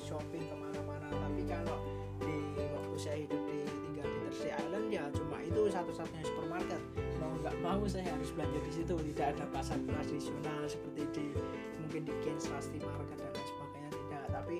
shopping 0.00 0.42
ke 0.48 0.54
mana-mana 0.56 1.12
tapi 1.12 1.44
kalau 1.44 2.01
di 2.22 2.36
waktu 2.70 2.96
saya 2.96 3.16
hidup 3.26 3.42
di 3.44 3.58
tinggal 3.66 4.06
di 4.06 4.18
Thursday 4.26 4.52
Island 4.54 4.86
ya 4.88 5.04
cuma 5.12 5.36
itu 5.42 5.60
satu-satunya 5.68 6.24
supermarket. 6.24 6.80
Mau 7.18 7.32
nggak 7.42 7.56
mau 7.60 7.82
saya 7.86 8.06
harus 8.08 8.30
belanja 8.32 8.60
di 8.62 8.72
situ. 8.72 8.94
Tidak 8.94 9.26
ada 9.36 9.44
pasar 9.50 9.78
tradisional 9.84 10.60
seperti 10.66 11.02
di 11.12 11.26
mungkin 11.82 12.00
di 12.08 12.14
Keynes 12.24 12.46
Rusty 12.48 12.78
Market 12.80 13.16
dan 13.18 13.30
lain 13.34 13.46
sebagainya 13.46 13.90
tidak. 13.92 14.24
Tapi 14.30 14.56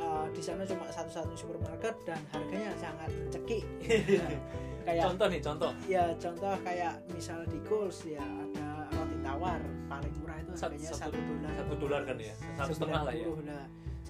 uh, 0.00 0.26
di 0.32 0.42
sana 0.42 0.62
cuma 0.64 0.84
satu-satunya 0.88 1.38
supermarket 1.38 1.94
dan 2.08 2.20
harganya 2.30 2.72
sangat 2.78 3.10
mencekik. 3.12 3.64
Kayak 4.86 5.14
contoh 5.14 5.26
nih 5.30 5.40
contoh. 5.42 5.70
Ya 5.86 6.04
contoh 6.18 6.54
kayak 6.66 6.94
misal 7.14 7.46
di 7.46 7.58
Kohl's 7.70 8.02
ya 8.02 8.18
ada 8.18 8.90
roti 8.90 9.14
tawar 9.22 9.62
paling 9.86 10.14
murah 10.18 10.38
itu 10.42 10.52
harganya 10.58 10.90
satu 10.90 11.14
dolar. 11.14 11.52
satu 11.54 11.74
dolar 11.78 12.02
kan 12.02 12.16
ya? 12.18 12.34
Satu 12.58 12.72
setengah 12.74 13.02
lah 13.06 13.14
ya? 13.14 13.26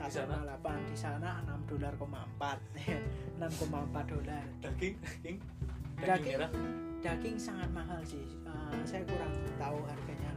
1,8 0.09 0.91
di 0.91 0.97
sana 0.99 1.43
6 1.47 1.71
dolar 1.71 1.93
koma 2.01 2.27
4 2.41 2.59
6,4 3.39 3.43
dolar. 4.13 4.45
Daging? 4.65 4.95
Daging? 4.99 5.37
Daging 6.03 6.35
merah? 6.39 6.51
daging 7.03 7.37
sangat 7.37 7.69
mahal 7.75 7.99
sih. 8.07 8.23
Uh, 8.47 8.79
saya 8.87 9.03
kurang 9.03 9.35
tahu 9.59 9.79
harganya. 9.85 10.33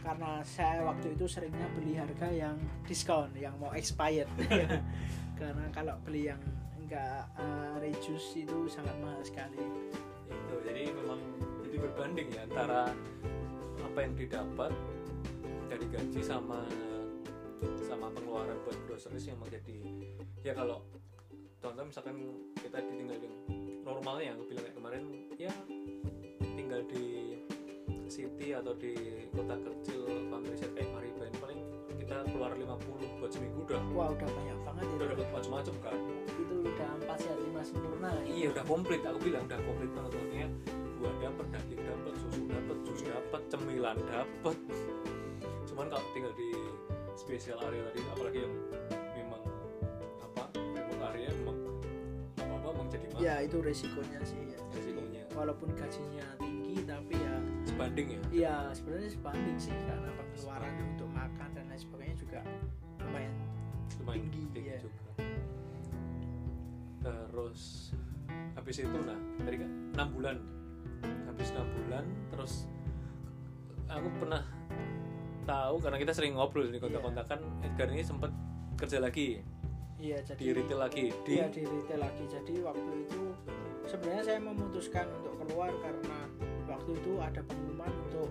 Karena 0.00 0.40
saya 0.42 0.80
waktu 0.80 1.12
itu 1.12 1.28
seringnya 1.28 1.68
beli 1.76 1.92
harga 1.92 2.28
yang 2.32 2.56
diskon 2.88 3.28
yang 3.36 3.52
mau 3.60 3.70
expired. 3.76 4.26
Karena 5.38 5.68
kalau 5.76 5.92
beli 6.00 6.32
yang 6.32 6.40
enggak 6.80 7.28
uh, 7.36 7.76
reduce 7.78 8.40
itu 8.40 8.64
sangat 8.66 8.96
mahal 9.04 9.20
sekali. 9.20 9.60
Itu 10.32 10.56
jadi 10.64 10.88
memang 10.88 11.20
jadi 11.68 11.76
berbanding 11.84 12.28
ya 12.32 12.42
antara 12.48 12.88
apa 13.84 13.98
yang 14.00 14.14
didapat 14.16 14.72
dari 15.68 15.86
gaji 15.92 16.20
sama 16.24 16.64
sama 17.84 18.12
pengeluaran 18.12 18.58
buat 18.66 18.78
groceries 18.88 19.30
yang 19.30 19.38
menjadi 19.40 19.78
ya 20.44 20.52
kalau 20.52 20.84
contoh 21.60 21.84
misalkan 21.86 22.16
kita 22.60 22.78
ditinggal 22.82 23.18
yang 23.18 23.36
normalnya 23.82 24.34
aku 24.36 24.42
bilang 24.50 24.64
kayak 24.68 24.76
kemarin 24.76 25.02
ya 25.40 25.52
tinggal 26.56 26.80
di 26.90 27.36
city 28.06 28.54
atau 28.54 28.72
di 28.78 28.94
kota 29.34 29.58
kecil 29.60 30.06
countryside 30.30 30.72
kayak 30.72 30.90
Maribel 30.94 31.28
paling 31.42 31.60
kita 32.06 32.22
keluar 32.30 32.54
50 32.54 33.18
buat 33.18 33.30
seminggu 33.34 33.66
udah. 33.66 33.82
Wah 33.92 34.08
udah 34.14 34.28
banyak 34.30 34.58
banget 34.62 34.84
itu 34.86 34.94
udah 34.94 35.08
dapat 35.10 35.28
macam-macam 35.34 35.74
kan. 35.82 35.98
Itu 36.38 36.54
udah 36.62 36.88
empat 37.02 37.18
sehat 37.18 37.38
lima 37.42 37.60
sempurna 37.66 38.10
iya 38.24 38.46
udah 38.54 38.64
komplit. 38.64 39.02
Aku 39.02 39.18
bilang 39.18 39.44
udah 39.50 39.58
komplit 39.66 39.90
banget. 39.90 40.10
Makanya 40.14 40.48
gua 40.96 41.10
dapet 41.18 41.46
daging 41.50 41.82
dapet 41.82 42.12
susu 42.22 42.40
dapet 42.46 42.76
jus 42.86 43.00
dapet 43.02 43.42
cemilan 43.50 43.96
dapet. 44.06 44.56
Cuman 45.66 45.86
kalau 45.90 46.06
tinggal 46.14 46.32
di 46.38 46.48
spesial 47.16 47.58
area 47.64 47.82
tadi 47.88 48.00
apalagi 48.12 48.38
yang 48.44 48.54
memang 49.16 49.42
apa 50.20 50.42
remote 50.54 51.02
area 51.12 51.28
memang 51.42 51.56
apa 52.36 52.44
apa 52.54 52.68
memang 52.70 52.88
jadi 52.92 53.06
mahal. 53.10 53.20
Ya 53.24 53.34
itu 53.40 53.56
resikonya 53.64 54.20
sih 54.22 54.40
ya. 54.52 54.60
resikonya. 54.70 55.22
Walaupun 55.32 55.68
gajinya 55.72 56.26
tinggi 56.36 56.84
tapi 56.84 57.14
ya 57.16 57.34
sebanding 57.64 58.06
ya? 58.12 58.20
Ya 58.30 58.56
sebenarnya 58.76 59.10
sebanding 59.10 59.56
sih 59.56 59.72
karena 59.88 60.10
pengeluaran 60.12 60.72
untuk 60.92 61.08
makan 61.08 61.48
dan 61.56 61.64
lain 61.66 61.80
sebagainya 61.80 62.16
juga 62.20 62.40
lumayan 63.00 63.32
lumayan 64.04 64.22
Tinggi, 64.28 64.42
tinggi 64.52 64.70
ya. 64.76 64.80
juga. 64.84 65.00
Terus 67.00 67.60
habis 68.52 68.76
itu 68.82 68.98
nah 69.04 69.18
tadi 69.40 69.56
kan 69.56 69.70
enam 69.96 70.08
bulan. 70.12 70.36
Habis 71.32 71.48
enam 71.52 71.68
bulan 71.80 72.04
terus 72.32 72.52
aku 73.86 74.08
pernah 74.20 74.42
tahu 75.46 75.78
karena 75.78 75.96
kita 75.96 76.12
sering 76.12 76.34
ngobrol 76.34 76.66
di 76.66 76.76
kontak-kontakan 76.76 77.38
Edgar 77.62 77.88
ini 77.88 78.02
sempat 78.02 78.34
kerja 78.74 78.98
lagi 78.98 79.40
iya 79.96 80.20
jadi 80.20 80.36
di 80.36 80.48
retail 80.52 80.76
lagi 80.78 81.04
di 81.24 81.32
Iya 81.32 81.48
di 81.48 81.62
retail 81.64 82.00
lagi. 82.02 82.24
Jadi 82.26 82.54
waktu 82.60 82.90
itu 83.00 83.22
sebenarnya 83.86 84.22
saya 84.22 84.40
memutuskan 84.42 85.06
untuk 85.14 85.40
keluar 85.40 85.72
karena 85.80 86.18
waktu 86.66 86.90
itu 86.92 87.12
ada 87.16 87.40
pengumuman 87.40 87.88
untuk 88.04 88.28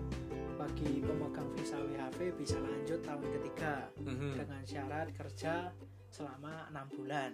bagi 0.54 1.02
pemegang 1.02 1.48
visa 1.52 1.76
WHV 1.76 2.18
bisa 2.38 2.56
lanjut 2.56 3.00
tahun 3.02 3.26
ketiga 3.34 3.90
Mhm. 3.98 4.30
dengan 4.38 4.62
syarat 4.62 5.08
kerja 5.10 5.74
selama 6.08 6.70
enam 6.70 6.86
bulan. 6.94 7.32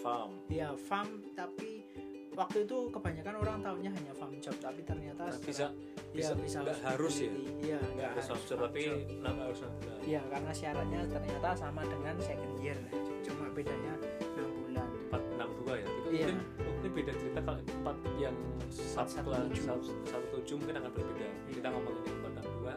farm 0.00 0.32
Ya 0.46 0.76
farm 0.76 1.08
tapi 1.32 1.88
waktu 2.32 2.58
itu 2.62 2.76
kebanyakan 2.88 3.34
orang 3.36 3.58
tahunya 3.60 3.90
hanya 3.90 4.12
farm 4.12 4.34
job 4.38 4.54
tapi 4.56 4.80
ternyata 4.82 5.22
Nah, 5.22 5.32
setelah- 5.32 5.74
bisa 6.10 6.26
ya, 6.26 6.30
bisa 6.36 6.58
nggak 6.60 6.78
harus 6.80 7.14
ya. 7.16 7.30
Iya 7.60 7.78
nggak 7.80 8.08
harus 8.12 8.26
harus 8.28 8.44
farm 8.44 8.60
tapi 8.64 8.80
job. 8.82 8.98
enam 9.12 9.34
harus 9.40 9.58
enam 9.60 9.74
bulan 9.76 9.98
Iya 10.02 10.20
karena 10.26 10.52
syaratnya 10.52 11.00
ternyata 11.06 11.48
sama 11.54 11.82
dengan 11.84 12.14
second 12.18 12.54
year 12.58 12.78
cuma 13.20 13.44
bedanya 13.50 13.92
enam 14.20 14.50
bulan. 14.58 14.88
empat 15.06 15.22
enam 15.28 15.48
dua 15.56 15.74
ya 15.76 15.86
Itu 15.86 16.08
Iya. 16.10 16.26
mungkin 16.26 16.36
mungkin 16.60 16.90
beda 16.92 17.12
cerita 17.12 17.40
kalau 17.40 17.60
empat 17.60 17.96
yang 18.16 18.36
satu 18.68 19.10
satu 19.12 19.28
tujuh. 19.44 19.64
satu, 19.64 19.82
satu 20.04 20.26
tujuh 20.32 20.54
mungkin 20.56 20.76
akan 20.76 20.90
berbeda 20.92 21.26
kita 21.48 21.68
ngomongin 21.68 22.02
empat 22.14 22.32
enam 22.32 22.46
dua 22.56 22.74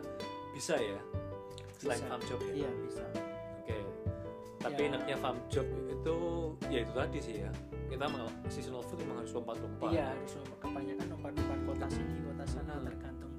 bisa 0.51 0.75
ya 0.75 0.99
selain 1.75 2.01
farm 2.03 2.21
job 2.23 2.39
ya 2.43 2.53
Iya 2.55 2.69
bisa. 2.79 3.03
Tapi 4.63 4.79
Ya. 4.79 4.87
enaknya 4.89 5.15
farm 5.17 5.37
job 5.47 5.67
itu 5.85 6.15
ya 6.65 6.79
itu 6.81 6.91
tadi 6.91 7.19
sih 7.19 7.35
ya. 7.39 7.51
Kita 7.85 8.07
mau 8.07 8.25
seasonal 8.47 8.81
food 8.81 9.03
memang 9.03 9.19
harus 9.19 9.31
lompat-lompat. 9.31 9.91
Iya 9.91 10.05
harus 10.09 10.31
lompat. 10.33 10.57
kebanyakan 10.63 11.05
lompat-lompat 11.11 11.59
kota 11.67 11.85
sini 11.89 12.13
kota 12.23 12.45
sana 12.45 12.73
Hmm. 12.73 12.85
tergantung 12.87 13.33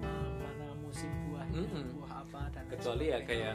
uh, 0.00 0.28
mana 0.34 0.66
musim 0.80 1.10
buahnya 1.22 1.60
Mm-mm. 1.62 1.84
buah 1.94 2.12
apa 2.18 2.40
dan 2.50 2.64
Kecuali 2.66 3.04
ya 3.06 3.18
kayak 3.22 3.54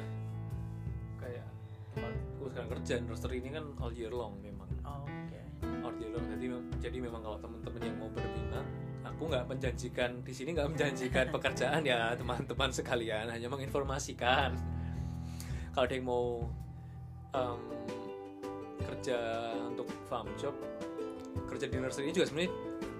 kayak 1.17 1.45
tempatku 1.91 2.43
sekarang 2.47 2.69
kerja 2.71 2.93
nursery 3.01 3.37
ini 3.39 3.49
kan 3.51 3.65
all 3.77 3.91
year 3.91 4.13
long 4.13 4.37
memang 4.39 4.69
Oh, 4.81 5.03
Oke. 5.03 5.41
all 5.83 5.95
year 5.97 6.13
long. 6.13 6.23
Jadi 6.29 6.45
jadi 6.79 6.97
memang 7.01 7.19
kalau 7.19 7.37
teman-teman 7.37 7.81
yang 7.83 7.97
mau 7.97 8.07
berminat 8.07 8.65
aku 9.03 9.21
nggak 9.25 9.45
menjanjikan 9.47 10.11
di 10.21 10.31
sini 10.31 10.49
nggak 10.53 10.69
menjanjikan 10.69 11.25
pekerjaan 11.35 11.81
ya 11.81 12.13
teman-teman 12.13 12.69
sekalian 12.69 13.27
hanya 13.27 13.47
menginformasikan 13.47 14.55
kalau 15.71 15.83
ada 15.83 15.93
yang 15.93 16.05
mau 16.05 16.47
em, 17.33 17.59
kerja 18.87 19.19
untuk 19.67 19.87
farm 20.07 20.27
job 20.39 20.55
kerja 21.47 21.65
di 21.69 21.77
nursery 21.79 22.09
ini 22.09 22.13
juga 22.13 22.27
sebenarnya 22.27 22.51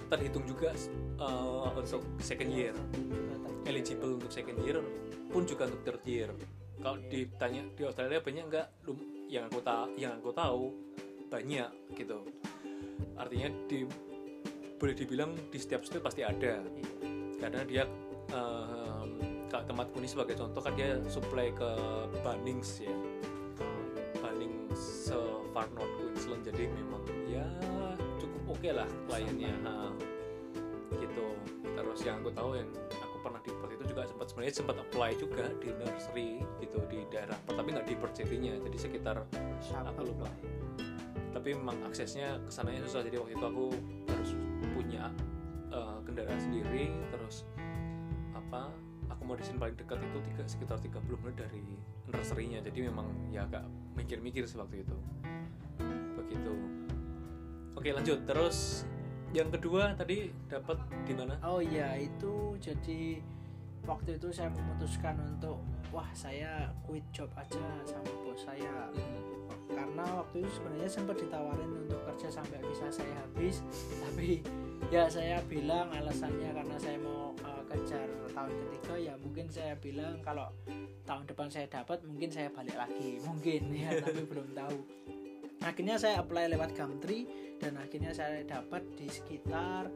terhitung 0.08 0.46
juga 0.48 0.72
eh, 1.20 1.68
untuk 1.76 2.04
second 2.24 2.52
year. 2.52 2.76
Eligible 3.68 4.16
untuk 4.16 4.32
second 4.32 4.58
year 4.64 4.80
pun 5.28 5.44
juga 5.44 5.68
untuk 5.68 5.84
third 5.84 6.04
year. 6.08 6.30
Kalau 6.80 6.98
ditanya 7.12 7.68
di 7.76 7.82
Australia 7.84 8.24
banyak 8.24 8.44
nggak? 8.48 8.68
Yang 9.28 9.44
aku 9.52 9.60
tahu 9.60 9.86
yang 10.00 10.14
aku 10.24 10.32
tahu 10.32 10.64
banyak 11.28 11.70
gitu. 12.00 12.24
Artinya 13.20 13.52
di 13.68 13.84
boleh 14.78 14.96
dibilang 14.96 15.36
di 15.52 15.58
setiap 15.60 15.84
state 15.84 16.00
pasti 16.00 16.24
ada. 16.24 16.64
Karena 17.38 17.68
dia 17.68 17.84
em, 18.32 19.10
kalau 19.52 19.64
tempatku 19.68 20.00
ini 20.00 20.08
sebagai 20.08 20.40
contoh 20.40 20.64
kan 20.64 20.74
dia 20.80 20.96
supply 21.12 21.52
ke 21.52 21.70
Bunnings 22.24 22.80
ya 22.80 22.96
far 25.58 25.66
north 25.74 25.90
Queensland 25.98 26.46
jadi 26.46 26.70
memang 26.70 27.02
ya 27.26 27.42
cukup 28.22 28.54
oke 28.54 28.70
lah 28.70 28.86
kliennya. 29.10 29.50
Ha. 29.66 29.90
gitu. 31.02 31.26
Terus 31.66 32.00
yang 32.06 32.22
aku 32.22 32.30
tahu 32.30 32.62
yang 32.62 32.70
aku 33.02 33.18
pernah 33.26 33.42
di 33.42 33.50
Perth 33.50 33.74
itu 33.74 33.84
juga 33.90 34.06
sempat 34.06 34.28
sebenarnya 34.30 34.54
sempat 34.54 34.78
apply 34.78 35.12
juga 35.18 35.50
di 35.58 35.74
nursery 35.74 36.46
gitu 36.62 36.78
di 36.94 37.02
daerah 37.10 37.34
Perth 37.42 37.58
tapi 37.58 37.70
nggak 37.74 37.88
di 37.90 37.96
Perth 37.98 38.16
City-nya 38.22 38.54
jadi 38.62 38.78
sekitar 38.78 39.18
aku 39.82 40.02
lupa. 40.06 40.30
Tapi 41.34 41.50
memang 41.58 41.90
aksesnya 41.90 42.38
ke 42.46 42.54
sananya 42.54 42.86
susah 42.86 43.02
jadi 43.02 43.18
waktu 43.18 43.34
itu 43.34 43.46
aku 43.46 43.66
harus 44.14 44.30
punya 44.78 45.10
eh, 45.74 45.98
kendaraan 46.06 46.38
sendiri 46.38 46.94
terus 47.10 47.50
apa 48.38 48.70
akomodasi 49.10 49.58
paling 49.58 49.74
dekat 49.74 50.00
itu 50.06 50.18
tiga, 50.32 50.44
sekitar 50.46 50.78
30 50.78 51.02
menit 51.26 51.36
dari 51.36 51.66
nursery-nya 52.14 52.62
jadi 52.62 52.94
memang 52.94 53.10
ya 53.34 53.44
agak 53.50 53.66
mikir-mikir 53.98 54.46
sih 54.46 54.56
waktu 54.62 54.86
itu 54.86 54.98
begitu 56.38 56.78
oke 57.88 57.90
lanjut. 57.94 58.20
Terus 58.30 58.86
yang 59.32 59.50
kedua 59.50 59.94
tadi 59.98 60.30
dapat 60.46 60.78
di 61.06 61.14
mana? 61.18 61.38
Oh 61.46 61.64
iya 61.64 61.98
itu 61.98 62.58
jadi 62.62 63.22
waktu 63.88 64.20
itu 64.20 64.28
saya 64.30 64.52
memutuskan 64.52 65.16
untuk 65.24 65.64
wah 65.90 66.08
saya 66.12 66.68
quit 66.84 67.06
job 67.16 67.32
aja 67.34 67.64
sama 67.88 68.12
bos 68.26 68.44
saya. 68.44 68.92
Karena 69.68 70.04
waktu 70.24 70.44
itu 70.44 70.50
sebenarnya 70.58 70.90
sempat 70.90 71.16
ditawarin 71.20 71.72
untuk 71.88 72.00
kerja 72.12 72.28
sampai 72.28 72.60
bisa 72.66 72.92
saya 72.92 73.14
habis. 73.24 73.64
Tapi 74.04 74.44
ya 74.92 75.08
saya 75.08 75.40
bilang 75.48 75.92
alasannya 75.92 76.52
karena 76.54 76.76
saya 76.76 76.98
mau 77.00 77.32
uh, 77.44 77.64
kejar 77.72 78.08
tahun 78.32 78.54
ketiga 78.54 78.96
ya 78.96 79.14
mungkin 79.18 79.50
saya 79.50 79.74
bilang 79.82 80.22
kalau 80.22 80.48
tahun 81.08 81.24
depan 81.26 81.48
saya 81.48 81.68
dapat 81.72 82.04
mungkin 82.04 82.30
saya 82.32 82.52
balik 82.52 82.76
lagi. 82.76 83.20
Mungkin 83.28 83.72
ya 83.72 83.96
tapi 84.04 84.22
belum 84.28 84.52
tahu 84.52 84.78
akhirnya 85.60 85.96
saya 85.96 86.20
apply 86.20 86.50
lewat 86.50 86.74
Gumtree 86.74 87.26
dan 87.58 87.76
akhirnya 87.76 88.12
saya 88.12 88.44
dapat 88.44 88.86
di 88.94 89.08
sekitar 89.08 89.90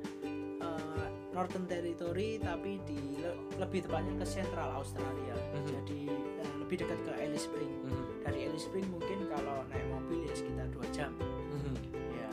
uh, 0.59 1.05
Northern 1.31 1.63
Territory 1.63 2.37
tapi 2.37 2.81
di 2.83 2.97
le- 3.15 3.37
lebih 3.55 3.85
tepatnya 3.85 4.15
ke 4.15 4.25
Central 4.25 4.73
Australia. 4.73 5.35
Mhm. 5.53 5.67
jadi 5.69 6.01
uh, 6.39 6.55
lebih 6.59 6.75
dekat 6.79 6.99
ke 7.01 7.11
Alice 7.15 7.45
Spring 7.45 7.71
Mhm. 7.81 8.03
dari 8.21 8.39
Alice 8.45 8.65
Spring 8.65 8.87
mungkin 8.87 9.27
kalau 9.27 9.61
naik 9.67 9.85
mobil 9.87 10.23
ya 10.23 10.33
sekitar 10.33 10.67
dua 10.69 10.87
jam. 10.91 11.11
Mhm. 11.51 11.73
ya 12.11 12.29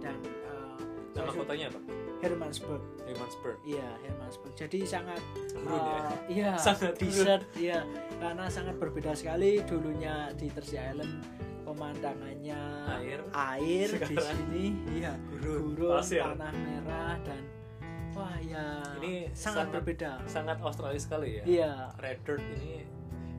dan 0.00 0.16
uh, 0.46 0.78
nama 1.12 1.24
saya- 1.26 1.36
kotanya 1.36 1.66
apa? 1.68 1.80
Hermannsburg. 2.16 2.80
Hermannsburg. 3.04 3.58
Iya 3.62 3.84
Hermannsburg. 4.00 4.52
Jadi 4.56 4.78
sangat 4.82 5.20
gurun 5.52 5.76
ya? 5.76 5.92
uh, 6.00 6.16
iya 6.26 6.50
Sangat 6.66 6.96
desert 6.96 7.44
iya 7.54 7.84
karena 8.16 8.48
sangat 8.48 8.80
berbeda 8.80 9.12
sekali. 9.12 9.60
Dulunya 9.62 10.32
di 10.32 10.48
Jersey 10.48 10.80
Island 10.80 11.20
pemandangannya. 11.64 12.62
Air. 13.00 13.20
Air 13.32 13.88
di 13.90 14.16
sini. 14.16 14.64
Iya 14.94 15.12
gurun, 15.26 15.74
gurun 15.74 15.98
pasir. 15.98 16.22
tanah 16.22 16.52
merah 16.52 17.16
dan 17.24 17.42
wah 18.12 18.36
ya 18.38 18.78
Ini 19.00 19.32
sangat, 19.32 19.34
sangat- 19.34 19.72
berbeda. 19.74 20.10
sangat 20.24 20.56
Australia 20.60 21.00
sekali 21.00 21.28
ya. 21.40 21.44
Iya. 21.44 21.72
Red 21.98 22.18
Dirt 22.22 22.44
ini 22.54 22.84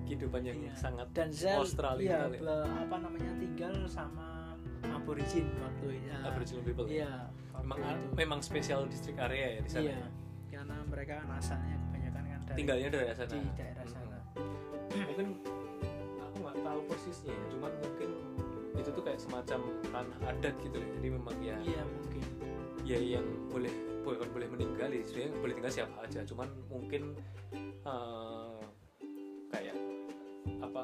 kehidupan 0.06 0.42
yang 0.44 0.60
Iya. 0.60 0.74
sangat 0.76 1.08
dan 1.14 1.30
saya 1.30 1.58
Australia 1.58 2.06
iya, 2.06 2.20
sekali. 2.30 2.38
apa 2.78 2.96
namanya 3.00 3.32
tinggal 3.40 3.74
sama 3.88 4.54
aborigin 4.86 5.50
waktu 5.58 5.98
ya, 6.06 6.18
Aboriginal 6.22 6.62
people 6.62 6.86
ya? 6.86 6.94
iya 7.02 7.12
memang 7.58 7.78
itu. 7.82 8.08
memang 8.14 8.40
spesial 8.46 8.86
distrik 8.86 9.18
area 9.18 9.58
ya 9.58 9.62
di 9.62 9.70
sana. 9.70 9.86
Iya 9.90 9.98
karena 10.56 10.78
mereka 10.86 11.14
kan 11.26 11.30
asalnya 11.36 11.74
kebanyakan 11.82 12.22
kan 12.22 12.40
dari 12.46 12.56
tinggalnya 12.56 12.88
dari 12.94 13.06
sana. 13.12 13.34
di 13.34 13.40
daerah 13.58 13.86
sana. 13.90 14.18
Mungkin 14.94 15.02
aku 15.02 15.22
nggak 15.26 15.55
tahu 16.66 16.80
persisnya 16.90 17.30
ya, 17.30 17.46
cuman 17.54 17.72
mungkin 17.78 18.10
itu 18.76 18.90
tuh 18.92 19.04
kayak 19.06 19.20
semacam 19.22 19.60
tanah 19.88 20.20
adat 20.36 20.56
gitu 20.60 20.78
ya 20.78 20.88
jadi 21.00 21.08
memang 21.14 21.36
ya 21.40 21.56
iya 21.64 21.82
mungkin. 21.86 22.24
Ya 22.86 23.00
yang 23.02 23.26
boleh 23.50 23.74
bukan 24.06 24.30
boleh 24.30 24.48
meninggal 24.52 24.94
ya. 24.94 25.02
Sebenarnya 25.02 25.32
boleh 25.42 25.54
tinggal 25.58 25.74
siapa 25.74 25.98
aja. 26.06 26.20
Cuman 26.22 26.48
mungkin 26.70 27.18
eh, 27.82 28.60
kayak 29.50 29.78
apa 30.62 30.84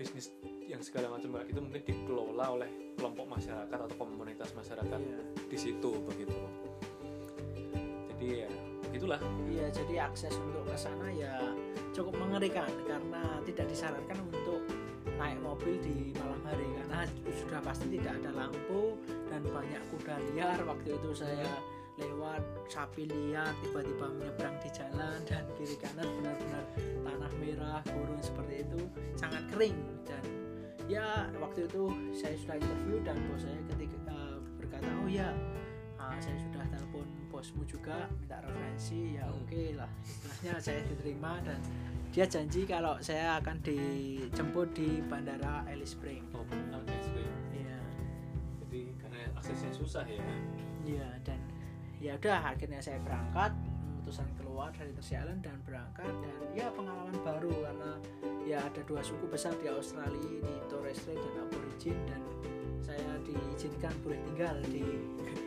bisnis 0.00 0.32
yang 0.64 0.80
segala 0.80 1.12
macam 1.12 1.40
itu 1.44 1.60
mungkin 1.60 1.82
dikelola 1.84 2.46
oleh 2.56 2.70
kelompok 2.96 3.26
masyarakat 3.36 3.78
atau 3.84 3.96
komunitas 4.00 4.52
masyarakat 4.56 5.00
iya. 5.00 5.20
di 5.50 5.58
situ 5.60 5.90
begitu. 6.08 6.36
Jadi 8.14 8.26
ya 8.46 8.50
begitulah. 8.88 9.20
Iya 9.50 9.66
jadi 9.72 9.94
akses 10.08 10.32
untuk 10.40 10.64
ke 10.64 10.76
sana 10.78 11.12
ya 11.12 11.36
cukup 11.92 12.16
mengerikan 12.16 12.68
karena 12.84 13.40
tidak 13.48 13.66
disarankan 13.72 14.18
untuk 14.28 14.45
naik 15.16 15.38
mobil 15.40 15.80
di 15.80 16.12
malam 16.16 16.40
hari 16.44 16.66
karena 16.76 17.00
sudah 17.32 17.60
pasti 17.64 17.86
tidak 17.96 18.20
ada 18.22 18.30
lampu 18.36 18.96
dan 19.32 19.42
banyak 19.48 19.82
kuda 19.92 20.16
liar. 20.32 20.60
Waktu 20.64 20.88
itu 20.96 21.10
saya 21.16 21.50
lewat 21.96 22.44
sapi 22.68 23.08
liar 23.08 23.56
tiba-tiba 23.64 24.06
menyeberang 24.12 24.56
di 24.60 24.68
jalan 24.76 25.16
dan 25.24 25.44
kiri 25.56 25.76
kanan 25.80 26.04
benar-benar 26.20 26.64
tanah 26.76 27.32
merah 27.40 27.80
gurun 27.88 28.20
seperti 28.20 28.68
itu 28.68 28.80
sangat 29.16 29.42
kering. 29.48 29.76
Dan 30.04 30.22
ya 30.86 31.32
waktu 31.40 31.64
itu 31.64 31.88
saya 32.12 32.36
sudah 32.36 32.56
interview 32.60 33.00
dan 33.00 33.16
bos 33.26 33.42
saya 33.42 33.60
ketika 33.72 33.98
uh, 34.12 34.36
berkata 34.60 34.88
oh 35.02 35.08
ya 35.08 35.32
uh, 35.96 36.16
saya 36.20 36.36
sudah 36.36 36.64
telepon 36.68 37.08
bosmu 37.32 37.64
juga 37.64 38.04
minta 38.20 38.44
referensi. 38.44 39.16
Ya 39.16 39.24
Hmm. 39.26 39.40
oke 39.40 39.62
lah 39.80 39.90
istilahnya 40.04 40.54
saya 40.60 40.80
diterima 40.84 41.40
dan 41.40 41.58
dia 42.10 42.24
janji 42.24 42.64
kalau 42.64 42.96
saya 42.98 43.36
akan 43.38 43.60
dijemput 43.60 44.72
di 44.72 45.04
bandara 45.04 45.62
Alice 45.68 45.92
Spring 45.92 46.24
Oh, 46.32 46.44
LSP. 46.48 47.16
iya 47.52 47.76
Jadi 48.64 48.80
karena 48.96 49.18
aksesnya 49.36 49.70
susah 49.72 50.04
ya. 50.04 50.22
Iya 50.86 51.08
dan 51.22 51.40
ya 51.98 52.14
udah 52.16 52.52
akhirnya 52.54 52.80
saya 52.80 52.96
berangkat 53.04 53.52
memutuskan 53.56 54.28
keluar 54.38 54.70
dari 54.70 54.94
Tersialan 54.94 55.42
dan 55.42 55.58
berangkat 55.66 56.06
dan 56.22 56.34
ya 56.54 56.70
pengalaman 56.70 57.16
baru 57.26 57.50
karena 57.66 57.92
ya 58.46 58.58
ada 58.62 58.80
dua 58.86 59.02
suku 59.02 59.26
besar 59.26 59.50
di 59.58 59.66
Australia 59.66 60.14
di 60.40 60.54
Torres 60.70 61.02
Strait 61.02 61.18
dan 61.18 61.42
Aborigin 61.42 61.98
dan 62.06 62.22
saya 62.78 63.18
diizinkan 63.26 63.90
boleh 64.06 64.20
tinggal 64.30 64.56
di 64.70 64.84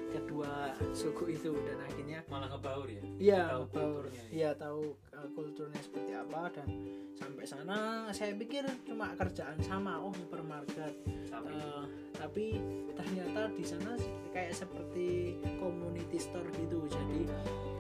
kedua 0.10 0.74
suku 0.92 1.38
itu 1.38 1.54
dan 1.66 1.78
akhirnya 1.86 2.20
Malah 2.28 2.50
ngebaur 2.52 2.88
ya. 2.90 3.02
Iya, 3.20 3.42
Tahu 3.50 3.64
baur. 3.70 3.70
kulturnya 3.70 4.22
ya. 4.22 4.30
Iya, 4.30 4.50
tahu 4.58 4.84
uh, 5.14 5.28
kulturnya 5.38 5.82
seperti 5.82 6.12
apa 6.14 6.42
dan 6.54 6.68
sampai 7.16 7.44
sana 7.46 7.78
saya 8.12 8.32
pikir 8.36 8.64
cuma 8.86 9.14
kerjaan 9.16 9.58
sama, 9.64 10.02
oh 10.02 10.14
supermarket. 10.14 10.94
Uh, 11.30 11.86
tapi 12.18 12.60
ternyata 12.94 13.48
di 13.56 13.64
sana 13.64 13.96
kayak 14.36 14.52
seperti 14.52 15.40
community 15.58 16.18
store 16.20 16.50
gitu. 16.58 16.86
Jadi 16.90 17.20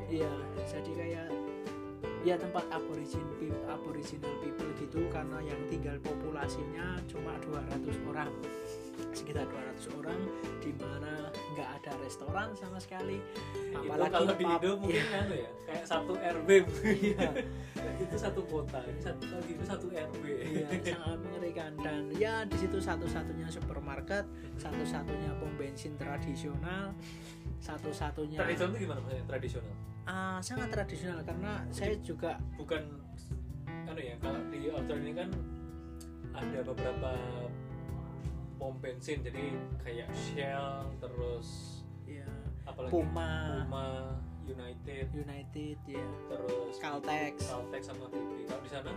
iya, 0.09 0.31
jadi 0.65 0.91
kayak 0.95 1.27
ya 2.23 2.35
tempat 2.35 2.67
aborigin 2.71 3.23
aboriginal 3.71 4.35
people 4.43 4.71
gitu 4.75 5.07
karena 5.07 5.39
yang 5.39 5.59
tinggal 5.71 5.95
populasinya 6.03 6.99
cuma 7.07 7.31
200 7.47 8.11
orang 8.11 8.31
sekitar 9.11 9.45
200 9.45 9.99
orang 9.99 10.19
di 10.59 10.71
mana 10.75 11.13
nggak 11.53 11.69
ada 11.81 11.91
restoran 11.99 12.51
sama 12.53 12.77
sekali 12.77 13.19
itu 13.19 13.79
apalagi 13.79 14.11
kalau 14.11 14.33
di. 14.33 14.45
Indo 14.45 14.71
mungkin 14.77 15.01
Iya. 15.01 15.19
anu 15.19 15.35
ya 15.35 15.51
kayak 15.65 15.85
satu 15.85 16.13
RW 16.15 16.49
Iya. 16.85 17.29
itu 17.99 18.15
satu 18.15 18.41
kota 18.43 18.79
ini 18.83 18.99
satu 18.99 19.23
lagi 19.29 19.51
itu 19.51 19.63
satu 19.63 19.85
RW 19.87 20.23
Iya, 20.29 20.67
sangat 20.85 21.19
mengerikan 21.21 21.71
dan 21.79 22.01
ya 22.13 22.43
di 22.43 22.57
situ 22.57 22.77
satu-satunya 22.77 23.47
supermarket, 23.47 24.25
satu-satunya 24.55 25.31
pom 25.37 25.51
bensin 25.55 25.95
tradisional, 25.95 26.91
satu-satunya 27.57 28.37
tradisional 28.37 28.71
itu 28.71 28.83
gimana 28.83 28.99
maksudnya 28.99 29.25
tradisional 29.27 29.73
Ah, 30.03 30.41
sangat 30.41 30.67
tradisional 30.69 31.21
karena 31.21 31.61
saya 31.69 31.93
juga 32.01 32.33
bukan 32.55 32.81
anu 33.85 33.99
ya 33.99 34.15
kalau 34.17 34.41
di 34.49 34.65
Australia 34.67 35.01
ini 35.01 35.13
kan 35.13 35.29
ada 36.31 36.59
beberapa 36.63 37.11
pom 38.59 38.75
bensin 38.77 39.23
jadi 39.23 39.55
kayak 39.79 40.11
Shell 40.11 40.83
terus 40.99 41.79
ya 42.03 42.27
apalagi 42.67 42.91
Puma, 42.91 43.63
Puma 43.65 43.87
United 44.43 45.13
United 45.13 45.77
ya, 45.85 46.05
terus 46.27 46.73
Caltex. 46.77 47.33
Caltex 47.47 47.81
sama 47.85 48.09
BP 48.09 48.49
kalau 48.49 48.61
di 48.61 48.69
sana 48.69 48.91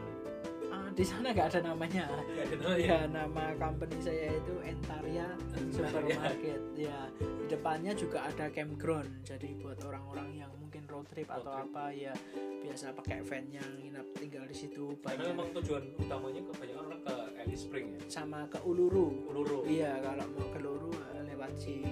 Ah, 0.73 0.89
di 0.89 1.05
sana 1.05 1.29
nggak 1.29 1.53
ada 1.53 1.61
namanya. 1.69 2.09
ada 2.09 2.57
namanya 2.57 2.81
Ya, 2.81 2.99
nama 3.05 3.53
company 3.61 3.93
saya 4.01 4.33
itu 4.33 4.57
Entaria 4.65 5.29
Supermarket. 5.69 6.61
Ya, 6.73 6.97
di 7.21 7.45
depannya 7.45 7.93
juga 7.93 8.25
ada 8.25 8.49
campground. 8.49 9.21
Jadi 9.21 9.53
buat 9.61 9.77
orang-orang 9.85 10.41
yang 10.41 10.53
road 10.93 11.07
trip 11.09 11.27
Road 11.27 11.41
atau 11.41 11.53
trip. 11.57 11.67
apa 11.73 11.85
ya 11.91 12.15
biasa 12.63 12.87
pakai 12.93 13.19
van 13.25 13.45
yang 13.49 13.69
nginap 13.81 14.07
tinggal 14.15 14.45
di 14.45 14.55
situ 14.55 14.93
karena 15.01 15.25
banyak 15.25 15.27
memang 15.35 15.49
tujuan 15.59 15.83
utamanya 15.99 16.41
kebanyakan 16.47 16.85
orang 16.87 17.01
ke 17.03 17.15
Alice 17.41 17.65
Spring 17.65 17.87
ya 17.97 18.01
sama 18.07 18.45
ke 18.47 18.59
Uluru. 18.63 19.09
Uluru 19.27 19.65
Iya, 19.65 19.99
kalau 19.99 20.25
mau 20.31 20.47
ke 20.47 20.59
Uluru 20.61 20.93
eh, 20.93 21.23
lewat 21.27 21.53
si 21.57 21.83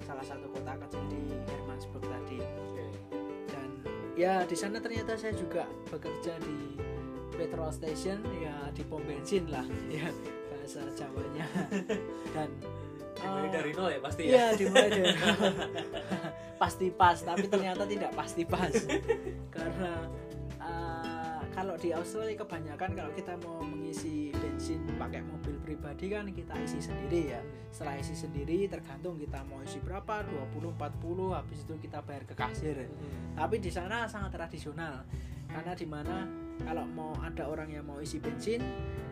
salah 0.00 0.22
satu 0.22 0.46
kota 0.48 0.72
kecil 0.80 1.02
di 1.10 1.20
Hermannsburg 1.50 2.04
tadi. 2.04 2.38
Oke. 2.40 2.84
Dan 3.50 3.68
ya 4.14 4.46
di 4.46 4.56
sana 4.56 4.78
ternyata 4.78 5.18
saya 5.18 5.34
juga 5.34 5.66
bekerja 5.90 6.38
di 6.40 6.78
petrol 7.34 7.68
station 7.68 8.22
ya 8.38 8.54
di 8.70 8.86
pom 8.86 9.02
bensin 9.02 9.50
lah 9.50 9.66
ya 9.92 10.08
bahasa 10.54 10.80
Jawanya. 10.94 11.44
Dan 12.36 12.48
dimulai 13.14 13.46
eh, 13.46 13.52
dari 13.52 13.70
nol 13.72 13.88
ya 13.88 14.00
pasti 14.00 14.22
ya 14.24 14.30
Iya, 14.30 14.46
dimulai 14.56 14.88
dari 14.90 15.14
pasti 16.64 16.88
pas, 16.88 17.20
tapi 17.20 17.44
ternyata 17.44 17.84
tidak 17.84 18.16
pasti 18.16 18.48
pas. 18.48 18.72
Karena 19.54 20.08
uh, 20.56 21.44
kalau 21.52 21.76
di 21.76 21.92
Australia 21.92 22.40
kebanyakan 22.40 22.90
kalau 22.96 23.12
kita 23.12 23.36
mau 23.44 23.60
mengisi 23.60 24.32
bensin 24.32 24.80
pakai 24.96 25.20
mobil 25.20 25.60
pribadi 25.60 26.08
kan 26.08 26.24
kita 26.32 26.56
isi 26.64 26.80
sendiri 26.80 27.36
ya. 27.36 27.40
Setelah 27.68 28.00
isi 28.00 28.16
sendiri 28.16 28.64
tergantung 28.64 29.20
kita 29.20 29.44
mau 29.44 29.60
isi 29.60 29.76
berapa, 29.84 30.24
20, 30.24 30.72
40, 30.72 31.36
habis 31.36 31.60
itu 31.68 31.74
kita 31.84 32.00
bayar 32.00 32.24
ke 32.24 32.32
kasir. 32.32 32.88
Hmm. 32.88 33.36
Tapi 33.36 33.60
di 33.60 33.68
sana 33.68 34.08
sangat 34.08 34.32
tradisional. 34.32 35.04
Karena 35.44 35.76
di 35.76 35.84
mana 35.84 36.24
kalau 36.62 36.86
mau 36.94 37.10
ada 37.18 37.50
orang 37.50 37.74
yang 37.74 37.82
mau 37.82 37.98
isi 37.98 38.22
bensin 38.22 38.62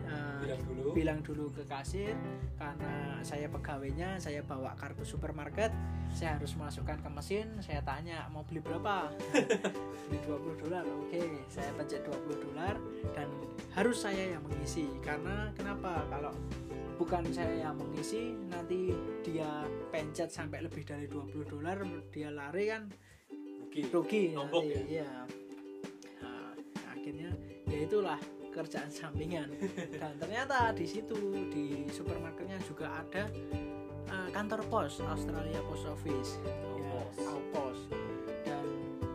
uh, 0.07 0.39
bilang 0.39 0.61
dulu. 0.63 0.89
bilang 0.95 1.19
dulu 1.19 1.45
ke 1.51 1.63
kasir 1.67 2.15
karena 2.55 3.19
saya 3.25 3.51
pegawainya 3.51 4.15
saya 4.23 4.39
bawa 4.43 4.71
kartu 4.79 5.03
supermarket 5.03 5.75
saya 6.13 6.37
harus 6.37 6.53
masukkan 6.55 6.95
ke 7.01 7.09
mesin 7.09 7.47
saya 7.59 7.81
tanya 7.81 8.29
mau 8.29 8.45
beli 8.45 8.61
berapa? 8.61 9.09
Beli 10.07 10.19
20 10.29 10.61
dolar 10.61 10.85
oke. 10.85 11.23
Saya 11.49 11.73
pencet 11.73 12.05
20 12.05 12.45
dolar 12.45 12.77
dan 13.17 13.25
harus 13.73 14.05
saya 14.05 14.37
yang 14.37 14.45
mengisi. 14.45 14.85
Karena 15.01 15.49
kenapa? 15.57 16.05
Kalau 16.13 16.29
bukan 17.01 17.25
saya 17.33 17.65
yang 17.65 17.73
mengisi 17.73 18.37
nanti 18.53 18.93
dia 19.25 19.65
pencet 19.89 20.29
sampai 20.29 20.61
lebih 20.61 20.85
dari 20.85 21.09
20 21.09 21.49
dolar 21.49 21.81
dia 22.13 22.29
lari 22.29 22.69
kan 22.69 22.85
Rugi. 23.73 23.89
rugi 23.89 24.23
Nombok 24.37 24.69
ya? 24.69 24.69
akhirnya 24.69 25.07
ya 27.67 27.79
itulah 27.83 28.19
kerjaan 28.53 28.89
sampingan. 28.89 29.49
Dan 30.01 30.13
ternyata 30.21 30.71
di 30.71 30.85
situ 30.85 31.17
di 31.49 31.89
supermarketnya 31.89 32.61
juga 32.63 33.01
ada 33.01 33.25
eh, 34.07 34.29
kantor 34.29 34.61
pos 34.69 35.01
Australia 35.01 35.59
Post 35.65 35.85
Office. 35.89 36.31
Ya, 36.77 36.89
Outpost. 36.93 37.19
Outpost. 37.29 37.83
dan 38.43 38.65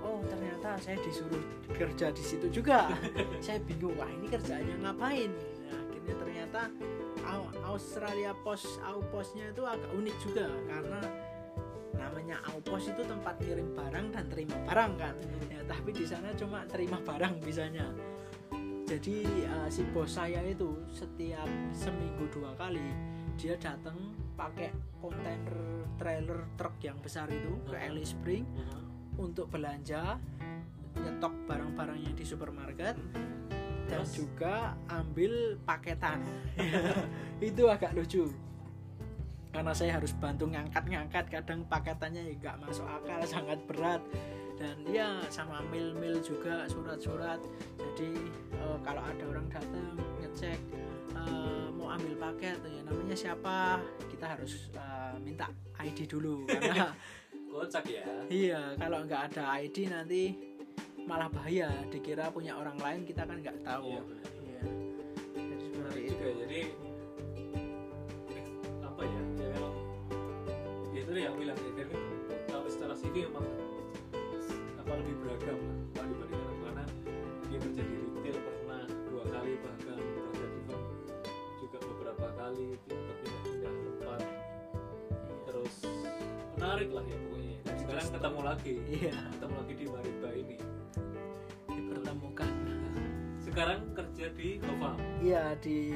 oh 0.03 0.25
ternyata 0.27 0.75
saya 0.81 0.99
disuruh 1.05 1.43
kerja 1.71 2.11
di 2.11 2.25
situ 2.25 2.47
juga. 2.51 2.91
Saya 3.45 3.63
bingung 3.63 3.95
wah 3.95 4.09
ini 4.09 4.27
kerjaannya 4.27 4.83
ngapain? 4.83 5.31
Nah, 5.69 5.79
akhirnya 5.87 6.15
ternyata 6.19 6.61
Au- 7.29 7.55
Australia 7.77 8.33
Post 8.43 8.81
Outpostnya 8.83 9.53
itu 9.55 9.63
agak 9.63 9.91
unik 9.95 10.17
juga. 10.25 10.49
Karena 10.67 11.01
namanya 11.95 12.43
Outpost 12.51 12.91
itu 12.91 13.03
tempat 13.07 13.37
kirim 13.39 13.75
barang 13.77 14.07
dan 14.11 14.25
terima 14.33 14.57
barang 14.67 14.93
kan? 14.99 15.15
Ya 15.53 15.61
tapi 15.69 15.91
di 15.93 16.07
sana 16.09 16.33
cuma 16.35 16.65
terima 16.67 16.99
barang 17.05 17.39
bisanya 17.45 17.87
jadi 18.89 19.17
uh, 19.45 19.69
si 19.69 19.85
bos 19.93 20.09
saya 20.09 20.41
itu 20.43 20.73
setiap 20.89 21.45
seminggu 21.77 22.25
dua 22.33 22.57
kali 22.57 22.81
dia 23.37 23.53
datang 23.61 23.95
pakai 24.33 24.73
kontainer 24.97 25.55
trailer 26.01 26.41
truk 26.57 26.73
yang 26.81 26.97
besar 26.99 27.29
itu 27.29 27.53
ke. 27.69 27.77
Alice 27.77 28.17
Spring 28.17 28.49
Mhm. 28.49 28.81
untuk 29.21 29.53
belanja 29.53 30.17
nyetok 30.97 31.35
barang-barangnya 31.47 32.17
di 32.17 32.25
supermarket 32.25 32.97
dan 33.87 34.03
Terus? 34.03 34.11
juga 34.17 34.73
ambil 34.89 35.61
paketan 35.63 36.25
itu 37.45 37.69
agak 37.69 37.93
lucu 37.93 38.25
karena 39.49 39.73
saya 39.73 39.97
harus 39.97 40.13
bantu 40.13 40.49
ngangkat-ngangkat 40.49 41.25
kadang 41.29 41.61
paketannya 41.67 42.25
ya 42.25 42.35
nggak 42.37 42.57
masuk 42.63 42.85
akal 42.85 43.21
sangat 43.25 43.59
berat 43.65 44.03
dan 44.59 44.77
ya 44.91 45.23
sama 45.31 45.63
mail-mail 45.71 46.19
juga 46.21 46.67
surat-surat 46.67 47.39
jadi 47.79 48.11
eh, 48.59 48.79
kalau 48.83 49.03
ada 49.03 49.25
orang 49.31 49.47
datang 49.49 49.95
ngecek 50.19 50.59
eh, 51.15 51.67
mau 51.79 51.95
ambil 51.95 52.15
paket 52.19 52.59
ya 52.67 52.81
namanya 52.83 53.17
siapa 53.17 53.79
kita 54.11 54.27
harus 54.35 54.69
eh, 54.75 55.15
minta 55.23 55.47
ID 55.79 56.11
dulu 56.11 56.43
karena 56.51 56.91
kocak 57.49 57.85
ya 57.91 58.07
Iya, 58.29 58.77
kalau 58.77 59.09
nggak 59.09 59.33
ada 59.33 59.57
ID 59.65 59.89
nanti 59.89 60.37
malah 61.09 61.33
bahaya. 61.33 61.73
Dikira 61.89 62.29
punya 62.29 62.61
orang 62.61 62.77
lain 62.77 63.01
kita 63.09 63.25
kan 63.25 63.41
nggak 63.41 63.65
tahu. 63.65 63.89
Iya. 63.89 64.03
Iya. 64.45 64.63
Jadi 65.33 65.65
seperti 65.73 66.01
itu. 66.05 66.13
juga 66.13 66.31
jadi 66.45 66.61
apa 68.85 69.03
ya 69.07 69.23
ya 69.41 69.47
memang 69.57 69.75
ya 70.93 71.01
itu 71.01 71.13
yang 71.17 71.35
bilang 71.41 71.57
ya 71.57 71.87
kalau 72.53 72.69
secara 72.69 72.93
CV 72.93 73.15
memang 73.33 73.47
apa 74.89 75.05
lebih 75.05 75.21
beragam 75.21 75.61
lah? 75.61 75.77
Kalau 75.93 76.09
dibanding 76.09 76.41
orang 76.49 76.61
mana 76.65 76.85
dia 77.53 77.59
kerja 77.61 77.83
di 77.85 77.97
retail 78.09 78.37
pernah 78.41 78.83
dua 78.89 79.25
kali 79.29 79.53
bahkan 79.61 80.01
kerja 80.01 80.47
di 80.49 80.61
juga 81.61 81.79
beberapa 81.85 82.27
kali 82.41 82.67
pindah-pindah 82.89 83.43
tempat. 83.85 84.21
Iya. 84.25 85.37
Terus 85.45 85.75
menarik 86.57 86.89
lah 86.89 87.05
ya 87.05 87.17
pokoknya. 87.21 87.57
Dan 87.69 87.75
sekarang 87.85 88.07
ketemu 88.17 88.41
lagi. 88.41 88.75
Iya. 88.89 89.17
Ketemu 89.37 89.55
lagi 89.61 89.73
di 89.77 89.85
Mariba 89.93 90.29
ini. 90.33 90.57
Dipertemukan 91.69 92.58
sekarang 93.59 93.91
kerja 93.91 94.27
di 94.39 94.49
Gova 94.63 94.95
iya 95.19 95.51
di 95.59 95.91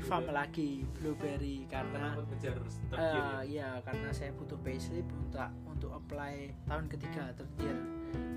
farm 0.00 0.32
lagi 0.32 0.88
blueberry 0.96 1.68
karena 1.68 2.16
ngejar 2.16 2.56
year 2.64 2.96
ya? 2.96 3.40
iya 3.44 3.70
karena 3.84 4.08
saya 4.08 4.32
butuh 4.32 4.56
payslip 4.64 5.04
untuk 5.12 5.44
untuk 5.68 6.00
apply 6.00 6.48
tahun 6.64 6.88
ketiga 6.88 7.28
third 7.36 7.52
year. 7.60 7.76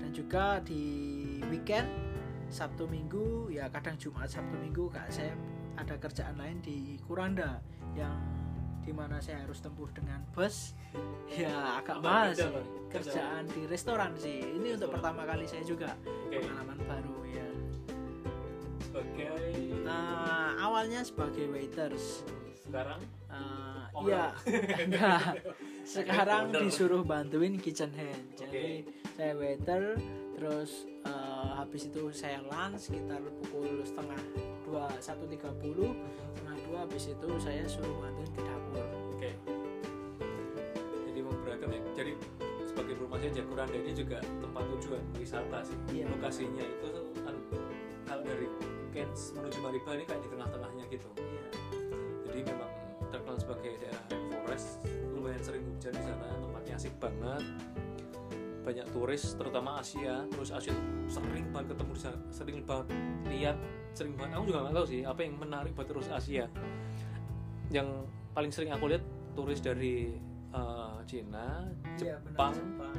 Dan 0.04 0.12
juga 0.12 0.60
di 0.60 0.84
weekend 1.48 1.88
Sabtu 2.52 2.84
Minggu 2.84 3.48
ya 3.48 3.72
kadang 3.72 3.96
Jumat 3.96 4.28
Sabtu 4.28 4.60
Minggu 4.60 4.92
kak 4.92 5.08
saya 5.08 5.32
ada 5.80 5.96
kerjaan 5.96 6.36
lain 6.36 6.60
di 6.60 7.00
Kuranda 7.08 7.64
yang 7.96 8.20
di 8.84 8.92
mana 8.92 9.16
saya 9.16 9.48
harus 9.48 9.64
tempuh 9.64 9.88
dengan 9.96 10.20
bus. 10.36 10.76
Ya 11.28 11.80
agak 11.80 12.04
mahal 12.04 12.36
sih. 12.36 12.52
Kerjaan 12.92 13.48
di 13.48 13.64
restoran 13.64 14.12
sih. 14.16 14.44
Ini 14.44 14.76
untuk 14.76 14.92
pertama 14.92 15.24
kali 15.24 15.48
saya 15.48 15.64
juga 15.64 15.92
Oke, 16.04 16.40
pengalaman 16.40 16.80
baru 16.84 17.16
ya 17.28 17.48
sebagai 18.80 19.28
Nah, 19.82 20.52
awalnya 20.58 21.00
sebagai 21.00 21.48
waiters 21.48 22.22
sekarang 22.60 23.00
Uh, 23.28 23.84
Owner. 23.92 24.08
iya, 24.08 24.24
enggak. 24.88 25.20
Sekarang 25.84 26.48
disuruh 26.48 27.04
bantuin 27.04 27.60
kitchen 27.60 27.92
hand. 27.92 28.24
Jadi 28.34 28.88
saya 29.12 29.36
waiter, 29.36 30.00
terus 30.32 30.88
uh, 31.04 31.52
habis 31.54 31.92
itu 31.92 32.08
saya 32.08 32.40
lunch 32.40 32.88
sekitar 32.88 33.20
pukul 33.20 33.84
setengah 33.84 34.16
dua 34.64 34.88
satu 34.98 35.28
tiga 35.28 35.52
puluh, 35.60 35.92
setengah 36.32 36.56
dua 36.64 36.78
habis 36.84 37.04
itu 37.08 37.28
saya 37.36 37.62
suruh 37.68 38.00
bantuin 38.00 38.30
ke 38.32 38.40
dapur. 38.40 38.86
oke 39.12 39.30
jadi 41.04 41.18
mau 41.20 41.34
beragam 41.44 41.68
ya 41.68 41.80
jadi 41.92 42.12
sebagai 42.64 42.92
informasi 42.96 43.24
aja 43.28 43.42
Kuranda 43.44 43.76
ini 43.76 43.92
juga 43.92 44.18
tempat 44.40 44.64
tujuan 44.72 45.02
wisata 45.16 45.58
sih 45.64 45.76
Iya. 45.92 46.04
lokasinya 46.08 46.64
itu 46.64 46.86
kan 47.20 47.34
kalau 48.06 48.22
dari 48.24 48.48
Kens 48.92 49.32
menuju 49.36 49.58
Mariba 49.60 49.90
ini 49.96 50.04
kayak 50.04 50.22
di 50.24 50.28
tengah-tengahnya 50.32 50.84
gitu. 50.88 51.08
Iya. 51.16 51.46
jadi 52.28 52.38
memang 52.44 52.70
terkenal 53.08 53.36
sebagai 53.40 53.72
daerah 53.80 54.02
rainforest 54.12 54.68
lumayan 55.16 55.42
sering 55.42 55.64
hujan 55.64 55.92
di 55.96 56.02
sana 56.04 56.28
tempatnya 56.38 56.74
asik 56.76 56.94
banget. 57.00 57.44
Banyak 58.68 58.86
turis 58.92 59.22
terutama 59.32 59.80
Asia. 59.80 60.28
Terus 60.28 60.50
Asia 60.52 60.72
tuh 60.76 60.86
sering 61.08 61.46
banget 61.50 61.72
ketemu 61.72 61.92
di 61.96 62.02
sana 62.04 62.18
sering 62.28 62.58
banget 62.68 62.86
lihat 63.32 63.56
sering 63.96 64.14
banget. 64.14 64.32
Aku 64.36 64.44
juga 64.46 64.58
nggak 64.68 64.74
tahu 64.76 64.86
sih 64.86 65.00
apa 65.08 65.20
yang 65.24 65.34
menarik 65.40 65.72
buat 65.72 65.88
terus 65.88 66.08
Asia. 66.12 66.46
Yang 67.72 67.88
paling 68.36 68.52
sering 68.52 68.70
aku 68.76 68.84
lihat 68.92 69.04
turis 69.32 69.60
dari 69.64 70.12
eh, 70.52 70.96
Cina 71.08 71.64
Iya, 71.98 72.16
benar, 72.22 72.32
Jepang. 72.36 72.52
Jepang. 72.54 72.96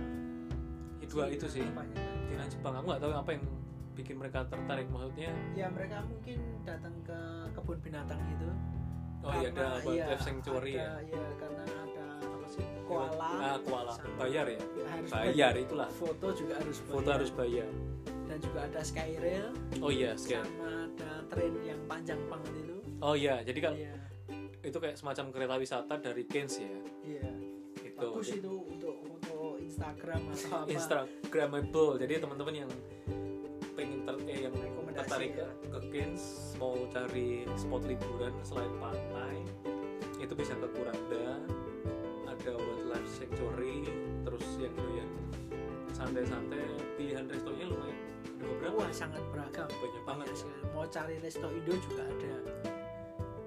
dua 1.09 1.25
itu 1.33 1.45
sih. 1.49 1.65
Cina 2.29 2.45
Jepang. 2.45 2.73
Aku 2.77 2.85
nggak 2.85 3.01
tahu 3.01 3.13
apa 3.13 3.31
yang 3.33 3.43
bikin 3.99 4.15
mereka 4.15 4.47
tertarik 4.47 4.87
maksudnya? 4.87 5.31
Ya 5.51 5.67
mereka 5.67 5.99
mungkin 6.07 6.39
datang 6.63 6.95
ke 7.03 7.19
kebun 7.51 7.77
binatang 7.83 8.19
itu. 8.31 8.49
oh 9.19 9.35
iya 9.35 9.51
ada 9.51 9.75
Karena, 9.75 9.83
wildlife 9.83 10.23
sanctuary 10.23 10.71
ya 10.79 10.95
ada, 10.95 11.03
Iya, 11.03 11.23
karena 11.35 11.63
ada 11.67 12.05
apa 12.23 12.47
sih? 12.47 12.63
Koala. 12.87 13.29
ah 13.35 13.57
koala. 13.59 13.93
Bayar 14.15 14.45
ya? 14.47 14.59
Ya, 14.79 14.85
harus 14.87 15.09
bayar 15.11 15.53
itulah. 15.59 15.89
Foto 15.91 16.27
juga 16.31 16.53
harus 16.55 16.77
bayar. 16.79 16.93
foto 16.95 17.09
harus 17.11 17.31
bayar. 17.35 17.69
Dan 18.23 18.37
juga 18.39 18.59
ada 18.63 18.79
skyrail. 18.79 19.47
Oh 19.83 19.91
iya 19.91 20.15
sekian 20.15 20.47
sama 20.47 20.87
ada 20.87 21.11
tren 21.27 21.53
yang 21.67 21.81
panjang 21.83 22.21
banget 22.31 22.53
itu. 22.63 22.77
Oh 23.03 23.15
iya 23.19 23.43
jadi 23.43 23.59
kan 23.59 23.73
iya. 23.75 23.93
itu 24.63 24.77
kayak 24.79 24.95
semacam 24.95 25.25
kereta 25.35 25.55
wisata 25.59 25.95
dari 25.99 26.23
Keynes 26.23 26.55
ya? 26.55 26.79
Iya. 27.03 27.27
Itu 27.83 27.99
bagus 28.15 28.27
itu 28.31 28.53
untuk 28.55 28.95
foto 29.03 29.59
Instagram 29.59 30.21
atau 30.31 30.63
apa. 30.63 30.71
Instagramable. 30.71 31.99
Jadi 31.99 32.13
teman-teman 32.23 32.55
yang 32.55 32.71
pengen 33.79 33.99
ter 34.03 34.15
eh, 34.27 34.39
yang 34.43 34.55
Rekomendasi 34.59 35.07
tertarik 35.07 35.31
ya. 35.39 35.49
ke 35.71 35.79
Keynes 35.87 36.23
mau 36.59 36.75
cari 36.91 37.47
spot 37.55 37.83
liburan 37.87 38.33
selain 38.43 38.73
pantai 38.75 39.35
itu 40.19 40.33
bisa 40.35 40.51
ke 40.59 40.67
Kuranda 40.75 41.39
ada 42.27 42.51
wildlife 42.59 43.07
sanctuary 43.07 43.87
terus 44.27 44.43
yang 44.59 44.75
doyan 44.75 45.09
santai-santai 45.95 46.67
pilihan 46.99 47.23
restonya 47.31 47.71
lumayan 47.71 47.97
ada 48.39 48.43
beberapa. 48.47 48.75
Wah 48.79 48.87
ya. 48.87 48.95
sangat 48.95 49.23
beragam. 49.35 49.67
Banyak 49.67 50.03
banget. 50.07 50.27
Ya. 50.31 50.55
mau 50.71 50.87
cari 50.87 51.15
resto 51.19 51.47
Indo 51.51 51.75
juga 51.75 52.07
ada. 52.07 52.35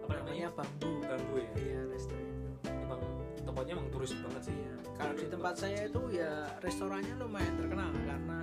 Apa 0.05 0.13
namanya? 0.21 0.53
Bambu. 0.53 0.91
Bambu 1.01 1.35
ya? 1.41 1.49
Iya 1.57 1.81
resto 1.89 2.13
Indo. 2.13 2.49
Emang 2.69 3.01
tempatnya 3.41 3.73
emang 3.81 3.89
turis 3.89 4.13
banget 4.21 4.53
sih. 4.53 4.57
Iya 4.57 4.73
kalau 5.03 5.15
di 5.19 5.27
tempat 5.27 5.55
saya 5.59 5.81
itu 5.91 6.03
ya 6.15 6.33
restorannya 6.63 7.15
lumayan 7.19 7.55
terkenal 7.59 7.91
karena 8.07 8.39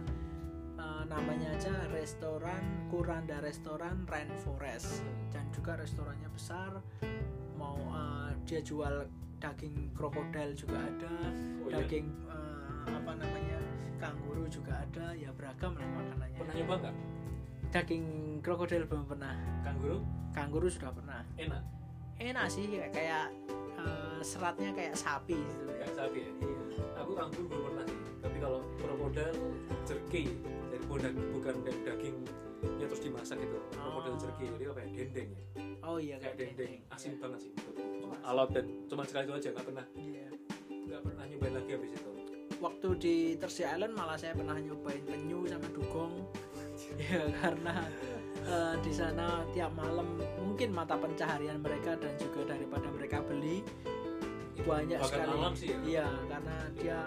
eh, 0.80 1.04
namanya 1.12 1.52
aja 1.54 1.76
restoran 1.92 2.88
Kuranda 2.88 3.44
Restoran 3.44 4.08
Rainforest 4.08 5.04
dan 5.36 5.44
juga 5.52 5.76
restorannya 5.76 6.30
besar. 6.32 6.80
Mau 7.60 7.76
eh, 7.92 8.32
dia 8.48 8.64
jual 8.64 9.04
daging 9.40 9.92
krokodil 9.96 10.52
juga 10.56 10.80
ada. 10.84 11.16
Oh, 11.64 11.72
iya. 11.72 11.84
daging 11.84 12.08
eh, 12.32 12.96
apa 12.96 13.12
namanya 13.16 13.60
kanguru 14.00 14.48
juga 14.48 14.80
ada. 14.84 15.16
Ya 15.16 15.32
beragam 15.36 15.76
lah 15.76 15.88
makanannya. 15.88 16.40
Pernah 16.40 16.56
nyoba 16.56 16.76
nggak? 16.88 16.96
Daging 17.70 18.06
krokodil 18.42 18.84
belum 18.88 19.06
pernah. 19.08 19.36
Kanguru? 19.64 20.02
Kanguru 20.32 20.68
sudah 20.72 20.92
pernah. 20.96 21.22
Enak? 21.36 21.64
Enak 22.20 22.46
sih 22.52 22.68
kayak, 22.68 22.92
kayak 22.92 23.26
eh, 23.80 24.20
seratnya 24.24 24.72
kayak 24.76 24.96
sapi 24.96 25.36
gitu. 25.40 25.64
Ya 25.68 25.76
kayak 25.84 25.96
sapi 25.96 26.20
ya? 26.20 26.32
Iya. 26.44 26.58
aku 27.00 27.12
kanguru 27.16 27.46
belum 27.48 27.64
pernah 27.72 27.86
sih. 27.88 28.00
Tapi 28.20 28.38
kalau 28.44 28.60
krokodil 28.76 29.32
jerky 29.88 30.24
bukan 30.90 31.14
bukan 31.32 31.56
da- 31.62 31.82
dagingnya 31.86 32.34
terus 32.82 33.00
dimasak 33.00 33.38
gitu 33.40 33.58
Oh. 33.80 34.02
jerky 34.18 34.50
jadi 34.52 34.66
apa 34.68 34.80
ya 34.82 34.90
dendeng 34.98 35.30
ya 35.30 35.44
oh 35.82 35.98
iya 35.98 36.16
kayak 36.18 36.36
dendeng 36.36 36.74
asin 36.90 37.12
Iya. 37.12 37.20
banget 37.22 37.40
sih. 37.40 37.52
Cuma 38.02 38.16
Oh, 38.20 38.28
alot 38.28 38.50
dan 38.52 38.66
cuma 38.86 39.02
sekali 39.06 39.24
itu 39.24 39.34
aja 39.36 39.50
nggak 39.54 39.66
pernah 39.66 39.86
Iya. 39.94 40.26
nggak 40.68 41.02
pernah 41.06 41.24
nyobain 41.24 41.54
lagi 41.56 41.72
habis 41.72 41.92
itu 41.94 42.12
waktu 42.60 42.88
di 42.98 43.16
Thursday 43.38 43.64
Island 43.66 43.94
malah 43.94 44.18
saya 44.18 44.34
pernah 44.34 44.58
nyobain 44.58 45.04
penyu 45.06 45.46
sama 45.46 45.68
dugong 45.70 46.14
ya 47.00 47.22
karena 47.38 47.76
eh, 48.44 48.74
di 48.82 48.92
sana 48.92 49.46
tiap 49.50 49.72
malam 49.74 50.18
mungkin 50.38 50.74
mata 50.74 50.98
pencaharian 50.98 51.62
mereka 51.62 51.96
dan 51.96 52.12
juga 52.18 52.50
daripada 52.50 52.90
mereka 52.90 53.22
beli 53.22 53.64
banyak 54.64 55.00
Makan 55.00 55.10
sekali. 55.10 55.32
malam 55.32 55.54
sih 55.56 55.68
ya? 55.70 55.78
iya 55.84 56.08
karena 56.28 56.56
dia 56.76 57.00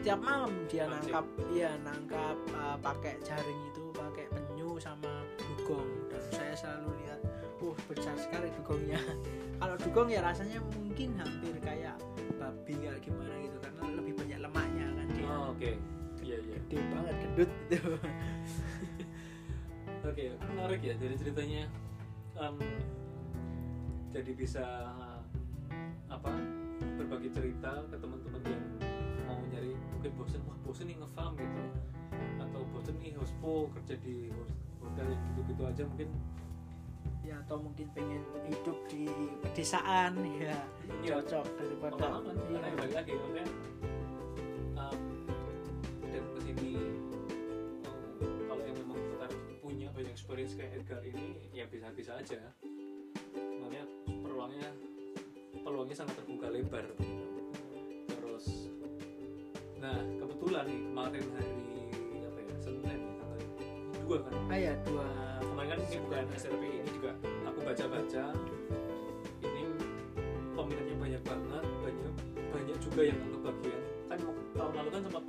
tiap 0.00 0.20
malam 0.20 0.52
dia 0.66 0.84
Mancing. 0.84 1.12
nangkap 1.12 1.26
iya 1.52 1.70
nangkap 1.80 2.36
eh, 2.48 2.76
pakai 2.80 3.14
jaring 3.20 3.60
itu 3.68 3.82
pakai 3.92 4.24
penyu 4.30 4.70
sama 4.76 5.12
dugong. 5.36 5.88
Dan 6.08 6.22
saya 6.32 6.54
selalu 6.56 6.88
lihat 7.04 7.20
uh 7.60 7.76
besar 7.86 8.16
sekali 8.16 8.48
dugongnya. 8.56 9.00
Kalau 9.60 9.76
dugong 9.76 10.08
ya 10.08 10.20
rasanya 10.24 10.58
mungkin 10.72 11.08
hampir 11.20 11.54
kayak 11.60 11.96
babi 12.40 12.74
kayak 12.80 13.00
gimana 13.04 13.32
gitu 13.44 13.56
karena 13.60 13.80
lebih 13.92 14.12
banyak 14.16 14.38
lemaknya 14.40 14.86
kan 14.96 15.06
dia. 15.12 15.26
Oh, 15.28 15.52
oke. 15.52 15.70
Iya 16.20 16.36
iya. 16.40 16.56
Gede 16.64 16.76
banget 16.88 17.14
gendut 17.20 17.50
gitu 17.68 17.92
oke 20.00 20.24
menarik 20.48 20.80
ya 20.80 20.94
dari 20.96 21.14
ceritanya. 21.14 21.62
Em, 22.40 22.56
jadi 24.10 24.32
bisa 24.32 24.64
apa 26.08 26.32
berbagi 27.00 27.32
cerita 27.32 27.80
ke 27.88 27.96
teman-teman 27.96 28.44
yang 28.44 28.64
mau 29.24 29.40
nyari 29.48 29.72
mungkin 29.96 30.12
bosen 30.20 30.40
wah 30.44 30.56
bosen 30.60 30.84
nih 30.84 31.00
ngefarm 31.00 31.32
gitu 31.40 31.62
atau 32.44 32.60
bosen 32.76 32.94
nih 33.00 33.16
hospo 33.16 33.72
kerja 33.72 33.96
di 34.04 34.28
hotel 34.84 35.08
yang 35.08 35.22
gitu-gitu 35.32 35.62
aja 35.64 35.82
mungkin 35.88 36.08
ya 37.24 37.40
atau 37.48 37.56
mungkin 37.56 37.88
pengen 37.96 38.20
hidup 38.44 38.76
di 38.92 39.08
pedesaan 39.40 40.12
ya 40.36 40.52
Iya. 41.00 41.24
cocok 41.24 41.46
daripada 41.56 41.94
pengalaman 41.96 42.34
iya. 42.36 42.60
karena 42.60 42.76
balik 42.76 42.94
lagi 43.00 43.12
maksudnya 43.16 43.46
um, 44.76 45.00
dan 46.04 46.24
ke 46.36 46.40
sini 46.44 46.70
um, 47.88 48.04
kalau 48.44 48.62
yang 48.68 48.76
memang 48.76 48.98
benar 49.16 49.30
punya 49.64 49.88
banyak 49.96 50.12
experience 50.12 50.52
kayak 50.52 50.76
Edgar 50.76 51.00
ini 51.00 51.48
ya 51.56 51.64
bisa-bisa 51.64 52.20
aja 52.20 52.40
makanya 53.56 53.84
peluangnya 54.20 54.68
peluangnya 55.60 55.96
sangat 55.96 56.14
terbuka 56.18 56.46
lebar 56.48 56.84
gitu. 56.96 57.24
terus 58.08 58.46
nah 59.80 59.96
kebetulan 59.96 60.64
nih 60.68 60.80
kemarin 60.88 61.24
hari 61.36 61.56
apa 62.24 62.38
ya 62.40 62.54
Senin 62.60 62.84
ya, 62.84 62.96
tanggal 63.16 63.40
dua 64.04 64.16
kan? 64.26 64.32
Ah 64.50 64.58
ya 64.58 64.72
dua. 64.84 65.06
Kemarin 65.40 65.68
kan 65.70 65.78
ini 65.86 65.96
bukan 66.04 66.24
SRPI 66.34 66.76
ini 66.82 66.90
juga 66.92 67.12
aku 67.46 67.58
baca-baca. 67.62 68.24
Ini 69.40 69.62
peminatnya 70.58 70.96
banyak 70.98 71.22
banget 71.24 71.64
banyak 71.64 72.12
banyak 72.50 72.76
juga 72.82 73.00
yang 73.06 73.18
kebagian 73.30 73.82
kan 74.10 74.18
tahun 74.58 74.72
lalu 74.74 74.88
kan 74.90 75.00
sempat 75.06 75.22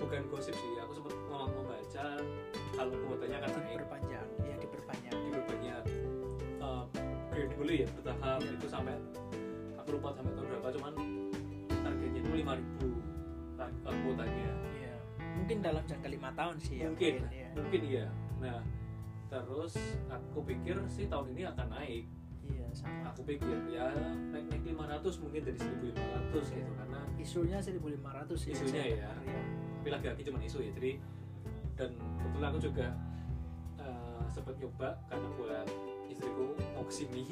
bukan 0.00 0.20
gosip 0.32 0.54
sih 0.56 0.70
aku 0.80 0.92
sempat 0.96 1.12
ngomong 1.28 1.52
membaca 1.52 2.06
kalau 2.74 2.92
kuotanya 3.06 3.38
kan 3.44 3.50
naik. 3.60 3.76
Diperpanjang 3.78 4.26
ya 4.42 4.54
diperpanjang. 4.58 5.16
Di 5.18 5.30
berbanyak 5.34 5.84
uh, 6.64 6.84
gradually 7.30 7.76
ya 7.84 7.88
bertahap 7.94 8.38
Iya. 8.42 8.56
itu 8.56 8.66
sampai 8.66 8.94
aku 9.88 9.96
lupa 9.96 10.12
sampai 10.12 10.36
tahun 10.36 10.46
berapa 10.52 10.68
cuman 10.76 10.92
targetnya 11.80 12.20
itu 12.20 12.30
5000 12.44 12.44
uh, 13.56 13.96
kuotanya 14.04 14.48
Iya. 14.68 14.94
Mungkin 15.40 15.56
dalam 15.64 15.82
jangka 15.88 16.08
lima 16.12 16.30
tahun 16.36 16.56
sih 16.60 16.76
ya. 16.84 16.92
mungkin 16.92 17.14
ya. 17.32 17.48
mungkin 17.56 17.80
iya 17.82 18.06
nah 18.36 18.60
terus 19.28 19.80
aku 20.06 20.44
pikir 20.44 20.76
sih 20.86 21.08
tahun 21.08 21.32
ini 21.32 21.48
akan 21.48 21.66
naik 21.72 22.04
Iya 22.44 22.68
sama. 22.72 23.08
aku 23.08 23.24
pikir 23.24 23.56
ya 23.72 23.88
naik 24.28 24.44
naik 24.52 24.76
500 24.76 25.24
mungkin 25.24 25.40
dari 25.42 25.56
1500 25.56 26.36
gitu 26.36 26.72
karena 26.76 27.00
Isunya 27.16 27.58
1500 27.58 28.28
sih. 28.36 28.52
Isunya 28.52 28.84
ya. 28.92 29.08
iya. 29.24 29.40
tapi 29.80 29.88
lagi-lagi 29.88 30.20
cuma 30.22 30.38
isu 30.38 30.58
ya 30.60 30.70
jadi 30.76 30.92
dan 31.80 31.90
kebetulan 31.96 32.48
aku 32.52 32.60
juga 32.60 32.86
uh, 33.80 34.24
sempat 34.28 34.52
nyoba 34.60 35.00
karena 35.08 35.28
buat 35.32 35.66
istriku 36.12 36.44
mau 36.76 36.84
ke 36.84 36.92
sini 36.92 37.24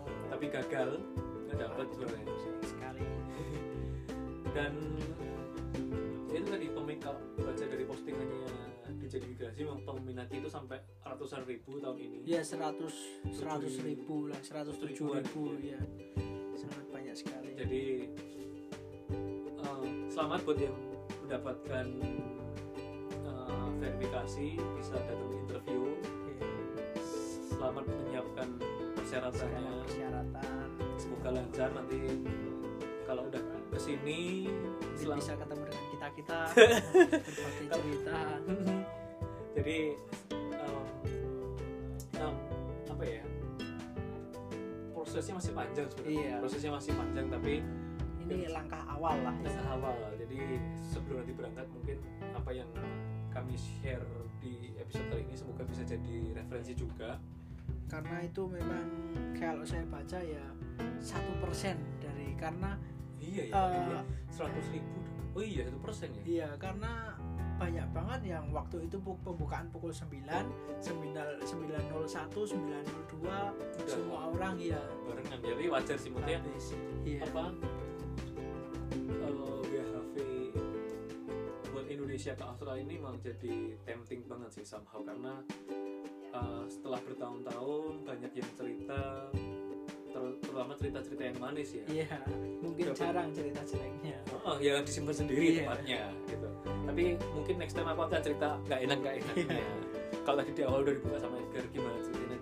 Oh, 0.00 0.08
tapi 0.32 0.48
gagal 0.48 0.96
nggak 1.50 1.58
dapat 1.60 1.86
sebenarnya 1.90 2.34
sekali. 2.62 3.02
dan 4.50 4.72
ya 6.30 6.36
itu 6.38 6.46
tadi 6.46 6.66
peminat 6.70 7.16
baca 7.36 7.64
dari 7.66 7.84
postingannya 7.84 8.46
DJ 9.00 9.14
Migrasi 9.26 9.60
memang 9.66 9.82
peminatnya 9.82 10.38
itu 10.38 10.46
sampai 10.46 10.78
ratusan 11.02 11.42
ribu 11.42 11.78
tahun 11.78 11.98
ini 11.98 12.18
Ya 12.22 12.42
100 12.42 13.34
100 13.34 13.82
ribu 13.82 14.30
lah, 14.30 14.38
107 14.38 14.78
Ribuan, 14.86 15.22
ribu 15.26 15.42
ya. 15.58 15.80
Sangat 16.54 16.86
banyak 16.88 17.14
sekali. 17.16 17.50
jadi 17.56 17.82
uh, 19.58 19.82
selamat 20.08 20.38
buat 20.44 20.58
yang 20.60 20.76
mendapatkan 21.24 21.86
uh, 23.24 23.68
verifikasi 23.78 24.46
bisa 24.76 24.94
datang 24.98 25.30
interview 25.34 25.82
Iya. 26.30 26.46
selamat 27.50 27.84
menyiapkan 27.86 28.48
persyaratannya 28.94 29.62
persyaratan. 29.82 30.66
Semoga 31.10 31.30
lancar 31.34 31.68
nanti 31.74 31.98
kalau 33.02 33.26
udah 33.26 33.42
ke 33.66 33.78
sini 33.80 34.46
Jadi 34.94 35.02
selam- 35.02 35.18
bisa 35.18 35.34
ketemu 35.34 35.62
dengan 35.64 35.84
kita 35.90 36.06
kita 36.14 36.38
berbagai 37.26 37.66
cerita. 37.68 38.18
jadi 39.56 39.78
um, 40.54 40.84
um, 42.16 42.36
apa 42.88 43.02
ya 43.04 43.22
prosesnya 44.92 45.34
masih 45.34 45.52
panjang 45.52 45.86
sebenarnya 45.88 46.14
Iya. 46.14 46.34
prosesnya 46.38 46.70
masih 46.70 46.92
panjang 46.94 47.26
tapi 47.28 47.54
Ini 48.22 48.46
langkah 48.48 48.78
awal 48.86 49.18
lah. 49.18 49.34
ya. 49.36 49.50
tahap 49.50 49.82
awal 49.82 50.10
jadi 50.14 50.38
sebelum 50.86 51.18
nanti 51.18 51.32
berangkat 51.34 51.66
mungkin 51.68 51.98
apa 52.30 52.50
yang 52.52 52.70
kami 53.28 53.58
share 53.58 54.06
di 54.38 54.70
episode 54.76 55.06
kali 55.08 55.22
ini 55.24 55.34
semoga 55.34 55.62
bisa 55.64 55.82
jadi 55.82 56.14
referensi 56.32 56.72
juga 56.72 57.18
Karena 57.86 58.22
itu 58.22 58.46
memang 58.46 58.86
kalau 59.34 59.66
saya 59.66 59.82
baca 59.84 60.18
ya 60.20 60.46
satu 61.00 61.32
persen 61.40 61.76
dari 62.00 62.36
karena 62.36 62.76
iya 63.20 63.44
ya 63.52 64.00
seratus 64.32 64.66
ribu 64.72 65.00
oh 65.36 65.44
iya 65.44 65.62
satu 65.68 65.78
persen 65.78 66.08
ya? 66.16 66.22
Iya 66.26 66.48
karena 66.58 67.14
banyak 67.60 67.86
banget 67.92 68.20
yang 68.24 68.44
waktu 68.56 68.88
itu 68.88 68.96
pembukaan 69.20 69.68
pukul 69.68 69.92
9 69.92 70.08
9 70.80 71.44
901 71.44 72.32
902 72.32 73.84
semua 73.84 74.32
orang 74.32 74.56
ya 74.56 74.80
barengan 75.04 75.38
jadi 75.44 75.68
wajar 75.68 75.96
sih 76.00 76.08
maksudnya 76.08 76.40
iya 77.04 77.20
apa 77.28 77.52
eh, 79.12 79.60
BHV 79.68 80.14
buat 81.68 81.86
Indonesia 81.92 82.32
ke 82.32 82.44
Australia 82.48 82.80
ini 82.80 82.96
memang 82.96 83.20
jadi 83.20 83.76
tempting 83.84 84.24
banget 84.24 84.50
sih 84.56 84.64
somehow. 84.64 85.04
Karena 85.04 85.44
eh, 86.32 86.64
setelah 86.66 87.00
bertahun-tahun 87.04 88.08
banyak 88.08 88.32
yang 88.40 88.50
cerita 88.56 89.28
terutama 90.38 90.72
cerita-cerita 90.74 91.22
yang 91.24 91.38
manis 91.38 91.68
ya. 91.72 91.84
Iya 91.86 92.16
mungkin 92.60 92.84
Dapat- 92.86 92.98
jarang 92.98 93.28
cerita 93.30 93.60
jeleknya 93.64 94.16
oh, 94.38 94.56
yang 94.58 94.80
disimpan 94.80 95.14
sendiri 95.16 95.42
Iya. 95.42 95.56
tempatnya 95.62 96.00
gitu. 96.26 96.48
Tapi 96.86 97.02
mungkin 97.30 97.54
next 97.56 97.74
time 97.74 97.88
aku 97.88 98.00
akan 98.02 98.20
cerita 98.20 98.48
nggak 98.62 98.80
enak 98.82 98.96
nggak 98.98 99.14
enaknya 99.18 99.60
kalau 100.24 100.36
tadi 100.38 100.50
di 100.52 100.62
awal 100.62 100.80
udah 100.80 100.94
dibuka 100.94 101.16
sama 101.18 101.36
Edgar 101.38 101.64
gimana 101.70 101.98
ceritanya? 102.00 102.38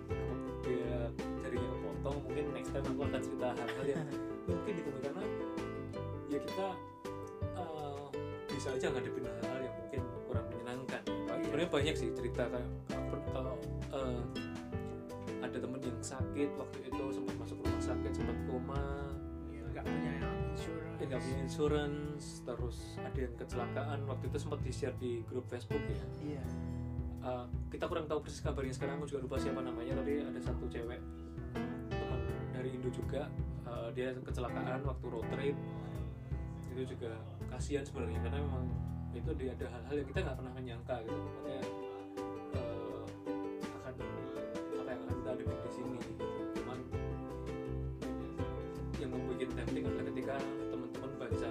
Dia 0.61 0.91
jarinya 1.39 1.69
kepotong 1.71 2.17
mungkin 2.21 2.45
next 2.51 2.69
time 2.69 2.85
aku 2.85 3.01
akan 3.01 3.21
cerita 3.21 3.47
hal-hal 3.51 3.85
yang 3.87 4.05
mungkin 4.49 4.73
gitu 4.75 4.89
karena 4.99 5.23
ya 6.27 6.39
kita 6.39 6.67
eh, 7.55 8.05
bisa 8.49 8.67
aja 8.71 8.87
ngadepin 8.89 9.23
hal-hal 9.23 9.59
yang 9.61 9.75
mungkin 9.77 10.01
kurang 10.25 10.45
menyenangkan. 10.47 11.01
Iya. 11.05 11.33
sebenarnya 11.39 11.69
banyak 11.71 11.95
sih 11.95 12.09
cerita 12.11 12.43
kayak 12.45 12.67
kalau- 12.89 13.27
kalau 13.31 13.55
eh, 13.89 14.21
ada 15.39 15.57
temen 15.57 15.79
yang 15.79 15.99
sakit 16.03 16.49
waktu 16.59 16.77
itu 16.91 17.03
sempat 17.15 17.35
masuk 17.39 17.57
rumah 17.63 17.83
sakit 17.83 18.11
sempat 18.11 18.37
koma. 18.47 18.83
Iya, 19.49 19.63
nggak 19.71 19.83
punya 19.87 20.13
insurance. 20.51 20.99
Eh, 20.99 21.05
nggak 21.07 21.21
punya 21.23 21.37
insurance 21.39 22.25
terus 22.43 22.77
ada 22.99 23.19
yang 23.19 23.33
kecelakaan. 23.39 23.99
Waktu 24.07 24.25
itu 24.27 24.37
sempat 24.37 24.59
di 24.63 24.71
share 24.71 24.95
di 24.99 25.23
grup 25.27 25.45
Facebook 25.47 25.83
ya. 25.87 26.03
Iya. 26.19 26.45
Uh, 27.19 27.45
kita 27.67 27.85
kurang 27.87 28.07
tahu 28.07 28.23
persis 28.23 28.43
kabarnya. 28.43 28.73
Sekarang 28.75 28.99
aku 28.99 29.07
juga 29.11 29.19
lupa 29.27 29.35
siapa 29.39 29.59
namanya 29.59 29.99
tapi 29.99 30.23
ada 30.23 30.39
satu 30.39 30.65
cewek 30.71 30.99
teman 31.91 32.21
dari 32.55 32.69
Indo 32.75 32.89
juga. 32.91 33.27
Uh, 33.67 33.89
dia 33.95 34.15
kecelakaan 34.15 34.83
waktu 34.83 35.05
road 35.07 35.27
trip. 35.31 35.55
Itu 36.75 36.95
juga 36.95 37.11
kasihan 37.51 37.83
sebenarnya 37.83 38.19
karena 38.23 38.39
memang 38.39 38.65
itu 39.09 39.31
dia 39.35 39.51
ada 39.57 39.65
hal-hal 39.73 39.95
yang 39.99 40.07
kita 40.13 40.19
nggak 40.21 40.37
pernah 40.37 40.53
menyangka 40.53 40.95
gitu. 41.03 41.17
Makanya 41.17 41.63
hadapin 45.45 45.63
di 45.63 45.71
sini. 45.71 45.97
Gitu. 45.99 46.25
cuman 46.59 46.79
yang 48.99 49.09
membuat 49.15 49.49
tempting 49.55 49.83
adalah 49.87 50.05
ketika 50.11 50.35
teman-teman 50.67 51.11
baca 51.15 51.49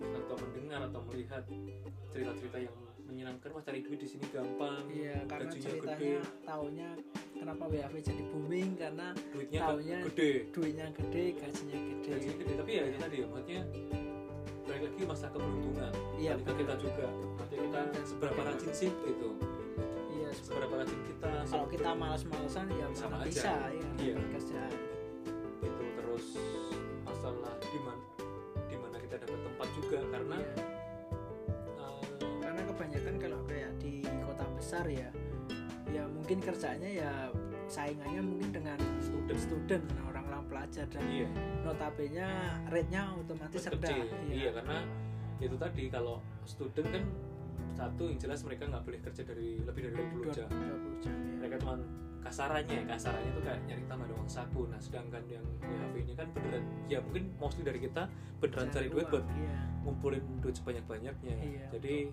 atau 0.00 0.36
mendengar 0.40 0.80
atau 0.88 1.00
melihat 1.12 1.42
cerita-cerita 2.08 2.58
yang 2.64 2.74
menyenangkan 3.06 3.48
wah 3.54 3.62
cari 3.62 3.80
duit 3.86 4.02
di 4.02 4.08
sini 4.08 4.24
gampang 4.34 4.82
iya 4.90 5.22
karena 5.30 5.46
gajinya 5.46 5.68
ceritanya 5.70 5.94
gede 5.94 6.42
taunya 6.42 6.90
kenapa 7.38 7.62
WHV 7.70 7.94
jadi 8.02 8.22
booming? 8.34 8.70
Karena 8.74 9.06
duitnya 9.30 9.60
taunya 9.62 9.98
gede. 10.10 10.32
duitnya 10.50 10.86
gede 10.90 11.24
gajinya 11.38 11.78
gede. 11.78 12.08
Gajinya 12.10 12.36
gede. 12.42 12.52
Tapi 12.58 12.70
ya 12.72 12.82
itu 12.82 12.98
tadi 12.98 13.16
ya 13.22 13.26
maksudnya 13.30 13.62
balik 14.66 14.82
lagi 14.90 15.02
masalah 15.06 15.32
keberuntungan. 15.38 15.92
Iya 16.18 16.32
kita 16.42 16.74
juga 16.82 17.06
maksudnya 17.38 17.62
kita 17.62 17.80
seberapa 18.02 18.40
rajin 18.42 18.72
sih 18.74 18.90
gitu 18.90 19.28
iya 20.36 20.44
seberapa 20.44 20.74
rajin 20.76 21.00
kita 21.02 21.30
kalau 21.46 21.66
kita 21.66 21.90
malas-malasan 21.92 22.66
ya 22.70 22.86
Sama 22.92 23.16
aja. 23.18 23.26
bisa 23.26 23.52
ya 23.72 23.88
Iya. 23.96 24.14
kerjaan 24.30 24.74
gitu 25.58 25.82
terus 25.96 26.26
masalah 27.02 27.52
di 27.58 27.78
mana 27.80 28.02
di 28.66 28.76
mana 28.76 28.96
kita 28.98 29.16
dapat 29.18 29.40
tempat 29.42 29.68
juga 29.74 29.98
karena 30.06 30.36
Iya. 30.36 30.54
uh, 31.80 32.00
karena 32.38 32.60
kebanyakan 32.66 33.14
kalau 33.18 33.40
kayak 33.44 33.72
di 33.78 33.94
kota 34.22 34.44
besar 34.52 34.84
ya 34.86 35.08
ya 35.88 36.04
mungkin 36.06 36.38
kerjanya 36.38 36.90
ya 36.92 37.12
saingannya 37.66 38.20
mungkin 38.20 38.50
dengan 38.52 38.78
student 39.00 39.40
student 39.40 39.84
orang-orang 40.04 40.44
pelajar 40.46 40.86
dan 40.86 41.02
iya 41.08 41.28
notabene 41.64 42.26
rate-nya 42.68 43.16
otomatis 43.16 43.64
rendah 43.64 43.90
kecil 43.96 44.06
iya 44.28 44.50
karena 44.52 44.78
itu 45.36 45.56
tadi 45.56 45.82
kalau 45.88 46.16
student 46.44 46.86
kan 46.86 47.02
satu 47.76 48.02
yang 48.08 48.18
jelas 48.18 48.40
mereka 48.42 48.64
nggak 48.72 48.84
boleh 48.88 49.00
kerja 49.04 49.22
dari 49.22 49.60
lebih 49.60 49.80
dari 49.92 49.94
20 50.24 50.32
jam 50.32 50.48
20 50.48 51.04
jam. 51.04 51.12
ya. 51.12 51.34
mereka 51.44 51.54
cuma 51.60 51.74
kasarannya 52.24 52.80
kasarannya 52.90 53.30
itu 53.30 53.42
kayak 53.44 53.60
nyari 53.70 53.82
tambah 53.86 54.06
uang 54.10 54.30
saku. 54.32 54.66
Nah 54.66 54.80
sedangkan 54.82 55.22
yang 55.30 55.44
WHV 55.62 55.94
ini 56.02 56.14
kan 56.18 56.26
beneran 56.34 56.64
ya 56.90 56.98
mungkin 57.04 57.24
mostly 57.38 57.62
dari 57.62 57.78
kita 57.78 58.10
beneran 58.40 58.68
cari 58.72 58.88
duit 58.90 59.06
buat 59.12 59.24
iya. 59.38 59.60
ngumpulin 59.86 60.24
duit 60.42 60.56
sebanyak 60.58 60.84
banyaknya 60.90 61.36
iya 61.40 61.66
jadi 61.70 62.10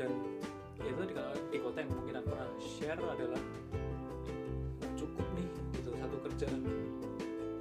dan 0.00 0.10
ya 0.82 0.90
itu 0.90 1.02
kalau 1.14 1.34
di 1.52 1.58
kota 1.62 1.78
yang 1.78 1.90
mungkin 1.94 2.14
aku 2.18 2.28
pernah 2.34 2.48
share 2.58 2.98
adalah 2.98 3.42
cukup 4.98 5.26
nih 5.38 5.46
gitu 5.78 5.90
satu 5.94 6.16
kerjaan. 6.26 6.60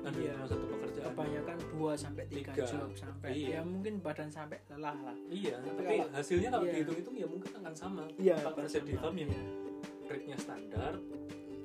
Ada 0.01 0.17
Iya. 0.17 0.33
cuma 0.33 0.45
satu 0.49 0.65
pekerjaan 0.65 0.80
kebanyakan 1.13 1.57
2 1.69 1.93
sampai 1.95 2.23
3 2.25 2.51
Tiga. 2.51 2.63
job 2.63 2.89
sampai. 2.93 3.29
Iya. 3.31 3.49
ya 3.49 3.61
mungkin 3.61 3.93
badan 3.99 4.29
sampai 4.29 4.57
lelah 4.67 4.97
lah. 5.01 5.15
Iya 5.27 5.55
Tapi 5.57 5.69
tapi 5.77 5.93
kalau- 5.97 6.11
hasilnya 6.13 6.49
kalau 6.49 6.65
iya. 6.65 6.73
dihitung-hitung 6.73 7.15
ya 7.15 7.27
mungkin 7.27 7.51
akan 7.57 7.73
sama. 7.73 8.03
Iya 8.15 8.35
kalau 8.39 8.55
kerja 8.57 8.79
di 8.79 8.93
farm 8.95 9.15
yang 9.17 9.31
rate-nya 10.05 10.37
standar. 10.37 10.93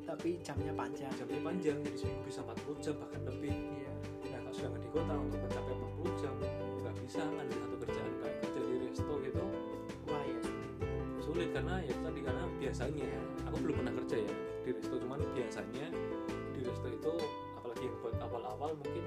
Tapi 0.06 0.28
jamnya 0.38 0.72
panjang. 0.72 1.12
Jamnya 1.12 1.40
panjang 1.42 1.76
jadi 1.82 1.96
seminggu 1.98 2.22
bisa 2.24 2.40
40 2.40 2.78
jam 2.78 2.94
bahkan 2.96 3.20
lebih. 3.26 3.54
Iya. 3.54 3.90
Nah, 4.30 4.38
kalau 4.40 4.54
sedangkan 4.54 4.80
di 4.80 4.90
kota 4.90 5.14
untuk 5.16 5.38
mencapai 5.40 5.74
40 5.74 6.14
jam 6.16 6.34
nggak 6.78 6.94
bisa 7.02 7.20
ngambil 7.24 7.56
satu 7.58 7.76
kerjaan 7.82 8.12
kayak 8.20 8.36
kerja 8.40 8.60
di 8.62 8.74
resto 8.86 9.12
gitu. 9.20 9.42
Wah 10.06 10.22
ya 10.22 10.38
sulit 11.18 11.50
karena 11.50 11.82
ya 11.82 11.94
tadi 11.98 12.20
karena 12.22 12.44
biasanya 12.56 13.02
ya 13.02 13.20
aku 13.44 13.56
belum 13.58 13.74
pernah 13.82 13.92
kerja 13.98 14.16
ya 14.22 14.32
di 14.62 14.70
resto 14.70 14.94
cuman 14.94 15.18
biasanya 15.34 15.86
di 16.54 16.60
resto 16.62 16.86
itu 16.86 17.12
apalagi 17.58 17.82
yang 17.82 17.96
buat 17.98 18.14
awal-awal 18.22 18.70
mungkin 18.78 19.04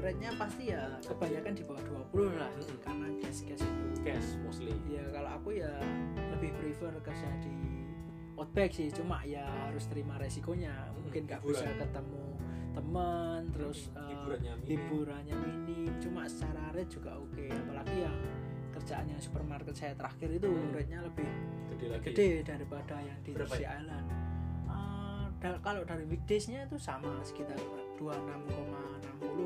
rate-nya 0.00 0.30
pasti 0.34 0.62
ya 0.68 0.82
kebanyakan 1.00 1.52
di 1.52 1.62
bawah 1.62 1.82
20 2.12 2.34
lah. 2.34 2.50
Mm-mm. 2.50 2.78
karena 2.80 3.06
gas-gas 3.20 3.60
itu. 3.60 3.84
Cash 4.00 4.28
mostly. 4.40 4.74
Ya 4.88 5.04
kalau 5.08 5.30
aku 5.36 5.48
ya 5.52 5.72
lebih 6.32 6.50
prefer 6.56 6.92
kerja 7.00 7.28
di 7.38 7.54
outback 8.34 8.70
sih. 8.72 8.88
Cuma 8.88 9.20
ya 9.22 9.44
harus 9.68 9.84
terima 9.86 10.16
resikonya. 10.16 10.72
Mungkin 10.96 11.24
nggak 11.24 11.40
hiburan. 11.40 11.54
bisa 11.54 11.68
ketemu 11.76 12.24
teman 12.70 13.40
terus 13.50 13.90
eh, 13.92 14.08
hiburannya 14.08 14.52
minim. 14.56 14.68
hiburannya 14.70 15.36
minim. 15.36 15.90
Cuma 15.98 16.22
secara 16.24 16.70
rate 16.70 16.90
juga 16.90 17.12
oke. 17.14 17.44
Apalagi 17.46 17.96
yang 18.00 18.16
kerjaannya 18.70 19.16
supermarket 19.18 19.74
saya 19.74 19.92
terakhir 19.92 20.30
itu 20.32 20.48
Hmm. 20.48 20.72
rate-nya 20.72 21.00
lebih 21.02 21.28
gede 21.68 21.86
lagi. 21.90 22.04
gede 22.08 22.28
daripada 22.42 22.96
yang 22.98 23.18
di 23.20 23.30
Berapa? 23.34 23.54
Island 23.58 24.06
Eh, 25.40 25.42
da- 25.42 25.56
kalau 25.58 25.80
dari 25.82 26.04
weekdays-nya 26.04 26.66
itu 26.66 26.76
sama 26.76 27.08
sekitar 27.22 27.56
26,60 27.96 28.60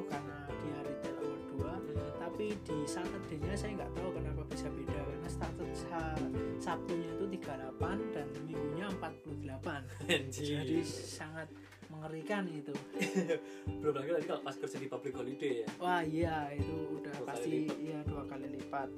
karena 0.05 0.39
dia 0.57 0.79
retail 0.81 1.17
hour 1.17 1.39
2 1.49 1.71
Hmm. 1.71 2.19
tapi 2.19 2.47
di 2.59 2.77
Saturday-nya 2.85 3.55
saya 3.55 3.71
nggak 3.77 3.93
tahu 3.93 4.11
kenapa 4.13 4.43
bisa 4.45 4.67
beda 4.69 4.99
karena 4.99 5.29
Sa- 5.31 6.19
Sabtunya 6.61 7.09
itu 7.09 7.25
38 7.29 7.71
dan 8.11 8.27
Minggunya 8.43 8.87
48 8.91 9.83
Anjir. 10.05 10.63
jadi 10.65 10.79
sangat 10.83 11.49
mengerikan 11.87 12.43
itu. 12.49 12.75
Belum 13.79 13.95
lagi 13.95 14.11
tadi 14.13 14.27
kalau 14.27 14.43
pas 14.43 14.57
kerja 14.57 14.77
di 14.77 14.89
public 14.89 15.15
holiday 15.15 15.63
ya. 15.63 15.69
Wah 15.77 16.03
iya 16.03 16.51
itu 16.51 16.75
udah 16.97 17.13
Dua 17.13 17.27
pasti 17.29 17.71
iya 17.77 18.03
dua 18.03 18.23
kali 18.25 18.51
lipat 18.51 18.89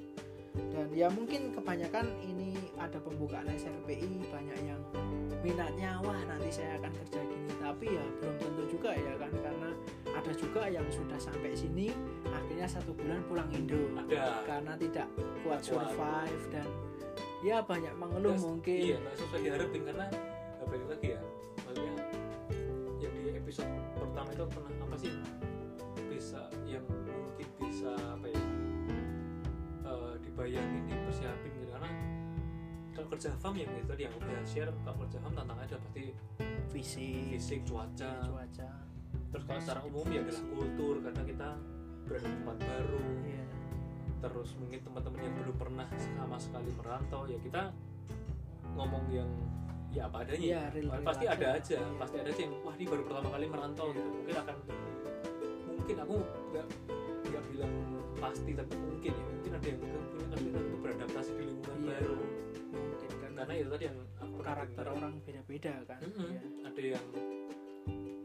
dan 0.71 0.87
ya 0.91 1.07
mungkin 1.07 1.51
kebanyakan 1.51 2.05
ini 2.21 2.53
ada 2.77 2.97
pembukaan 2.97 3.47
SRPI 3.47 4.27
banyak 4.27 4.59
yang 4.63 4.81
minatnya 5.41 6.01
wah 6.01 6.17
nanti 6.25 6.49
saya 6.49 6.77
akan 6.77 6.91
kerja 7.03 7.19
gini. 7.21 7.49
Tapi 7.57 7.85
ya 7.89 8.03
belum 8.19 8.35
tentu 8.37 8.63
juga 8.67 8.91
ya 8.93 9.13
kan 9.15 9.31
karena 9.33 9.69
ada 10.07 10.31
juga 10.33 10.61
yang 10.65 10.85
sudah 10.87 11.17
sampai 11.17 11.53
sini 11.53 11.93
akhirnya 12.25 12.65
satu 12.65 12.91
bulan 12.93 13.21
pulang 13.25 13.49
Indo 13.51 13.77
ada. 13.95 14.41
Karena 14.43 14.73
tidak 14.75 15.07
kuat 15.41 15.61
survive 15.61 16.43
dan 16.49 16.67
ya 17.41 17.61
banyak 17.61 17.93
mengeluh 17.95 18.33
Nggak- 18.33 18.45
mungkin. 18.45 18.79
iya 18.81 18.97
nggak 18.97 19.15
sesuai 19.15 19.41
diharapin 19.41 19.81
karena 19.85 20.05
nggak 20.09 20.67
balik 20.67 20.87
lagi 20.89 21.07
ya. 21.13 21.21
Maksudnya 21.63 21.93
yang 22.97 23.13
di 23.13 23.29
episode 23.35 23.71
pertama 23.93 24.29
itu 24.33 24.43
pernah 24.49 24.73
apa 24.83 24.95
sih? 24.97 25.11
Bisa 26.07 26.41
yang 26.65 26.85
mungkin 26.89 27.47
bisa 27.61 27.93
apa 27.93 28.25
ya 28.25 28.41
dibayangin 30.37 30.85
dipersiapin 30.85 31.49
gitu 31.49 31.65
karena 31.73 31.89
kalau 32.93 33.07
kerja 33.09 33.29
farm 33.41 33.57
yang 33.57 33.73
itu 33.73 33.89
tadi 33.89 34.01
yang 34.05 34.13
aku 34.13 34.21
bisa 34.21 34.41
share 34.45 34.69
kalau 34.85 34.97
kerja 35.01 35.17
farm 35.17 35.33
tantangannya 35.33 35.65
ada 35.65 35.77
pasti 35.81 36.05
fisik. 36.69 37.25
fisik 37.33 37.59
cuaca. 37.65 38.13
Cuaca. 38.21 38.69
Terus 39.33 39.43
kalau 39.49 39.59
secara 39.65 39.81
umum 39.81 40.05
ya 40.13 40.21
adalah 40.21 40.43
kultur 40.53 40.95
karena 41.01 41.21
kita 41.25 41.49
berada 42.05 42.27
di 42.29 42.35
tempat 42.37 42.57
baru. 42.61 43.01
Iya. 43.25 43.45
Terus 44.21 44.49
mungkin 44.61 44.79
teman-teman 44.85 45.19
yang 45.25 45.33
belum 45.41 45.55
pernah 45.57 45.87
sama 45.97 46.37
sekali 46.37 46.69
merantau 46.77 47.21
ya 47.25 47.37
kita 47.41 47.61
ngomong 48.77 49.05
yang 49.09 49.29
ya 49.89 50.05
apa 50.05 50.21
adanya 50.21 50.37
Iya, 50.37 50.53
ya. 50.53 50.61
real- 50.69 50.91
real 50.93 51.01
pasti 51.01 51.25
ada 51.25 51.47
aja. 51.57 51.77
Iya. 51.81 51.97
pasti 51.97 52.15
ada 52.21 52.29
aja 52.29 52.41
yang 52.45 52.53
wah 52.61 52.73
ini 52.77 52.85
baru 52.85 53.01
pertama 53.09 53.27
kali 53.33 53.45
merantau 53.49 53.85
gitu. 53.89 54.05
Mungkin 54.05 54.35
akan 54.37 54.55
mungkin 55.65 55.95
aku 55.97 56.15
nggak 56.53 56.65
nggak 57.37 57.45
bilang 57.53 57.73
pasti 58.17 58.51
tapi 58.51 58.73
mungkin 58.75 59.11
ya 59.13 59.23
mungkin 59.29 59.51
ada 59.53 59.67
yang 59.67 59.77
punya 59.77 59.97
kesulitan 60.27 60.61
untuk 60.63 60.79
beradaptasi 60.81 61.31
di 61.31 61.43
lingkungan 61.45 61.77
Iya. 61.77 61.89
baru 61.93 62.17
mungkin 62.67 63.09
kan 63.13 63.31
karena 63.37 63.53
itu 63.55 63.69
tadi 63.69 63.85
yang 63.85 63.99
aku 64.17 64.37
karakter 64.41 64.83
dengar. 64.83 64.97
orang 64.97 65.13
beda-beda 65.21 65.73
kan 65.85 65.99
Mm-mm. 66.01 66.29
Iya. 66.33 66.41
ada 66.65 66.81
yang 66.83 67.05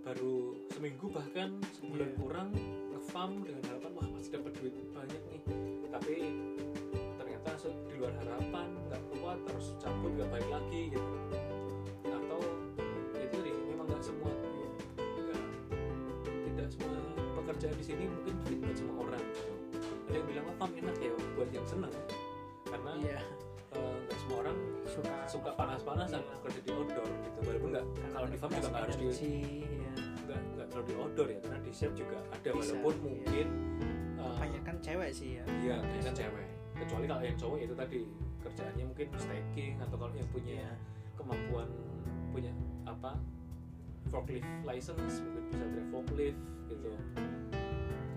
baru 0.02 0.34
seminggu 0.68 1.06
bahkan 1.08 1.48
sebulan 1.72 2.08
Iya. 2.08 2.18
kurang 2.18 2.48
nge-farm 2.90 3.32
dengan 3.42 3.62
harapan 3.68 3.90
wah 3.92 4.08
masih 4.10 4.30
dapat 4.32 4.52
duit 4.56 4.74
banyak 4.90 5.22
nih 5.28 5.40
tapi 5.86 6.14
ternyata 7.14 7.50
di 7.60 7.94
luar 7.94 8.14
harapan 8.16 8.68
nggak 8.88 9.02
kuat 9.12 9.38
terus 9.44 9.66
cabut 9.76 10.10
nggak 10.10 10.28
balik 10.30 10.50
lagi 10.50 10.80
gitu 10.88 11.14
atau 12.02 12.40
ya 13.12 13.22
itu 13.22 13.38
memang 13.68 13.86
nggak 13.86 14.02
semua 14.02 14.32
nggak 14.32 15.40
tidak 16.48 16.68
semua 16.72 16.96
pekerjaan 17.62 17.78
di 17.78 17.86
sini 17.86 18.04
mungkin 18.10 18.34
fit 18.42 18.58
buat 18.58 18.74
semua 18.74 18.96
orang 19.06 19.22
gitu. 19.22 19.54
ada 20.10 20.16
yang 20.18 20.26
bilang 20.26 20.44
wah 20.50 20.56
farm 20.58 20.72
enak 20.82 20.96
ya 20.98 21.12
buat 21.38 21.50
yang 21.54 21.66
seneng 21.70 21.92
karena 22.66 22.90
iya 22.98 23.18
eh, 23.78 23.94
nggak 24.02 24.18
semua 24.18 24.36
orang 24.42 24.56
suka 24.82 25.14
suka 25.30 25.50
panas-panasan 25.54 26.20
Iya. 26.26 26.34
kerja 26.42 26.58
di 26.66 26.70
outdoor 26.74 27.06
gitu 27.22 27.38
walaupun 27.46 27.68
nggak 27.70 27.86
kalau 28.10 28.26
di 28.26 28.38
farm 28.42 28.50
juga 28.58 28.66
nggak 28.66 28.82
harus 28.82 28.96
di 28.98 29.06
iya. 29.62 29.92
nggak 30.26 30.40
nggak 30.58 30.66
terlalu 30.74 30.86
di 30.90 30.94
outdoor 30.98 31.28
ya 31.30 31.38
karena 31.38 31.58
di 31.62 31.70
chef 31.70 31.92
juga 31.94 32.18
ada 32.34 32.48
Bisa, 32.50 32.74
walaupun 32.74 32.94
iya. 32.98 33.06
mungkin 33.06 33.46
uh, 34.18 34.32
kebanyakan 34.34 34.76
cewek 34.82 35.10
sih 35.14 35.28
ya 35.38 35.44
iya 35.62 35.76
kebanyakan 35.86 36.14
cewek 36.18 36.46
kecuali 36.82 37.04
kalau 37.06 37.22
yang 37.22 37.38
cowok 37.38 37.58
itu 37.62 37.74
tadi 37.78 37.98
kerjaannya 38.42 38.84
mungkin 38.90 39.06
staking 39.14 39.74
atau 39.78 39.96
kalau 40.02 40.14
yang 40.18 40.28
punya 40.34 40.66
Iya. 40.66 40.72
kemampuan 41.14 41.70
punya 42.34 42.50
apa 42.90 43.14
forklift 44.10 44.50
license 44.66 45.22
mungkin 45.22 45.46
bisa 45.46 45.62
drive 45.70 45.90
forklift 45.94 46.40
gitu 46.66 46.90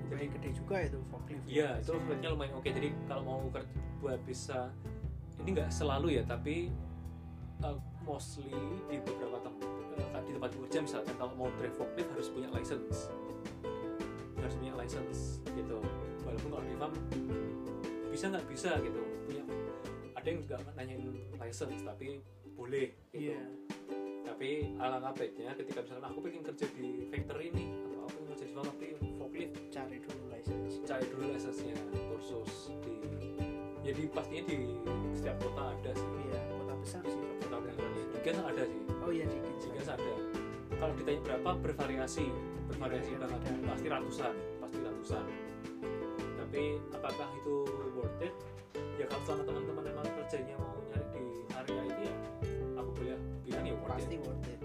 jadi 0.10 0.26
gede 0.32 0.50
juga 0.54 0.76
itu 0.82 1.00
forklift 1.10 1.44
iya 1.50 1.70
itu 1.82 1.92
sebenarnya 1.94 2.30
lumayan. 2.34 2.54
Oke 2.58 2.70
jadi 2.72 2.90
kalau 3.10 3.24
mau 3.24 3.40
buat 4.02 4.20
bisa 4.26 4.70
ini 5.42 5.50
nggak 5.58 5.72
selalu 5.74 6.22
ya 6.22 6.24
tapi 6.26 6.72
uh, 7.66 7.78
mostly 8.06 8.50
di 8.90 9.02
beberapa 9.02 9.42
tempat 9.42 10.22
di 10.26 10.32
tempat 10.36 10.52
kerja 10.58 10.80
misalkan 10.84 11.16
kalau 11.16 11.34
mau 11.38 11.50
drive 11.58 11.76
forklift 11.76 12.10
harus 12.14 12.28
punya 12.30 12.50
license. 12.52 13.10
Harus 14.40 14.56
punya 14.62 14.74
license 14.78 15.42
gitu. 15.54 15.78
Walaupun 16.26 16.50
kalau 16.54 16.66
di 16.66 16.76
farm 16.78 16.94
bisa 18.10 18.32
nggak 18.32 18.48
bisa 18.48 18.72
gitu 18.80 19.02
punya 19.28 19.44
ada 20.16 20.28
yang 20.32 20.40
juga 20.48 20.56
nanyain 20.74 21.04
license 21.36 21.84
tapi 21.84 22.24
boleh 22.56 22.96
gitu. 23.12 23.32
Iya. 23.32 23.42
Tapi 24.26 24.76
alangkah 24.82 25.14
baiknya 25.16 25.54
ketika 25.56 25.80
misalkan 25.86 26.06
aku 26.12 26.20
pengen 26.26 26.44
kerja 26.44 26.66
di 26.76 27.08
factory 27.08 27.48
nih 27.54 27.68
atau 27.72 28.00
aku 28.04 28.14
pengen 28.16 28.30
kerja 28.34 28.46
di 28.46 28.54
farm 28.56 28.68
tapi 28.74 28.88
cari 29.70 29.98
dulu 30.00 30.22
license 30.32 30.80
cari 30.88 31.06
dulu 31.12 31.24
license-nya 31.36 31.76
kursus 32.08 32.72
di 32.82 32.96
jadi 33.86 34.02
pastinya 34.10 34.44
di 34.50 34.58
setiap 35.14 35.38
kota 35.46 35.62
ada 35.78 35.92
sih. 35.94 36.10
Iya 36.26 36.42
kota 36.58 36.74
besar 36.82 37.04
sih. 37.06 37.22
Kota 37.46 37.58
besar. 37.62 37.86
Di 37.86 38.18
Gas 38.26 38.40
ada 38.42 38.64
sih. 38.66 38.82
Oh 39.06 39.12
iya 39.14 39.26
di 39.30 39.38
di 39.38 39.70
Gas 39.78 39.94
ada. 39.94 40.14
kalau 40.82 40.94
ditanya 40.98 41.22
berapa 41.22 41.50
bervariasi. 41.62 42.26
Bervariasi 42.66 43.14
Iya, 43.14 43.22
banget. 43.22 43.40
beda. 43.46 43.62
pasti 43.70 43.88
ratusan 43.94 44.34
pasti 44.58 44.78
ratusan. 44.82 45.26
Tapi 46.42 46.62
apakah 46.98 47.30
itu 47.38 47.54
worth 47.94 48.26
it? 48.26 48.34
Ya 48.98 49.06
kalau 49.06 49.22
selama 49.22 49.44
teman-teman 49.54 49.84
memang 49.86 50.06
kerjanya 50.18 50.56
mau 50.58 50.82
nyari 50.90 51.06
di 51.14 51.24
area 51.54 51.82
itu 51.86 52.02
ya 52.10 52.16
aku 52.82 52.90
bilang 52.98 53.22
bilang 53.46 53.66
ya 53.70 53.76
worth 53.78 53.92
pasti 54.02 54.16
it 54.18 54.22
worth 54.26 54.50
it. 54.50 54.60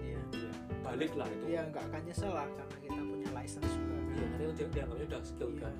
Balik 0.91 1.11
lah 1.15 1.27
itu. 1.27 1.45
Iya 1.47 1.61
nggak 1.71 1.83
akan 1.87 2.01
nyesel 2.03 2.31
lah 2.31 2.47
karena 2.51 2.75
kita 2.77 2.99
punya 3.01 3.29
license 3.31 3.71
juga. 3.71 3.95
Iya, 4.11 4.25
karena 4.27 4.51
dia 4.51 4.67
dianggapnya 4.67 5.05
udah 5.07 5.21
skill 5.23 5.51
Iya. 5.51 5.61
kan. 5.63 5.73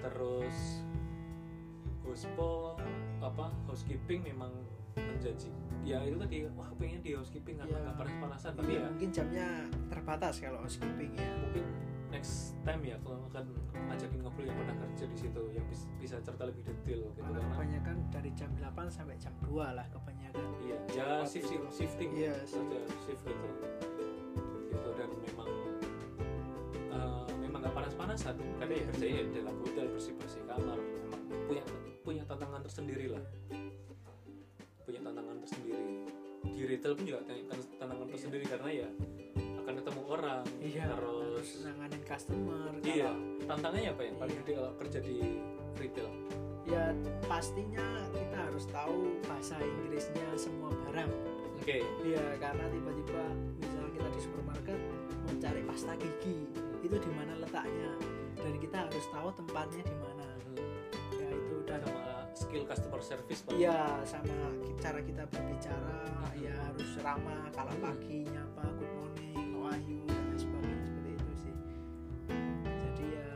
Terus 0.00 0.58
housepo 2.02 2.76
apa 3.20 3.46
housekeeping 3.64 4.20
memang 4.26 4.52
menjanji. 4.96 5.48
Ya 5.80 6.04
itu 6.04 6.20
tadi 6.20 6.44
wah 6.52 6.68
aku 6.68 6.76
pengen 6.78 7.00
di 7.00 7.16
housekeeping 7.16 7.56
karena 7.56 7.72
Iya. 7.72 7.84
nggak 7.86 7.96
panas-panasan 7.96 8.52
tapi 8.54 8.70
Iya, 8.70 8.80
ya 8.80 8.88
mungkin 8.90 9.08
jamnya 9.10 9.46
terbatas 9.88 10.34
kalau 10.36 10.58
housekeeping 10.60 11.12
ya. 11.16 11.30
Mungkin 11.40 11.64
next 12.10 12.32
time 12.60 12.82
ya 12.84 12.98
aku 12.98 13.14
akan 13.30 13.44
ngajakin 13.88 14.18
ngobrol 14.20 14.44
yang 14.44 14.58
pernah 14.58 14.76
kerja 14.76 15.04
di 15.06 15.16
situ 15.16 15.42
yang 15.54 15.64
bis- 15.64 15.88
bisa 15.96 16.16
cerita 16.20 16.42
lebih 16.44 16.66
detail 16.66 17.00
gitu 17.08 17.22
karena 17.22 17.38
karena 17.38 17.54
kebanyakan 17.54 17.96
dari 18.10 18.30
jam 18.34 18.50
8 18.52 18.90
sampai 18.90 19.16
jam 19.16 19.32
2 19.40 19.72
lah 19.72 19.86
kebanyakan. 19.88 20.44
Iya 20.60 20.78
ya 20.92 21.08
shift 21.24 21.48
shift- 21.48 21.70
shifting 21.72 22.10
Iya, 22.12 22.34
shift 22.44 23.22
gitu 23.24 23.46
gitu 24.70 24.88
dan 24.94 25.10
memang 25.10 25.50
eh, 26.90 27.24
memang 27.38 27.58
nggak 27.60 27.74
panas-panasan. 27.74 28.34
Karena 28.56 28.74
ya 28.74 28.84
kerjanya 28.90 29.20
di 29.22 29.32
dalam 29.36 29.54
hotel 29.58 29.86
bersih-bersih 29.90 30.42
kamar 30.46 30.78
memang 30.78 31.20
punya 31.46 31.64
punya 32.00 32.22
tantangan 32.24 32.62
tersendiri 32.62 33.06
lah. 33.10 33.24
Punya 34.82 35.00
tantangan 35.02 35.36
tersendiri. 35.38 35.84
Di 36.40 36.62
retail 36.64 36.92
pun 36.94 37.04
juga 37.04 37.20
tantangan 37.26 37.96
Iya. 38.00 38.12
tersendiri 38.12 38.44
karena 38.46 38.70
ya 38.72 38.88
akan 39.60 39.74
ketemu 39.76 40.02
orang 40.08 40.42
iya 40.58 40.84
terus 40.90 41.48
nanganin 41.62 42.02
customer 42.02 42.68
iya 42.82 43.06
kalau- 43.06 43.20
tantangannya 43.46 43.90
apa 43.92 44.02
ya? 44.02 44.12
Paling 44.16 44.34
Iya. 44.34 44.42
gede 44.42 44.52
kalau 44.56 44.72
kerja 44.76 44.98
di 45.00 45.16
retail? 45.76 46.08
Ya 46.68 46.84
pastinya 47.24 47.86
kita 48.12 48.38
harus 48.46 48.64
tahu 48.68 48.96
bahasa 49.24 49.56
Inggrisnya 49.58 50.26
semua 50.36 50.70
barang. 50.70 51.10
Oke. 51.60 51.82
Iya, 52.02 52.24
karena 52.36 52.64
tiba-tiba 52.68 53.24
kita 54.00 54.16
di 54.16 54.20
supermarket 54.24 54.80
mau 55.20 55.34
cari 55.36 55.60
pasta 55.60 55.92
gigi, 56.00 56.48
itu 56.80 56.96
di 56.96 57.10
mana 57.12 57.36
letaknya 57.36 57.92
dan 58.32 58.54
kita 58.56 58.76
harus 58.88 59.04
tahu 59.12 59.28
tempatnya 59.36 59.84
di 59.84 59.96
mana. 60.00 60.26
Ya 61.20 61.28
itu 61.28 61.54
dan 61.68 61.84
sama 61.84 62.24
skill 62.32 62.64
customer 62.64 63.00
service 63.04 63.44
Pak. 63.44 63.60
iya 63.60 64.00
sama 64.08 64.32
cara 64.80 65.04
kita 65.04 65.28
berbicara 65.28 66.00
Mhm. 66.32 66.40
ya 66.40 66.54
harus 66.56 66.90
ramah 67.04 67.44
kalau 67.52 67.76
Mhm. 67.76 67.82
pagi 67.84 68.18
nyapa 68.24 68.64
good 68.80 68.92
morning, 68.96 69.36
how 69.52 69.68
are 69.68 69.82
you 69.84 70.00
dan 70.08 70.16
lain 70.32 70.38
sebagainya 70.40 70.80
seperti 70.80 71.10
itu 71.12 71.32
sih. 71.36 71.54
Jadi 72.64 73.04
ya 73.12 73.28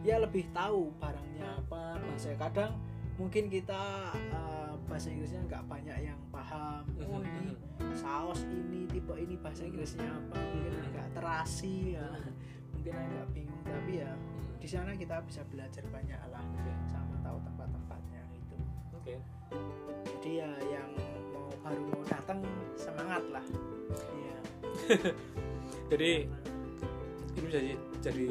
ya 0.00 0.16
lebih 0.24 0.48
tahu 0.56 0.96
barangnya 0.96 1.60
apa 1.60 2.00
bahasa 2.00 2.32
kadang 2.40 2.72
mungkin 3.20 3.52
kita 3.52 4.16
uh, 4.32 4.59
bahasa 4.90 5.06
Inggrisnya 5.14 5.46
nggak 5.46 5.64
banyak 5.70 5.96
yang 6.02 6.18
paham. 6.34 6.82
Oh 7.06 7.22
ini 7.22 7.54
saus 7.94 8.42
ini 8.50 8.90
tipe 8.90 9.14
ini 9.14 9.38
bahasa 9.38 9.62
Inggrisnya 9.62 10.10
apa? 10.10 10.34
Mungkin 10.34 10.74
agak 10.90 11.06
terasi 11.14 11.94
ya. 11.94 12.10
Mungkin 12.74 12.92
agak 12.98 13.26
bingung 13.30 13.62
tapi 13.62 14.02
ya 14.02 14.10
di 14.58 14.68
sana 14.68 14.92
kita 14.98 15.22
bisa 15.24 15.46
belajar 15.46 15.86
banyak 15.88 16.20
lah 16.34 16.44
sama 16.90 17.16
tahu 17.22 17.38
tempat-tempatnya 17.46 18.22
gitu. 18.34 18.56
Oke. 18.98 19.14
Jadi 20.18 20.30
ya 20.42 20.50
yang 20.66 20.90
mau 21.30 21.48
baru 21.62 21.82
mau 21.86 22.02
datang 22.10 22.42
semangat 22.74 23.22
lah. 23.30 23.46
Iya. 23.94 24.38
Jadi 25.94 26.10
ini 27.30 27.46
bisa 27.46 27.62
jadi, 27.62 27.74
jadi 28.02 28.26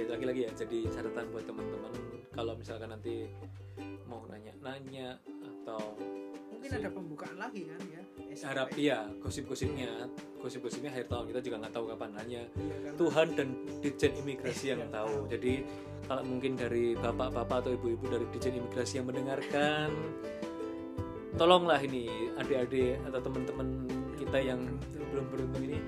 ya 0.00 0.04
lagi-lagi 0.16 0.40
ya 0.48 0.50
jadi 0.56 0.78
catatan 0.88 1.28
buat 1.28 1.44
teman-teman. 1.44 1.92
Kalau 2.32 2.52
misalkan 2.56 2.88
nanti 2.88 3.28
mau 4.08 4.24
nanya-nanya 4.26 5.20
atau 5.62 5.94
mungkin 6.50 6.70
ada 6.76 6.88
pembukaan 6.92 7.36
lagi 7.40 7.68
kan 7.68 7.80
ya 7.88 8.02
SMP. 8.36 8.44
harap 8.52 8.68
iya 8.76 9.08
gosip-gosipnya 9.20 10.06
gosip-gosipnya 10.38 10.90
akhir 10.92 11.06
tahun 11.08 11.24
kita 11.32 11.40
juga 11.40 11.56
nggak 11.64 11.74
tahu 11.74 11.84
kapan 11.92 12.10
hanya 12.20 12.42
Iya, 12.56 12.76
kan? 12.84 12.92
Tuhan 13.00 13.28
dan 13.36 13.48
Ditjen 13.80 14.12
Imigrasi 14.20 14.64
yang 14.72 14.80
Yang 14.84 14.92
tahu. 14.92 15.08
tahu. 15.12 15.30
Jadi 15.32 15.52
kalau 16.04 16.22
mungkin 16.26 16.52
dari 16.58 16.86
bapak-bapak 16.96 17.56
atau 17.64 17.70
ibu-ibu 17.76 18.04
dari 18.08 18.26
Ditjen 18.34 18.54
Imigrasi 18.60 18.92
yang 19.00 19.06
mendengarkan, 19.08 19.88
tolonglah 21.40 21.80
ini 21.80 22.08
adik-adik 22.36 22.98
atau 23.08 23.20
teman-teman 23.22 23.68
kita 24.18 24.38
yang 24.40 24.60
belum 25.10 25.26
beruntung 25.32 25.62
ini 25.64 25.78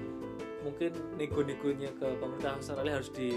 mungkin 0.62 0.94
nego-negonya 1.18 1.90
ke 1.98 2.06
pemerintah 2.16 2.54
Australia 2.56 2.96
harus 2.96 3.10
di 3.10 3.30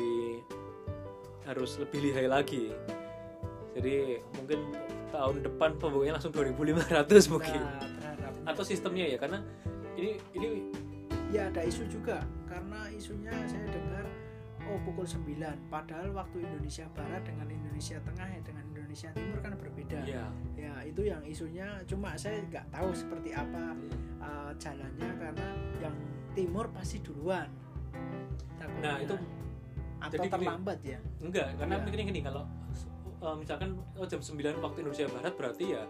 harus 1.46 1.72
lebih 1.78 2.00
lihai 2.12 2.28
lagi. 2.30 2.70
Jadi 3.76 4.18
mungkin 4.40 4.60
tahun 5.16 5.36
depan 5.42 5.70
pembukanya 5.80 6.20
langsung 6.20 6.36
2.500 6.36 7.32
mungkin. 7.32 7.60
Nah, 7.64 7.80
berharapnya. 7.80 8.44
Atau 8.52 8.64
sistemnya 8.64 9.06
ya 9.08 9.18
karena 9.18 9.40
ini 9.96 10.20
ini 10.36 10.50
ya 11.32 11.48
ada 11.48 11.64
isu 11.64 11.88
juga 11.88 12.20
karena 12.46 12.92
isunya 12.92 13.32
saya 13.48 13.64
dengar 13.66 14.06
oh 14.66 14.78
pukul 14.84 15.08
9 15.08 15.40
padahal 15.72 16.12
waktu 16.12 16.44
Indonesia 16.44 16.86
Barat 16.92 17.24
dengan 17.24 17.48
Indonesia 17.48 17.98
Tengah 17.98 18.28
ya 18.28 18.42
dengan 18.44 18.66
Indonesia 18.70 19.10
Timur 19.12 19.40
kan 19.40 19.54
berbeda 19.56 20.00
ya 20.04 20.26
ya 20.54 20.74
itu 20.84 21.02
yang 21.02 21.24
isunya 21.24 21.68
cuma 21.86 22.14
saya 22.16 22.44
nggak 22.46 22.68
tahu 22.70 22.90
seperti 22.92 23.32
apa 23.32 23.74
uh, 24.20 24.52
jalannya 24.58 25.10
karena 25.16 25.48
yang 25.80 25.96
timur 26.36 26.68
pasti 26.76 27.00
duluan 27.00 27.48
Takutnya. 28.56 28.84
Nah, 28.84 28.98
itu 29.00 29.16
atau 29.96 30.16
jadi 30.16 30.28
gini. 30.28 30.36
terlambat 30.36 30.80
ya 30.84 31.00
Enggak, 31.24 31.48
karena 31.56 31.76
Iya. 31.76 31.84
mungkin 31.88 32.00
gini 32.12 32.22
kalau 32.22 32.44
uh, 33.22 33.36
misalkan 33.36 33.78
oh, 33.96 34.08
jam 34.08 34.20
9 34.20 34.64
waktu 34.64 34.78
Indonesia 34.84 35.08
Barat 35.12 35.34
berarti 35.36 35.66
ya 35.76 35.84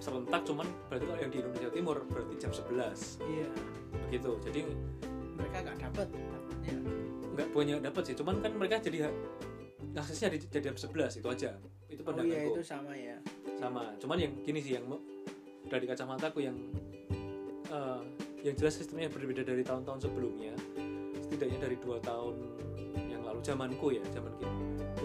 serentak 0.00 0.42
cuman 0.48 0.64
berarti 0.88 1.04
kalau 1.04 1.20
yang 1.20 1.32
di 1.32 1.38
Indonesia 1.44 1.70
Timur 1.70 1.96
berarti 2.08 2.34
jam 2.40 2.52
11 2.52 3.20
iya 3.28 3.48
gitu. 4.10 4.30
Jadi 4.42 4.60
mereka 5.36 5.56
nggak 5.64 5.78
dapat 5.90 6.08
enggak 7.30 7.48
punya 7.54 7.78
dapat 7.78 8.02
sih, 8.10 8.14
cuman 8.18 8.42
kan 8.42 8.52
mereka 8.58 8.82
jadi 8.82 9.06
aksesnya 9.94 10.34
di, 10.34 10.38
jadi 10.50 10.72
jam 10.72 10.76
11 10.76 11.20
itu 11.22 11.28
aja. 11.30 11.50
Itu 11.86 12.02
oh 12.06 12.14
iya 12.24 12.48
itu 12.48 12.62
sama 12.64 12.92
ya 12.96 13.16
sama. 13.60 13.92
Cuman 14.00 14.16
yang 14.16 14.32
gini 14.40 14.60
sih 14.64 14.80
yang 14.80 14.88
dari 15.68 15.84
kacamataku 15.84 16.40
yang 16.42 16.56
uh, 17.68 18.00
yang 18.40 18.56
jelas 18.56 18.80
sistemnya 18.80 19.12
berbeda 19.12 19.44
dari 19.44 19.60
tahun-tahun 19.60 20.08
sebelumnya. 20.08 20.56
Setidaknya 21.28 21.58
dari 21.60 21.76
dua 21.76 22.00
tahun 22.00 22.34
zamanku 23.40 23.96
ya, 23.96 24.02
zaman 24.14 24.32
kita 24.38 24.50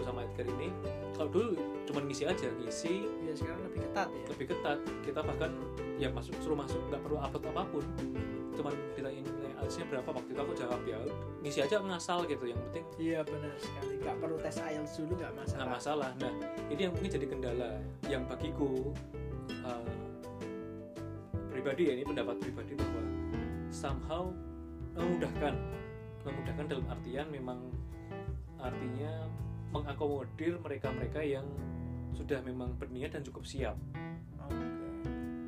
sama 0.06 0.22
Edgar 0.22 0.46
ini. 0.46 0.68
Kalau 1.16 1.28
dulu 1.32 1.56
cuman 1.88 2.02
ngisi 2.06 2.24
aja, 2.28 2.48
ngisi. 2.62 3.08
Ya 3.26 3.32
sekarang 3.34 3.66
lebih 3.66 3.80
ketat 3.88 4.08
ya. 4.12 4.24
Lebih 4.30 4.46
ketat. 4.54 4.78
Kita 5.02 5.20
bahkan 5.24 5.50
ya 5.96 6.08
masuk 6.12 6.36
suruh 6.44 6.54
masuk 6.54 6.78
nggak 6.92 7.02
perlu 7.02 7.18
upload 7.18 7.44
apa 7.50 7.62
pun. 7.66 7.84
Cuman 8.56 8.72
ditanyain 8.94 9.24
nilai 9.24 9.52
IELTS-nya 9.60 9.84
berapa? 9.88 10.08
Waktu 10.12 10.30
itu 10.32 10.40
aku 10.40 10.54
jawab 10.56 10.80
ya 10.84 10.98
ngisi 11.42 11.58
aja 11.64 11.76
ngasal 11.82 12.18
gitu. 12.28 12.44
Yang 12.46 12.60
penting 12.70 12.84
iya 13.00 13.20
benar 13.24 13.52
sekali. 13.58 13.94
Nggak 14.00 14.16
perlu 14.22 14.36
tes 14.40 14.56
IELTS 14.60 14.92
dulu 15.00 15.12
nggak 15.18 15.32
masalah. 15.34 15.56
Nggak 15.58 15.72
masalah. 15.72 16.10
Nah 16.20 16.32
ini 16.70 16.80
yang 16.86 16.92
mungkin 16.92 17.10
jadi 17.10 17.26
kendala 17.26 17.70
yang 18.06 18.22
bagiku 18.28 18.70
uh, 19.64 19.94
pribadi 21.48 21.82
ya 21.88 21.92
ini 21.96 22.04
pendapat 22.04 22.36
pribadi 22.38 22.72
bahwa 22.76 23.02
somehow 23.72 24.28
memudahkan. 24.94 25.54
Memudahkan 26.26 26.64
dalam 26.66 26.86
artian 26.90 27.26
memang 27.30 27.58
artinya 28.58 29.28
mengakomodir 29.70 30.56
mereka-mereka 30.58 31.20
yang 31.20 31.44
sudah 32.12 32.40
memang 32.40 32.72
berniat 32.76 33.12
dan 33.12 33.22
cukup 33.22 33.44
siap. 33.44 33.76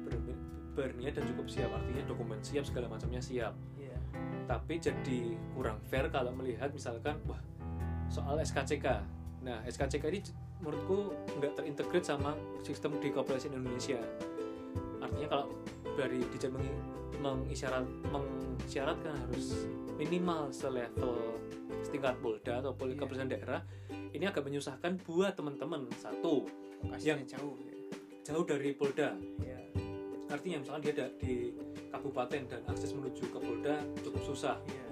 Ber- 0.05 0.37
berniat 0.75 1.19
dan 1.19 1.25
cukup 1.35 1.47
siap 1.51 1.71
artinya 1.75 2.07
dokumen 2.07 2.39
siap 2.39 2.63
segala 2.63 2.87
macamnya 2.87 3.19
siap 3.19 3.51
Iya. 3.75 3.99
tapi 4.47 4.79
jadi 4.79 5.35
kurang 5.51 5.83
fair 5.91 6.07
kalau 6.07 6.31
melihat 6.31 6.71
misalkan 6.71 7.19
wah 7.27 7.43
soal 8.07 8.39
SKCK 8.39 8.87
nah 9.43 9.59
SKCK 9.67 10.07
ini 10.07 10.21
menurutku 10.63 11.15
nggak 11.35 11.59
terintegrate 11.59 12.07
sama 12.07 12.35
sistem 12.63 12.95
di 13.03 13.11
Koperasi 13.11 13.51
Indonesia 13.51 13.99
artinya 15.03 15.27
kalau 15.27 15.47
dari 15.99 16.23
Dijen 16.31 16.55
mengi- 16.55 16.83
mengisyarat 17.19 17.83
mengisyaratkan 18.15 19.15
harus 19.19 19.67
minimal 19.99 20.55
selevel 20.55 21.38
setingkat 21.81 22.19
Polda 22.19 22.61
atau 22.61 22.73
Pol 22.73 22.91
Iya. 22.91 22.99
Kepolisian 22.99 23.29
daerah 23.29 23.61
ini 24.13 24.25
agak 24.25 24.45
menyusahkan 24.45 25.01
buat 25.05 25.33
teman-teman 25.35 25.89
satu 25.97 26.49
Lokasinya 26.79 27.19
Yang- 27.19 27.27
jauh 27.35 27.55
ya. 27.59 27.75
jauh 28.25 28.45
dari 28.45 28.71
Polda 28.73 29.11
Iya. 29.41 29.59
artinya 30.29 30.57
misalkan 30.61 30.81
dia 30.85 30.93
ada 31.01 31.07
di 31.17 31.51
kabupaten 31.89 32.43
dan 32.45 32.61
akses 32.69 32.93
menuju 32.93 33.25
ke 33.27 33.39
Polda 33.39 33.81
cukup 34.01 34.23
susah 34.25 34.57
Iya. 34.65 34.87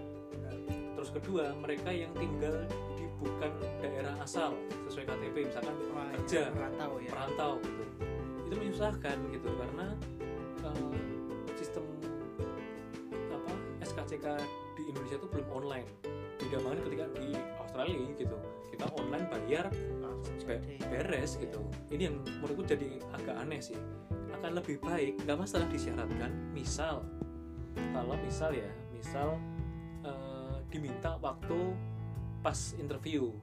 terus 0.96 1.12
kedua 1.12 1.52
mereka 1.54 1.92
yang 1.92 2.10
tinggal 2.16 2.64
di 2.96 3.04
bukan 3.16 3.52
daerah 3.80 4.16
asal 4.18 4.52
sesuai 4.88 5.04
KTP 5.06 5.48
misalkan 5.48 5.74
Wah, 5.92 6.08
Kerja. 6.20 6.48
iya, 6.48 6.52
merantau 6.52 6.90
ya. 7.00 7.10
perantau 7.12 7.52
gitu 7.60 7.84
itu 8.46 8.54
menyusahkan 8.56 9.16
gitu 9.30 9.48
karena 9.56 9.86
eh, 10.62 10.96
sistem 11.56 11.84
apa 13.28 13.52
SKCK 13.82 14.26
di 14.76 14.82
Indonesia 14.86 15.16
itu 15.16 15.28
belum 15.28 15.48
online 15.50 15.88
beda 16.46 16.58
banget 16.62 16.78
ketika 16.86 17.04
di 17.18 17.28
Australia 17.58 18.06
gitu. 18.14 18.36
Kita 18.70 18.86
online 18.94 19.26
bayar 19.26 19.66
be- 20.46 20.62
beres 20.86 21.34
gitu. 21.36 21.58
Ini 21.90 22.02
yang 22.12 22.16
menurutku 22.22 22.62
jadi 22.62 23.02
agak 23.12 23.34
aneh 23.34 23.58
sih. 23.58 23.76
Akan 24.30 24.54
lebih 24.54 24.78
baik 24.78 25.26
nggak 25.26 25.38
masalah 25.42 25.66
disyaratkan 25.66 26.30
misal 26.54 27.02
kalau 27.92 28.14
misal 28.22 28.54
ya 28.54 28.70
misal 28.94 29.36
eh, 30.06 30.56
diminta 30.70 31.18
waktu 31.18 31.74
pas 32.40 32.78
interview. 32.78 33.34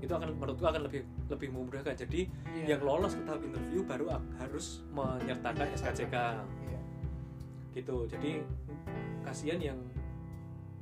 Itu 0.00 0.12
akan 0.12 0.36
menurutku 0.36 0.64
akan 0.64 0.84
lebih 0.88 1.04
lebih 1.28 1.48
memudahkan. 1.52 1.96
Jadi 1.96 2.28
Iya. 2.52 2.76
yang 2.76 2.80
lolos 2.84 3.16
ke 3.16 3.22
tahap 3.24 3.40
interview 3.44 3.80
baru 3.84 4.12
harus 4.36 4.84
menyertakan 4.92 5.72
SKCK 5.72 6.14
Iya. 6.68 6.80
gitu. 7.72 8.04
Jadi 8.08 8.44
kasihan 9.24 9.60
yang 9.60 9.78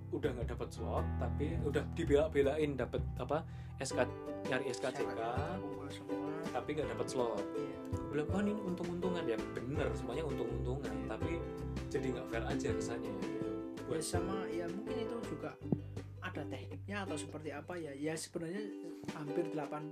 udah 0.08 0.30
nggak 0.32 0.48
dapat 0.56 0.68
slot 0.72 1.06
tapi 1.20 1.56
udah 1.62 1.84
dibela-belain 1.92 2.74
dapat 2.74 3.02
apa 3.20 3.44
SK 3.78 4.08
nyari 4.48 4.72
SKCK 4.72 5.20
tapi 6.48 6.68
nggak 6.74 6.88
dapat 6.96 7.06
slot 7.06 7.44
Iya. 7.54 7.78
bilang 8.08 8.28
oh 8.32 8.40
ini 8.40 8.52
untung-untungan 8.56 9.24
ya 9.28 9.36
bener 9.52 9.88
semuanya 9.92 10.24
untung-untungan 10.24 10.92
Iya. 10.92 11.06
tapi 11.12 11.32
jadi 11.92 12.06
nggak 12.16 12.26
fair 12.32 12.44
aja 12.44 12.68
kesannya 12.72 13.10
gitu. 13.20 13.50
Ya 13.88 14.00
sama 14.04 14.44
ya 14.52 14.64
mungkin 14.68 14.96
itu 15.00 15.16
juga 15.32 15.50
ada 16.20 16.42
tekniknya 16.42 16.96
atau 17.02 17.14
seperti 17.14 17.48
apa 17.50 17.72
ya. 17.74 17.92
Ya 17.92 18.12
sebenarnya 18.12 18.62
hampir 19.10 19.44
80% 19.48 19.88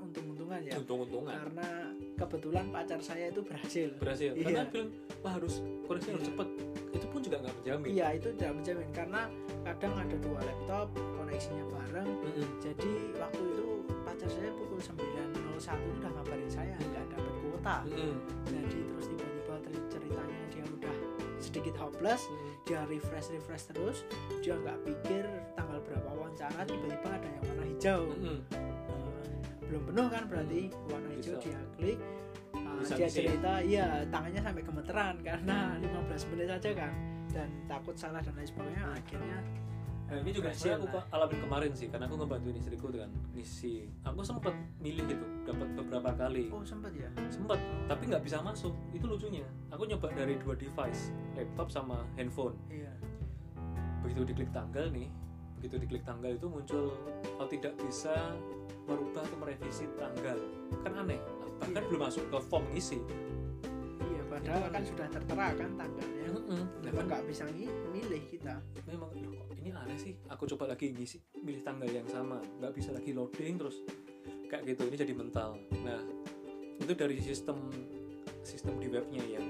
untung-untungan 0.00 0.60
ya. 0.60 0.74
untung-untungan 0.76 1.34
Karena 1.34 1.68
kebetulan 2.14 2.64
pacar 2.68 2.98
saya 2.98 3.28
itu 3.28 3.40
berhasil. 3.40 3.88
berhasil 3.96 4.30
Iya. 4.32 4.44
karena 4.44 4.62
bilang 4.66 4.88
wah 5.20 5.32
harus 5.32 5.54
koneksi 5.84 6.08
harus 6.10 6.22
Iya. 6.22 6.30
cepet 6.30 6.48
itu 6.90 7.06
pun 7.06 7.20
juga 7.20 7.36
nggak 7.38 7.54
menjamin 7.56 7.88
Iya, 7.90 8.06
itu 8.14 8.28
tidak 8.32 8.52
menjamin 8.54 8.88
karena 8.90 9.20
kadang 9.62 9.94
ada 9.94 10.16
dua 10.18 10.38
laptop 10.40 10.86
koneksinya 11.14 11.64
bareng. 11.66 12.08
Mm-mm. 12.20 12.48
Jadi 12.60 12.90
waktu 13.14 13.42
itu 13.46 13.66
pacar 14.00 14.28
saya 14.28 14.50
pukul 14.52 14.78
9.01 14.78 15.34
itu 15.78 15.98
udah 15.98 16.10
ngabarin 16.12 16.48
saya 16.48 16.74
nggak 16.76 17.04
dapat 17.10 17.34
kuota. 17.40 17.76
Mm-mm. 17.84 18.14
Jadi 18.46 18.78
terus 18.84 19.06
tiba-tiba 19.06 19.54
cer- 19.60 19.86
ceritanya 19.90 20.38
sedikit 21.50 21.74
hopeless, 21.82 22.22
Mm-mm. 22.30 22.62
dia 22.62 22.80
refresh 22.86 23.34
refresh 23.34 23.66
terus, 23.74 24.06
dia 24.38 24.54
nggak 24.54 24.78
pikir 24.86 25.26
tanggal 25.58 25.82
berapa 25.82 26.08
wawancara, 26.14 26.62
tiba-tiba 26.62 27.08
ada 27.10 27.26
yang 27.26 27.42
warna 27.42 27.64
hijau. 27.66 28.02
Mm-mm. 28.14 28.38
Eh, 28.54 29.26
belum 29.66 29.82
penuh 29.90 30.06
kan 30.06 30.22
berarti 30.30 30.62
warna 30.86 31.10
hijau 31.18 31.34
Bisa. 31.36 31.44
dia 31.50 31.60
klik. 31.74 31.98
Bisa 32.80 32.94
dia 32.96 33.10
cerita, 33.10 33.52
iya 33.60 34.06
tangannya 34.08 34.40
sampai 34.40 34.62
gemeteran 34.62 35.14
karena 35.20 35.58
15 35.82 36.30
menit 36.32 36.46
saja 36.48 36.70
kan 36.72 36.92
dan 37.30 37.48
takut 37.66 37.94
salah 37.98 38.22
dan 38.22 38.34
lain 38.38 38.48
sebagainya. 38.48 38.84
Akhirnya 38.94 39.38
Nah, 40.10 40.18
ini 40.18 40.34
juga 40.34 40.50
sebenarnya 40.50 40.76
aku 40.76 40.88
ke- 40.90 41.06
alamin 41.14 41.38
kemarin 41.38 41.70
sih 41.70 41.86
karena 41.86 42.04
aku 42.04 42.16
ngebantuin 42.18 42.56
istriku 42.58 42.86
dengan 42.90 43.10
ngisi. 43.30 43.86
Aku 44.02 44.20
sempet 44.20 44.50
milih 44.76 45.06
gitu 45.06 45.22
dapat 45.46 45.68
beberapa 45.72 46.10
kali. 46.12 46.50
Oh 46.50 46.66
sempat 46.66 46.90
ya? 46.90 47.06
Sempet 47.30 47.56
tapi 47.86 48.10
nggak 48.10 48.18
bisa 48.20 48.42
masuk. 48.42 48.74
Itu 48.90 49.06
lucunya. 49.06 49.46
Aku 49.70 49.86
nyoba 49.86 50.10
dari 50.10 50.34
dua 50.36 50.58
device 50.58 51.14
laptop 51.32 51.70
sama 51.70 52.02
handphone. 52.14 52.58
Iya. 52.66 52.90
Begitu 54.02 54.26
diklik 54.26 54.50
tanggal 54.50 54.90
nih 54.90 55.06
begitu 55.60 55.76
diklik 55.76 56.00
tanggal 56.02 56.32
itu 56.32 56.48
muncul 56.48 56.88
oh 57.36 57.44
tidak 57.44 57.76
bisa 57.78 58.32
merubah 58.88 59.20
atau 59.20 59.36
merevisi 59.38 59.84
tanggal. 59.94 60.38
Kan 60.82 60.92
aneh 60.96 61.20
bahkan 61.60 61.70
Iya. 61.76 61.86
belum 61.86 62.00
masuk 62.02 62.24
ke 62.26 62.38
form 62.42 62.64
ngisi. 62.72 62.98
Iya 64.00 64.22
padahal 64.26 64.72
kan 64.72 64.82
sudah 64.82 65.06
tertera 65.06 65.46
kan 65.54 65.70
tanggalnya. 65.78 66.26
Heeh. 66.26 66.62
Kenapa 66.82 67.00
nggak 67.06 67.22
bisa 67.28 67.44
milih 67.86 68.22
kita. 68.26 68.58
Memang 68.88 69.12
ini 69.60 69.76
aneh 69.76 69.98
sih 70.00 70.16
aku 70.32 70.48
coba 70.56 70.72
lagi 70.72 70.96
ngisi 70.96 71.20
milih 71.44 71.60
tanggal 71.60 71.88
yang 71.88 72.08
sama 72.08 72.40
nggak 72.40 72.72
bisa 72.72 72.96
lagi 72.96 73.12
loading 73.12 73.60
terus 73.60 73.84
kayak 74.50 74.66
gitu 74.66 74.82
ini 74.90 74.96
jadi 74.98 75.14
mental. 75.14 75.50
Nah 75.86 76.00
itu 76.80 76.92
dari 76.96 77.20
sistem 77.22 77.70
sistem 78.42 78.80
di 78.82 78.90
webnya 78.90 79.22
yang 79.38 79.46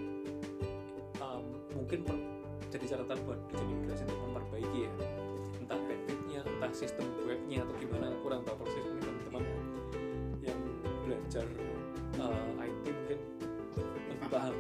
um, 1.23 1.57
mungkin 1.73 2.05
per- 2.05 2.27
jadi 2.69 2.95
catatan 2.95 3.19
buat 3.25 3.41
dijen 3.49 3.67
imigrasi 3.71 4.03
untuk 4.05 4.21
memperbaiki 4.29 4.79
ya. 4.85 4.93
Entah 5.57 5.79
bandwidthnya 5.81 6.41
entah 6.45 6.73
sistem 6.77 7.07
webnya 7.25 7.65
atau 7.65 7.75
gimana 7.81 8.13
kurang 8.21 8.45
tahu 8.45 8.67
persis 8.67 8.85
mungkin 8.85 9.15
teman-teman 9.25 9.45
yang 10.45 10.59
belajar 11.07 11.47
uh, 12.21 12.61
IT 12.61 12.85
mungkin 12.93 13.19
lebih 13.79 14.29
paham. 14.29 14.55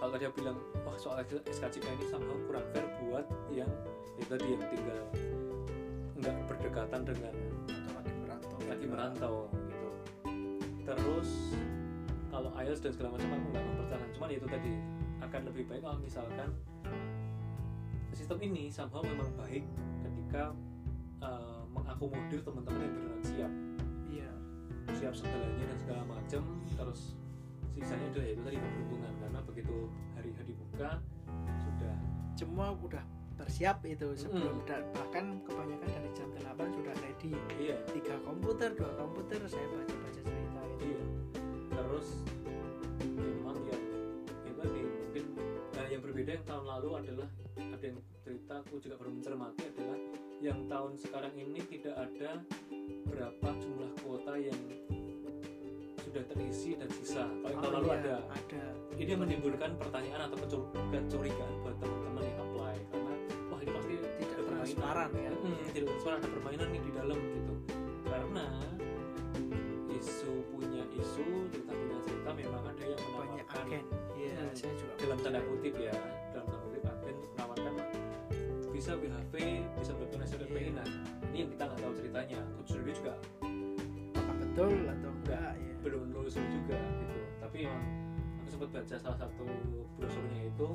Kalau 0.00 0.16
dia 0.16 0.30
bilang 0.32 0.58
soal 0.98 1.20
SKCK 1.24 1.86
ini 1.86 2.06
somehow 2.06 2.36
kurang 2.46 2.66
fair 2.70 2.86
buat 3.04 3.26
yang 3.50 3.70
itu 4.18 4.28
tadi 4.30 4.46
yang 4.46 4.62
tinggal 4.70 5.00
nggak 6.14 6.36
berdekatan 6.46 7.00
dengan 7.02 7.34
atau 7.68 7.92
lagi 7.98 8.12
merantau. 8.22 8.56
Lagi 8.64 8.86
merantau 8.86 9.34
gitu. 9.66 9.88
Terus 10.86 11.30
kalau 12.30 12.50
IELTS 12.58 12.82
dan 12.82 12.92
segala 12.94 13.08
macam 13.18 13.28
aku 13.34 13.46
nggak 13.50 13.64
mempertahankan. 13.64 14.10
Cuman 14.14 14.30
itu 14.30 14.46
tadi 14.46 14.72
akan 15.22 15.40
lebih 15.50 15.64
baik 15.66 15.82
kalau 15.82 15.98
misalkan 15.98 16.48
sistem 18.14 18.38
ini 18.46 18.70
somehow 18.70 19.02
memang 19.02 19.30
baik 19.34 19.66
ketika 20.06 20.54
uh, 21.18 21.66
mengakomodir 21.74 22.40
teman-teman 22.40 22.80
yang 22.86 22.94
beneran 22.94 23.22
siap. 23.26 23.52
Iya. 24.06 24.30
Siap 24.94 25.14
segalanya 25.18 25.64
dan 25.66 25.78
segala 25.82 26.02
macam 26.06 26.42
terus 26.78 27.18
sisanya 27.74 28.06
adalah 28.14 28.28
itu 28.30 28.42
tadi 28.46 28.56
keberuntungan. 28.62 29.12
Karena 29.18 29.40
begitu 29.42 29.76
dibuka 30.74 30.98
sudah 31.62 31.94
semua 32.34 32.66
udah 32.74 33.04
bersiap 33.38 33.78
itu 33.86 34.10
sebelum 34.18 34.58
Mm. 34.62 34.66
dan 34.66 34.82
bahkan 34.90 35.24
kebanyakan 35.46 35.86
dari 35.86 36.10
jam 36.18 36.28
8 36.34 36.70
sudah 36.74 36.94
ready. 37.02 37.30
Iya. 37.58 37.76
Tiga 37.94 38.14
komputer 38.26 38.74
dua 38.74 38.90
komputer 38.98 39.38
saya 39.46 39.66
baca 39.70 39.94
baca 39.94 40.20
cerita 40.22 40.60
itu. 40.74 40.82
Iya. 40.86 41.02
Terus 41.70 42.08
memang 43.06 43.58
yang 43.70 43.82
itu 44.46 44.50
tadi 44.58 44.80
mungkin 44.82 45.24
nah 45.74 45.86
yang 45.86 46.02
berbeda 46.02 46.30
yang 46.42 46.46
tahun 46.46 46.64
lalu 46.66 46.90
adalah 47.06 47.28
ada 47.58 47.84
yang 47.86 47.98
cerita 48.22 48.54
aku 48.62 48.74
juga 48.82 48.94
baru 48.98 49.10
mencermati 49.14 49.62
adalah 49.70 49.98
yang 50.42 50.58
tahun 50.66 50.92
sekarang 50.98 51.34
ini 51.38 51.60
tidak 51.70 51.94
ada 51.94 52.30
berapa 53.06 53.48
jumlah 53.62 53.90
kuota 54.02 54.34
yang 54.38 54.58
sudah 56.14 56.30
terisi 56.30 56.78
dan 56.78 56.86
sisa. 56.94 57.26
Kalau 57.26 57.50
yang 57.50 57.58
tahun 57.58 57.66
Oh, 57.66 57.74
lalu 57.74 57.88
iya, 57.90 57.98
ada. 57.98 58.14
ada. 58.30 58.62
Ini 58.94 59.10
yang 59.10 59.20
menimbulkan 59.20 59.70
pertanyaan 59.74 60.20
atau 60.30 60.38
kecur- 60.38 60.70
kecurigaan 60.88 61.52
buat 61.58 61.74
teman-teman 61.74 62.22
yang 62.22 62.38
apply 62.40 62.76
karena 62.86 63.12
wah 63.50 63.58
ini 63.58 63.70
pasti 63.74 63.94
tidak 63.98 64.14
ada 64.14 64.30
permainan. 64.38 64.54
transparan 64.54 65.08
ya. 65.12 65.30
Hmm, 65.34 65.56
tidak 65.66 65.86
transparan 65.90 66.16
ada 66.22 66.30
permainan 66.30 66.66
nih 66.70 66.80
di 66.80 66.92
dalam 66.94 67.18
gitu. 67.18 67.54
Karena 68.06 68.46
isu 69.90 70.30
punya 70.48 70.82
isu 70.92 71.26
cerita 71.50 71.72
punya 71.72 71.98
cerita 72.00 72.30
memang 72.32 72.62
ada 72.62 72.84
yang 72.84 73.00
banyak 73.10 73.42
menawarkan. 73.42 73.66
agen. 73.66 73.84
Iya 74.14 74.34
Hmm. 74.38 74.54
saya 74.54 74.72
juga 74.72 74.92
dalam 74.96 75.18
tanda 75.18 75.40
kutip 75.42 75.74
ya 75.76 75.94
dalam 76.30 76.46
tanda 76.46 76.62
kutip 76.62 76.82
agen 76.86 77.14
menawarkan 77.26 77.72
bisa 78.70 78.92
BHV 78.94 79.34
bisa 79.74 79.92
SNMPI 80.24 80.62
Iya. 80.62 80.72
nah 80.72 80.86
ini 81.26 81.36
yang 81.36 81.50
kita 81.50 81.62
nggak 81.66 81.80
tahu 81.80 81.92
ceritanya. 81.96 82.38
Rudy 82.64 82.92
juga 82.92 83.14
betul 84.54 84.86
atau 84.86 85.10
enggak 85.10 85.52
ya. 85.58 85.74
Belum 85.82 86.02
lulus 86.14 86.38
juga 86.38 86.78
gitu. 86.78 87.18
Tapi 87.42 87.56
memang 87.66 87.84
aku 88.38 88.48
sempat 88.54 88.68
baca 88.70 88.94
salah 89.02 89.18
satu 89.18 89.44
brosurnya 89.98 90.40
itu. 90.46 90.70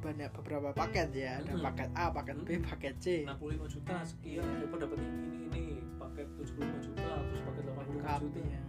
Banyak 0.00 0.30
beberapa 0.38 0.70
paket 0.70 1.08
ya. 1.10 1.42
Ada 1.42 1.58
Mm-mm. 1.58 1.66
paket 1.66 1.88
A 1.98 2.04
paket 2.14 2.36
B 2.46 2.48
paket 2.62 2.94
C. 3.02 3.06
65 3.26 3.66
juta 3.66 3.94
sekian. 4.06 4.46
Iya. 4.46 4.62
dapat 4.62 4.78
dapat 4.86 4.98
ini 5.02 5.18
ini 5.26 5.38
ini. 5.50 5.64
Paket 5.98 6.26
75 6.38 6.86
juta 6.86 7.10
terus 7.26 7.42
paket 7.42 7.62
85 7.66 7.90
lengkap 7.98 8.20
juta. 8.22 8.40
ya 8.46 8.62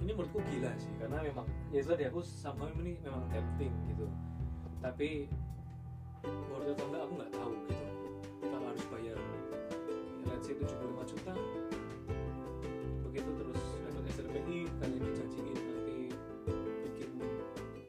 ini 0.00 0.16
menurutku 0.16 0.40
gila 0.48 0.72
sih 0.80 0.88
karena 0.96 1.20
memang 1.20 1.44
ya 1.68 1.84
tadi 1.84 2.08
aku 2.08 2.24
sama 2.24 2.72
ini 2.80 2.96
memang 3.04 3.20
tempting 3.28 3.70
gitu. 3.92 4.08
Tapi 4.80 5.28
worth 6.24 6.72
atau 6.72 6.84
enggak 6.88 7.02
aku 7.04 7.12
nggak 7.20 7.32
tahu 7.36 7.52
gitu. 7.68 7.84
Kalau 8.48 8.64
harus 8.64 8.84
bayar. 8.88 9.16
Ya, 9.20 10.24
let's 10.24 10.48
say 10.48 10.56
75 10.56 11.12
juta 11.12 11.32
begitu 13.10 13.30
terus 13.34 13.60
dapat 13.82 14.02
SRPI 14.08 14.58
kalian 14.78 15.02
dijanjiin 15.02 15.58
nanti 15.58 15.98
bikin 16.86 17.10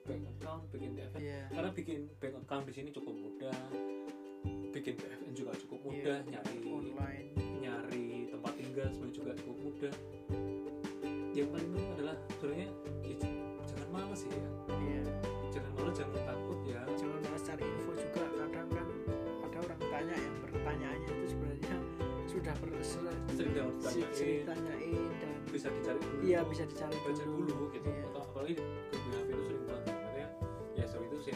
bank 0.03 0.23
account 0.33 0.63
bikin 0.69 0.89
TFN 0.93 1.19
Iya. 1.21 1.41
karena 1.49 1.69
bikin 1.71 1.99
bank 2.17 2.35
account 2.41 2.63
di 2.65 2.73
sini 2.73 2.89
cukup 2.89 3.13
mudah 3.15 3.57
bikin 4.71 4.93
BFN 4.97 5.31
juga 5.31 5.51
cukup 5.57 5.79
mudah 5.83 6.17
Iya, 6.19 6.31
nyari 6.31 6.57
online. 6.65 7.27
nyari 7.61 8.05
tempat 8.27 8.53
tinggal 8.55 8.87
sebenarnya 8.89 9.13
juga 9.13 9.31
cukup 9.37 9.57
mudah. 9.61 9.93
Yang 11.31 11.47
paling 11.47 11.67
penting 11.69 11.89
adalah 11.93 12.15
sebenarnya 12.33 12.67
ya, 13.05 13.15
jangan 13.63 13.87
malas 13.93 14.19
sih 14.19 14.29
ya. 14.29 14.41
Iya. 14.73 15.01
Jangan 15.49 15.71
malas 15.77 15.93
jangan 15.95 16.21
takut 16.25 16.59
ya. 16.65 16.81
Jangan 16.91 17.19
malas 17.21 17.43
cari 17.45 17.63
info 17.63 17.91
juga. 17.93 18.23
Kadang 18.25 18.51
kan 18.51 18.87
ada 19.45 19.57
orang 19.61 19.79
tanya 19.85 20.15
yang 20.17 20.35
pertanyaannya 20.41 21.07
itu 21.07 21.25
sebenarnya 21.29 21.50
sering 22.79 23.51
dapat 23.53 23.75
sering 23.83 24.07
tanyain 24.47 24.47
tanyain 24.47 25.11
dan 25.19 25.31
bisa 25.51 25.67
dicari 25.67 25.99
dulu. 25.99 26.21
Iya 26.23 26.39
bisa 26.47 26.63
dicari 26.65 26.95
baca 27.03 27.23
dulu. 27.23 27.55
gitu. 27.71 27.87
Iya. 27.91 28.03
atau 28.07 28.21
apalagi 28.23 28.53
ke 28.55 28.63
BHV 28.95 29.27
itu 29.29 29.43
sering 29.45 29.63
banget. 29.67 29.85
Makanya 29.91 30.27
ya 30.73 30.85
soal 30.87 31.03
itu 31.05 31.17
sih. 31.21 31.35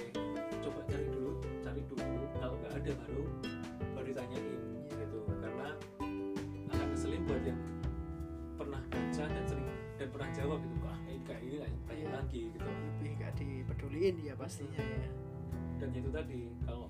Coba 0.63 0.79
cari 0.87 1.07
dulu 1.09 1.31
cari 1.59 1.81
dulu. 1.85 2.05
Kalau 2.35 2.55
nggak 2.55 2.73
ada 2.73 2.91
baru 3.03 3.23
baru 3.93 4.05
ditanyain 4.07 4.59
gitu. 4.89 5.17
Karena 5.43 5.67
akan 6.71 6.85
ngeselin 6.91 7.21
buat 7.27 7.43
yang 7.43 7.59
pernah 8.55 8.81
baca 8.87 9.23
dan 9.27 9.43
sering 9.45 9.67
dan 9.95 10.07
pernah 10.09 10.29
jawab 10.31 10.59
gitu. 10.63 10.75
Wah 10.81 10.97
ini 11.05 11.19
kayak 11.23 11.41
ini 11.43 11.55
tanya 11.85 11.95
Iya. 11.95 12.09
lagi 12.15 12.41
gitu. 12.51 12.67
Lebih 12.67 13.11
gak 13.17 13.31
dipeduliin 13.35 14.15
ya 14.21 14.33
pastinya 14.35 14.79
ya. 14.79 15.09
Dan 15.75 15.89
itu 15.91 16.09
tadi 16.09 16.39
kalau 16.63 16.87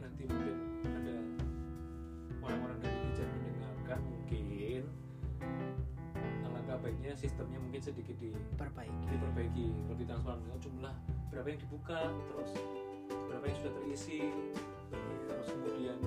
nanti 0.00 0.22
mungkin 0.24 0.56
orang-orang 2.44 2.78
dari 2.82 2.96
Dijen 3.08 3.28
mendengarkan 3.28 4.00
mungkin 4.04 4.82
alangkah 6.44 6.76
baiknya 6.82 7.12
sistemnya 7.16 7.58
mungkin 7.58 7.82
sedikit 7.82 8.16
di 8.20 8.30
perbaiki 8.54 9.04
diperbaiki. 9.10 9.66
Lebih 9.90 10.04
transparan 10.06 10.40
dengan 10.44 10.58
jumlah 10.62 10.94
berapa 11.30 11.46
yang 11.50 11.60
dibuka 11.62 11.98
terus 12.30 12.52
berapa 13.10 13.44
yang 13.46 13.56
sudah 13.58 13.72
terisi 13.82 14.18
terus 15.30 15.48
kemudian 15.54 15.98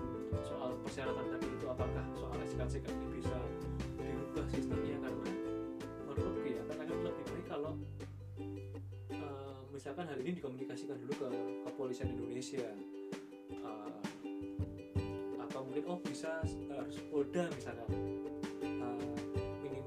soal 0.43 0.75
persyaratan 0.84 1.25
tadi 1.31 1.47
itu 1.47 1.65
apakah 1.67 2.05
soal 2.15 2.36
SKCK 2.43 2.88
ini 2.91 3.07
bisa 3.19 3.38
dirubah 3.99 4.45
sistemnya? 4.51 4.95
Karena 4.99 5.25
menurutku 6.07 6.47
ya 6.47 6.61
akan 6.67 6.77
akan 6.86 6.97
lebih 7.07 7.25
baik 7.27 7.45
kalau 7.47 7.73
eh, 9.11 9.57
misalkan 9.71 10.05
hal 10.07 10.17
ini 10.19 10.31
dikomunikasikan 10.38 10.95
dulu 11.03 11.13
ke 11.15 11.27
kepolisian 11.67 12.11
Indonesia 12.11 12.67
oh 15.93 16.01
bisa 16.09 16.41
eh, 16.41 16.73
harus 16.73 16.97
Polda 17.13 17.45
misalkan. 17.53 17.85
Eh, 18.65 18.97
minim, 19.61 19.85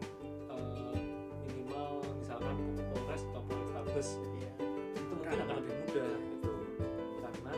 eh, 0.54 1.02
minimal 1.50 1.98
misalkan 2.22 2.54
Polres 2.94 3.22
atau 3.26 3.42
Polrestabes 3.42 4.08
iya. 4.38 4.52
Itu 4.94 5.12
mungkin 5.18 5.38
akan 5.42 5.54
lebih 5.58 5.74
mudah 5.82 6.10
gitu. 6.30 6.52
Karena 7.26 7.52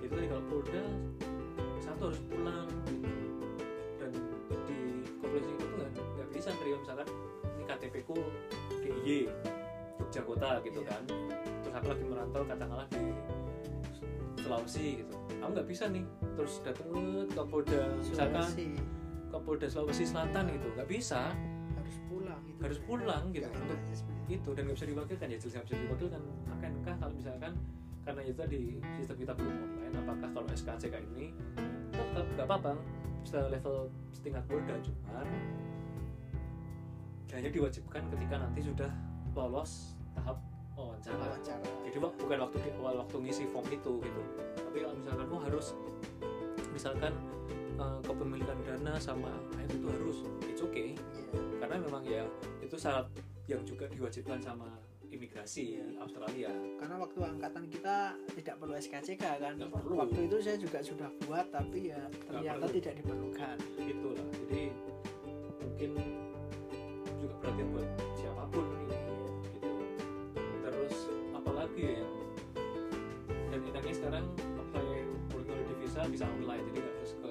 itu 0.00 0.06
tadi 0.08 0.26
kalau 0.32 0.44
Polda 0.48 0.82
satu 1.84 2.02
harus 2.08 2.20
pulang 2.32 2.68
gitu. 2.88 3.12
dan 4.00 4.12
di 4.64 4.76
kepolisian 5.20 5.52
itu 5.52 5.64
nggak 5.76 5.90
nggak 5.92 6.28
bisa 6.32 6.48
terima 6.56 6.78
misalkan 6.80 7.08
ini 7.44 7.64
KTP 7.68 7.94
ku 8.08 8.16
DIY 8.80 9.18
Jogja 10.00 10.20
kota 10.24 10.50
gitu 10.64 10.80
Iya. 10.80 10.88
kan. 10.96 11.02
Terus 11.60 11.74
aku 11.76 11.86
lagi 11.92 12.04
merantau 12.08 12.42
katakanlah 12.48 12.88
di 12.88 13.04
Sulawesi 14.40 15.04
gitu. 15.04 15.14
Aku 15.44 15.50
nggak 15.52 15.68
bisa 15.68 15.84
nih 15.92 16.04
terus 16.42 16.58
datang 16.66 16.90
ke 17.30 17.42
Polda 17.46 17.86
misalkan 18.02 18.50
ke 19.30 19.38
Polda 19.46 19.66
Sulawesi 19.70 20.02
Selatan 20.02 20.50
gitu 20.50 20.74
nggak 20.74 20.90
bisa. 20.90 21.30
Harus 21.78 21.96
pulang 22.10 22.42
itu. 22.50 22.58
Harus 22.66 22.78
pulang 22.82 23.24
gitu. 23.30 23.46
Nggak 23.46 23.62
untuk 23.62 23.80
itu 24.26 24.50
dan 24.50 24.62
nggak 24.66 24.76
bisa 24.82 24.86
diwakilkan. 24.90 25.26
Ya 25.30 25.38
jelas 25.38 25.52
nggak 25.54 25.66
bisa 25.70 25.76
diwakilkan. 25.86 26.20
Akankah 26.50 26.94
kalau 26.98 27.14
misalkan 27.14 27.52
karena 28.02 28.20
itu 28.26 28.34
tadi 28.34 28.60
sistem 28.98 29.16
kita 29.22 29.32
belum 29.38 29.54
online 29.54 29.94
apakah 30.02 30.28
kalau 30.34 30.48
SKCK 30.50 30.94
ini 31.14 31.30
tetap 31.94 32.26
nggak 32.34 32.46
apa-apa? 32.50 32.72
Bisa 33.22 33.38
level 33.46 33.76
setingkat 34.10 34.42
Polda 34.50 34.74
cuman 34.82 35.26
hanya 37.38 37.48
diwajibkan 37.54 38.02
ketika 38.18 38.34
nanti 38.42 38.66
sudah 38.66 38.90
lolos 39.38 39.94
tahap 40.18 40.42
wawancara. 40.74 41.22
Wawancara. 41.22 41.70
Jadi 41.86 41.96
bukan 42.02 42.38
waktu 42.42 42.56
di 42.66 42.70
awal 42.82 42.94
waktu 43.06 43.16
ngisi 43.30 43.44
form 43.46 43.66
itu 43.70 44.02
gitu. 44.02 44.22
Tapi 44.58 44.76
kalau 44.82 44.96
misalkan 44.98 45.26
oh 45.30 45.40
harus 45.40 45.78
misalkan 46.72 47.12
eh, 47.76 47.98
kepemilikan 48.02 48.58
dana 48.64 48.96
sama 48.96 49.30
ayat 49.54 49.70
itu 49.72 49.86
harus 49.88 50.16
it's 50.44 50.60
okay. 50.60 50.92
Iya. 50.96 51.40
karena 51.60 51.76
memang 51.78 52.02
ya 52.02 52.24
itu 52.58 52.74
syarat 52.74 53.06
yang 53.46 53.62
juga 53.62 53.86
diwajibkan 53.86 54.40
sama 54.40 54.68
imigrasi 55.12 55.76
Iya. 55.76 55.84
Australia. 56.00 56.48
Karena 56.80 56.96
waktu 56.96 57.20
angkatan 57.20 57.68
kita 57.68 58.16
tidak 58.32 58.56
perlu 58.56 58.72
SKCK 58.74 59.20
kan. 59.38 59.52
Nggak 59.60 59.68
perlu. 59.76 59.94
waktu 60.00 60.18
itu 60.24 60.36
saya 60.40 60.56
juga 60.56 60.80
sudah 60.80 61.08
buat 61.22 61.46
tapi 61.52 61.92
ya 61.92 62.00
ternyata 62.24 62.64
tidak 62.66 62.94
diperlukan. 62.96 63.56
Gitu 63.76 64.08
lah 64.08 64.28
jadi 64.40 64.62
mungkin 65.60 65.90
juga 67.20 67.34
perhatian 67.38 67.68
buat 67.70 67.88
siapa 68.16 68.42
pun 68.48 68.64
ini 68.64 68.96
gitu 69.52 69.76
terus 70.64 70.96
apalagi 71.30 71.82
ya 71.82 71.92
yang 72.00 72.12
dan 73.52 73.60
enaknya 73.68 73.94
sekarang 73.94 74.24
bisa 76.10 76.24
online 76.26 76.62
jadi 76.72 76.78
nggak 76.82 76.94
harus 76.98 77.12
ke 77.14 77.28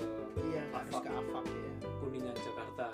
iya 0.51 0.61
nggak 0.69 0.81
harus 0.85 0.95
Afak. 0.95 1.03
ke 1.03 1.11
AFAK 1.11 1.45
ya 1.49 1.71
kuningan 2.01 2.35
Jakarta. 2.35 2.87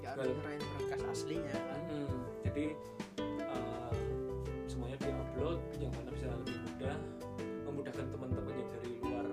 Nggak 0.00 0.10
harus 0.16 0.26
ngerain 0.40 0.62
berkas 0.74 1.02
aslinya. 1.12 1.54
Kan 1.54 1.80
Mm, 1.94 2.18
jadi 2.42 2.66
uh, 3.54 3.92
semuanya 4.66 4.98
diupload 4.98 5.60
yang 5.78 5.92
mana 5.94 6.10
bisa 6.10 6.26
lebih 6.26 6.58
mudah 6.58 6.96
memudahkan 7.70 8.06
teman-teman 8.10 8.54
yang 8.58 8.70
dari 8.74 8.90
luar 8.98 9.26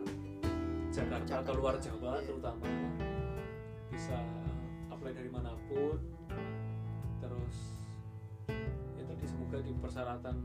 Jakarta, 0.93 1.25
Jakarta, 1.25 1.41
atau 1.41 1.53
luar 1.57 1.75
Jawa 1.81 2.11
iya. 2.19 2.25
terutama. 2.27 2.65
Bisa 3.89 4.17
apply 4.93 5.11
dari 5.15 5.31
mana 5.33 5.57
pun. 5.65 5.97
Terus 7.17 7.57
ya 8.99 9.03
tadi 9.09 9.25
semoga 9.25 9.57
di 9.63 9.71
persyaratan 9.81 10.35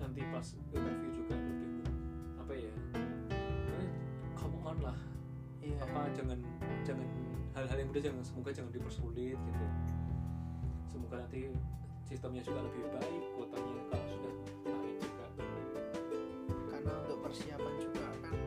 nanti 0.00 0.20
pas 0.26 0.46
interview 0.58 1.10
juga 1.14 1.34
jangan 6.12 6.38
jangan 6.84 7.08
hal-hal 7.52 7.76
yang 7.76 7.88
mudah 7.92 8.02
jangan 8.02 8.22
semoga 8.24 8.50
jangan 8.52 8.72
dipersulit 8.72 9.36
gitu. 9.36 9.64
Semoga 10.88 11.14
nanti 11.24 11.48
sistemnya 12.04 12.42
juga 12.44 12.60
lebih 12.64 12.84
baik 12.92 13.22
kuotanya 13.36 13.82
kalau 13.88 14.06
sudah 14.08 14.32
naik 14.68 14.96
juga. 15.00 15.26
Karena 16.68 16.92
untuk 17.04 17.18
persiapan 17.24 17.74
juga 17.80 18.06
kan 18.24 18.38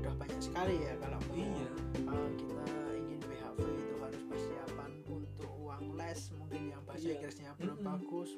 udah 0.00 0.12
banyak 0.16 0.40
sekali 0.40 0.76
ya 0.80 0.94
kalau 1.00 1.18
mau 1.28 1.36
iya. 1.36 1.70
uh, 2.08 2.30
kita 2.36 2.64
ingin 2.96 3.20
WHV 3.24 3.58
itu 3.64 3.94
harus 4.00 4.22
persiapan 4.28 4.90
untuk 5.08 5.52
uang 5.60 5.84
les 5.96 6.20
mungkin 6.36 6.62
yang 6.72 6.82
bahasa 6.88 7.04
Iya. 7.04 7.16
Inggrisnya 7.20 7.50
belum 7.60 7.78
Mm-mm. 7.80 7.88
bagus 7.88 8.30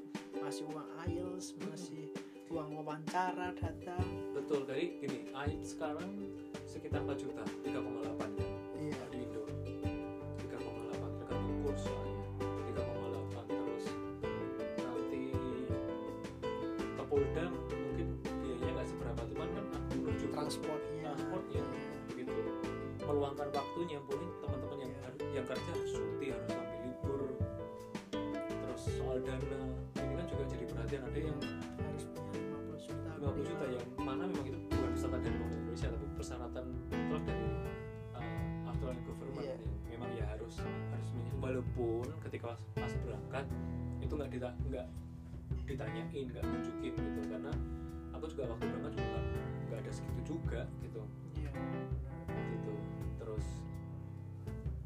masih 0.43 0.65
uang 0.71 0.89
IELTS 1.07 1.47
masih 1.71 2.05
uang 2.51 2.69
wawancara 2.77 3.55
datang 3.57 4.07
betul 4.37 4.67
dari 4.69 5.01
gini 5.01 5.31
AIT 5.33 5.63
sekarang 5.65 6.11
sekitar 6.69 7.01
4 7.01 7.17
juta 7.17 7.43
3,8 7.65 8.52
tergantung 11.73 11.73
kurs 11.73 11.83
soalnya 11.89 12.17
3,8 13.33 13.49
terus 13.49 13.85
nanti 14.77 15.23
ke 16.77 17.03
Polda 17.09 17.45
mungkin 17.49 18.09
biayanya 18.45 18.73
nggak 18.77 18.87
seberapa 18.89 19.21
cuman 19.33 19.49
kan 19.57 19.65
menuju 19.97 20.27
transportnya. 20.33 21.03
transportnya 21.17 21.63
begitu 22.13 22.41
meluangkan 23.03 23.49
waktunya 23.53 23.99
mungkin 24.05 24.29
teman-teman 24.45 24.79
yang 24.85 24.93
Iya. 25.33 25.41
yang 25.41 25.47
kerja 25.49 25.71
harus 25.73 25.93
cuti 25.97 26.27
harus 26.29 26.53
ambil 26.53 26.79
libur. 26.85 27.21
Terus 28.13 28.83
soal 29.01 29.17
dana 29.25 29.61
ini 29.97 30.13
kan 30.13 30.27
juga 30.29 30.45
jadi 30.45 30.65
perhatian. 30.69 31.03
Ada 31.09 31.19
yang 31.25 31.39
harus 31.41 32.05
punya 32.13 32.41
50 32.53 32.81
juta. 32.85 33.11
50 33.17 33.49
juta 33.49 33.65
yang 33.73 33.87
mana 33.97 34.23
memang 34.29 34.45
itu 34.45 34.59
bukan 34.69 34.89
persyaratan 34.93 35.21
dari 35.25 35.37
pemerintah 35.41 35.61
Indonesia 35.65 35.89
tapi 35.89 36.07
persyaratan 36.21 36.65
mutlak 36.93 37.23
dari 37.25 37.52
Australian 38.83 39.07
government 39.07 39.47
yang 39.47 39.63
memang 39.95 40.11
ya 40.19 40.27
harus 40.27 40.59
harus 40.59 41.09
walaupun 41.39 42.03
ketika 42.27 42.59
pas, 42.75 42.91
berangkat 43.07 43.47
itu 44.03 44.11
nggak 44.11 44.31
dita 44.35 44.51
nggak 44.67 44.87
ditanyain 45.71 46.27
nggak 46.27 46.43
nunjukin 46.43 46.91
gitu. 46.91 47.21
Karena 47.31 47.55
aku 48.11 48.27
juga 48.27 48.51
waktu 48.51 48.65
berangkat 48.67 48.93
juga 48.99 49.19
nggak- 49.71 49.81
ada 49.87 49.91
segitu 49.95 50.35
juga 50.35 50.67
gitu. 50.83 50.99
Iya. 51.39 51.51
gitu. 52.27 52.75
Terus 53.23 53.47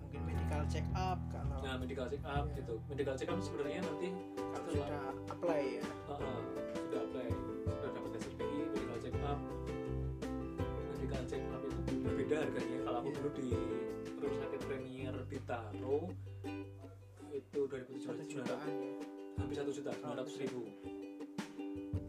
mungkin 0.05 0.21
medical 0.29 0.63
check 0.69 0.85
up 0.93 1.17
kalau 1.33 1.57
nah 1.65 1.81
medical 1.81 2.05
check 2.13 2.21
up 2.29 2.45
Iya. 2.53 2.57
gitu. 2.61 2.75
Medical 2.93 3.15
check 3.17 3.33
up 3.33 3.41
sebenarnya 3.41 3.81
nanti 3.81 4.13
kalau 4.37 4.69
sudah 4.77 5.09
apply 5.33 5.63
ya? 5.81 5.85
Uh, 6.05 6.21
uh, 6.21 6.41
sudah 6.85 7.01
apply 7.01 7.29
sudah 7.33 7.89
dapat 7.97 8.11
SRPI 8.21 8.61
medical 8.77 8.99
check 9.01 9.17
up 9.25 9.41
medical 11.17 11.25
check 11.33 11.43
up 11.49 11.63
itu. 11.65 11.81
Berbeda 12.05 12.37
harganya. 12.45 12.79
Kalau 12.85 12.99
aku 13.01 13.09
Iya. 13.09 13.17
dulu 13.17 13.29
di 13.33 13.49
rumah 14.21 14.37
sakit 14.37 14.61
Premier 14.69 15.15
Bintaro 15.27 15.99
itu 17.33 17.59
2017 17.69 18.05
satu 18.05 18.23
jutaan 18.25 18.71
ya. 18.77 18.93
Hampir 19.37 19.57
satu 19.57 19.71
juta 19.73 19.91
dua 19.97 20.13
ratus 20.17 20.35
ribu. 20.41 20.61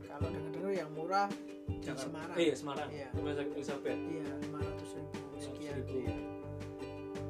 Kalau 0.03 0.27
dengar-dengar 0.27 0.71
yang 0.73 0.91
murah 0.91 1.27
di 1.67 1.87
Semarang. 1.87 2.35
Eh 2.35 2.43
iya 2.51 2.55
Semarang. 2.55 2.89
Iya. 2.91 3.07
rumah 3.15 3.31
sakit 3.31 3.51
Elizabeth. 3.53 3.99
Iya 4.01 4.27
500 4.43 4.95
ribu. 4.95 5.15
Sekian 5.37 5.73
500.000. 5.77 6.03
iya. 6.03 6.15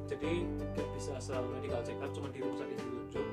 jadi 0.08 0.32
nggak 0.48 0.88
bisa 0.96 1.14
selalu 1.20 1.60
medical 1.60 1.82
check 1.84 2.00
up 2.00 2.10
cuma 2.16 2.32
di 2.32 2.40
rumah 2.40 2.58
sakit 2.58 2.78
ditunjuk 2.80 3.26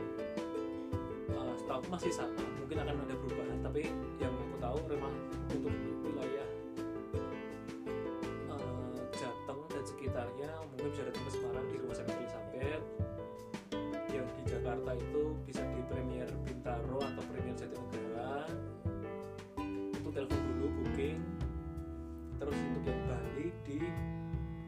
uh, 1.30 1.55
setahu 1.55 1.78
aku 1.78 1.86
masih 1.86 2.11
sama 2.11 2.42
mungkin 2.59 2.82
akan 2.82 2.97
ada 2.99 3.14
perubahan 3.14 3.59
tapi 3.62 3.82
yang 4.18 4.34
aku 4.34 4.57
tahu 4.59 4.78
rumah 4.90 5.12
untuk 5.55 5.70
wilayah 6.03 6.49
dan 10.25 10.33
sekitarnya 10.33 10.51
mungkin 10.72 10.89
bisa 10.89 11.03
datang 11.05 11.25
ke 11.25 11.31
Semarang 11.37 11.66
di 11.68 11.77
rumah 11.77 11.97
sakit 12.01 12.14
Elizabeth 12.16 12.83
yang 14.09 14.27
di 14.33 14.43
Jakarta 14.49 14.91
itu 14.97 15.22
bisa 15.45 15.62
di 15.68 15.81
Premier 15.85 16.29
Bintaro 16.49 16.99
atau 17.03 17.22
Premier 17.29 17.55
Jatinegara. 17.59 18.49
Itu 19.93 20.09
telepon 20.09 20.41
dulu 20.49 20.66
booking. 20.81 21.20
Terus 22.41 22.57
untuk 22.57 22.85
yang 22.89 23.01
Bali 23.05 23.47
di 23.68 23.79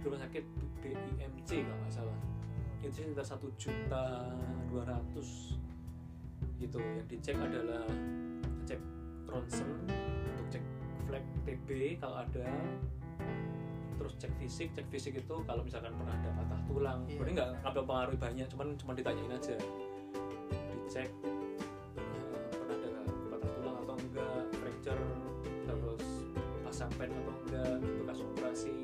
rumah 0.04 0.20
sakit 0.20 0.44
BIMC 0.84 1.50
kalau 1.64 1.78
nggak 1.80 1.94
salah. 1.94 2.18
Itu 2.84 2.92
sekitar 2.92 3.24
satu 3.24 3.48
juta 3.56 4.04
dua 4.68 4.82
ratus. 4.84 5.56
Gitu 6.60 6.76
yang 6.76 7.08
dicek 7.08 7.36
adalah 7.40 7.88
cek 8.68 8.80
ronsen 9.24 9.68
untuk 10.36 10.46
cek 10.52 10.64
flek 11.08 11.24
TB 11.48 11.96
kalau 12.02 12.20
ada 12.24 12.48
terus 13.96 14.14
cek 14.20 14.32
fisik 14.38 14.68
cek 14.76 14.86
fisik 14.92 15.14
itu 15.18 15.36
kalau 15.48 15.62
misalkan 15.64 15.92
pernah 15.96 16.14
ada 16.14 16.30
patah 16.36 16.60
tulang. 16.68 17.00
Iya. 17.04 17.10
sebenarnya 17.16 17.34
nggak 17.34 17.50
nggak 17.64 17.74
mempengaruhi 17.84 18.18
banyak 18.20 18.46
cuman 18.52 18.68
cuma 18.76 18.92
ditanyain 18.92 19.32
aja. 19.32 19.56
Dicek 20.86 21.10
eh, 21.10 22.48
pernah 22.52 22.76
ada 22.76 22.90
patah 23.32 23.50
tulang 23.56 23.76
atau 23.82 23.94
enggak 23.96 24.42
fracture 24.60 25.02
terus 25.66 26.06
pasang 26.62 26.92
pen 27.00 27.10
atau 27.10 27.34
enggak 27.48 27.74
bekas 28.02 28.18
operasi. 28.22 28.76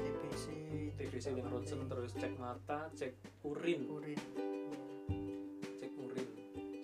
TBC 0.00 0.44
TBC 0.96 1.26
yang 1.36 1.48
ronsen 1.50 1.80
terus 1.90 2.12
cek 2.14 2.34
mata 2.38 2.88
cek 2.94 3.12
urin. 3.42 3.80
Urin. 3.90 4.20
Cek 5.78 5.92
urin. 5.98 6.28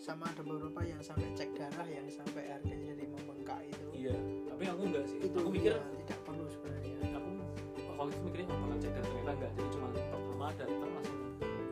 Sama 0.03 0.29
ada 0.31 0.43
beberapa 0.43 0.83
yang 0.83 1.01
sampai 1.03 1.31
cek 1.35 1.55
darah 1.55 1.89
yang 1.89 2.07
sampai 2.11 2.51
harganya 2.51 2.95
jadi 2.95 3.05
membengkak 3.11 3.61
itu. 3.67 3.89
Iya 3.95 4.19
tapi 4.57 4.73
aku 4.73 4.83
enggak 4.89 5.05
sih. 5.05 5.19
Itu 5.21 5.37
aku 5.37 5.51
mikir 5.53 5.77
ya, 5.77 5.81
waktu 7.97 8.13
itu 8.13 8.23
mikirnya 8.29 8.47
bakal 8.53 8.77
cek 8.77 8.93
darah 8.93 9.09
ternyata 9.09 9.33
enggak 9.33 9.51
jadi 9.57 9.69
cuma 9.73 9.89
pertama 9.89 10.47
datang 10.61 10.91
langsung 10.93 11.21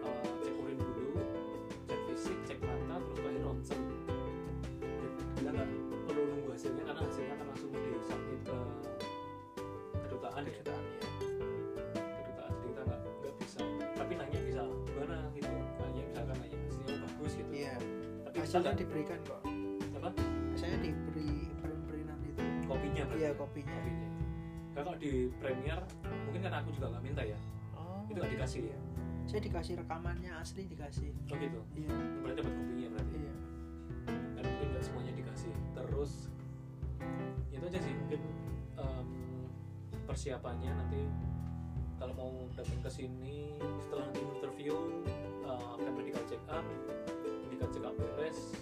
uh, 0.08 0.32
cek 0.40 0.54
urin 0.56 0.78
dulu 0.80 1.10
cek 1.84 2.00
fisik 2.08 2.38
cek 2.48 2.58
mata 2.64 2.96
terus 2.96 3.18
terakhir 3.20 3.42
ronsen. 3.44 3.80
Jadi 4.80 5.06
kita 5.36 5.50
nggak 5.52 5.68
perlu 6.08 6.22
nunggu 6.32 6.48
hasilnya 6.56 6.82
karena 6.88 7.00
hasilnya 7.04 7.32
akan 7.36 7.46
langsung 7.52 7.70
disubmit 7.76 8.40
ke 8.40 8.56
kedutaan 10.08 10.42
ya. 10.48 10.52
Kejutaan 10.56 10.82
ya 10.82 11.02
kedutaan. 12.24 12.52
Jadi 12.56 12.68
kita 12.72 12.82
nggak 12.88 13.00
nggak 13.04 13.34
bisa. 13.44 13.60
Tapi 13.92 14.12
nanya 14.16 14.40
bisa 14.48 14.62
gimana 14.64 15.16
gitu. 15.36 15.54
Nanya 15.84 16.02
misalkan 16.08 16.36
nanya 16.40 16.56
hasilnya 16.64 16.96
bagus 17.04 17.32
gitu. 17.36 17.50
Iya. 17.52 17.74
Tapi 18.24 18.36
hasilnya 18.40 18.62
nggak 18.64 18.76
diberikan 18.80 19.18
kok. 19.28 19.40
Apa? 20.00 20.08
Saya 20.56 20.76
diberi 20.80 21.52
print-printan 21.60 22.18
itu. 22.24 22.42
Kopinya 22.64 23.02
berarti? 23.04 23.20
Iya 23.20 23.28
ya? 23.28 23.36
kopinya. 23.36 23.76
Kopinya 23.76 24.13
Kalau 24.74 24.92
di 24.98 25.30
Premiere 25.38 25.86
mungkin 26.26 26.40
karena 26.42 26.58
aku 26.58 26.70
juga 26.74 26.86
nggak 26.90 27.04
minta 27.06 27.22
ya. 27.22 27.38
Oh 27.78 28.02
itu 28.10 28.18
nggak 28.18 28.32
dikasih. 28.34 28.62
iya. 28.66 28.78
saya 29.24 29.40
dikasih 29.40 29.74
rekamannya 29.80 30.32
asli 30.36 30.68
dikasih. 30.68 31.10
Oh 31.32 31.36
gitu? 31.38 31.60
Iya. 31.78 31.94
Berarti 32.20 32.38
dapat 32.42 32.52
kopinya 32.58 32.88
berarti? 32.92 33.16
Iya. 33.16 33.34
Karena 34.34 34.48
mungkin 34.50 34.68
nggak 34.74 34.84
semuanya 34.84 35.12
dikasih. 35.16 35.52
Terus 35.72 36.12
itu 37.54 37.64
aja 37.64 37.80
sih 37.80 37.94
mungkin 37.96 38.20
em, 38.76 39.08
persiapannya 40.04 40.70
nanti 40.74 41.00
kalau 41.96 42.12
mau 42.18 42.32
datang 42.52 42.82
ke 42.82 42.90
sini 42.90 43.56
setelah 43.80 44.10
nanti 44.10 44.20
interview 44.26 44.74
uh, 45.46 45.78
akan 45.78 45.92
medical 45.96 46.24
check 46.28 46.42
up. 46.50 46.66
Medical 47.48 47.68
check 47.70 47.84
up 47.86 47.94
beres 47.96 48.52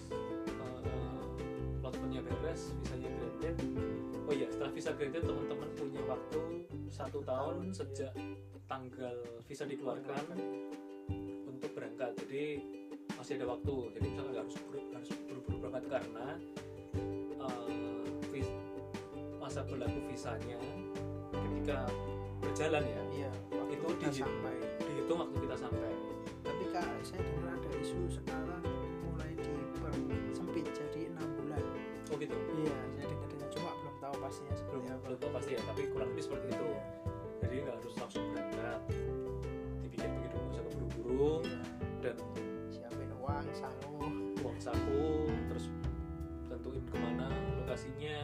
plotnya 1.93 2.21
beres 2.21 2.61
visanya 2.81 3.09
granted 3.11 3.55
oh 4.23 4.33
iya 4.33 4.47
setelah 4.47 4.71
visa 4.71 4.91
granted 4.91 5.23
teman-teman 5.23 5.69
punya 5.73 6.01
waktu 6.03 6.41
satu 6.89 7.19
tahun 7.21 7.69
sejak 7.69 8.13
tanggal 8.63 9.15
visa 9.43 9.65
dikeluarkan 9.65 10.23
untuk 11.45 11.69
berangkat. 11.73 12.13
Jadi 12.15 12.61
masih 13.13 13.37
ada 13.37 13.45
waktu. 13.49 13.73
Jadi 13.93 14.05
misalnya 14.07 14.29
nggak 14.31 14.43
harus 14.45 14.57
buru- 14.61 14.89
harus 14.93 15.09
buru-buru 15.25 15.55
berangkat 15.59 15.83
karena 15.89 16.25
uh, 17.39 17.67
vis- 18.29 18.55
masa 19.35 19.65
berlaku 19.65 19.99
visanya 20.05 20.59
ketika 21.33 21.89
berjalan 22.39 22.83
ya 22.83 23.01
iya 23.11 23.31
waktu 23.51 23.73
Itu 23.73 23.85
kita 23.97 24.09
di- 24.11 24.21
sampai. 24.21 24.55
dihitung 24.79 25.17
waktu 25.19 25.37
kita 25.39 25.55
sampai. 25.57 25.91
Tapi 26.43 26.63
kak 26.69 26.87
saya 27.01 27.21
dengar 27.21 27.57
ada 27.57 27.69
isu 27.81 27.99
sekarang 28.07 28.63
mulai 29.03 29.31
dipersempit. 29.33 30.65
Jadi 30.71 31.02
gitu? 32.17 32.35
Iya 32.35 32.73
saya 32.93 33.05
dengar 33.07 33.27
dengar 33.29 33.49
cuma 33.49 33.69
belum 33.75 33.95
tahu 33.97 34.15
pastinya 34.19 34.53
belum 34.63 34.83
apa. 34.85 35.01
belum 35.03 35.17
tahu 35.17 35.31
pasti 35.31 35.49
ya 35.51 35.61
tapi 35.63 35.81
kurang 35.89 36.09
lebih 36.11 36.23
seperti 36.23 36.47
itu. 36.49 36.65
Iya. 36.65 36.81
jadi 37.39 37.55
nggak 37.59 37.75
harus 37.77 37.93
langsung 37.97 38.23
berangkat 38.29 38.79
dipikir 39.79 40.09
begitu 40.09 40.35
nggak 40.35 40.51
usah 40.51 40.63
keburu-buru 40.71 41.33
Iya. 41.43 41.61
dan 42.01 42.15
siapin 42.69 43.09
uang 43.13 43.47
sangu 43.51 43.97
uang 44.39 44.57
saku 44.57 45.03
terus 45.47 45.65
tentuin 46.47 46.83
ke 46.83 46.95
mana 46.95 47.27
lokasinya. 47.57 48.17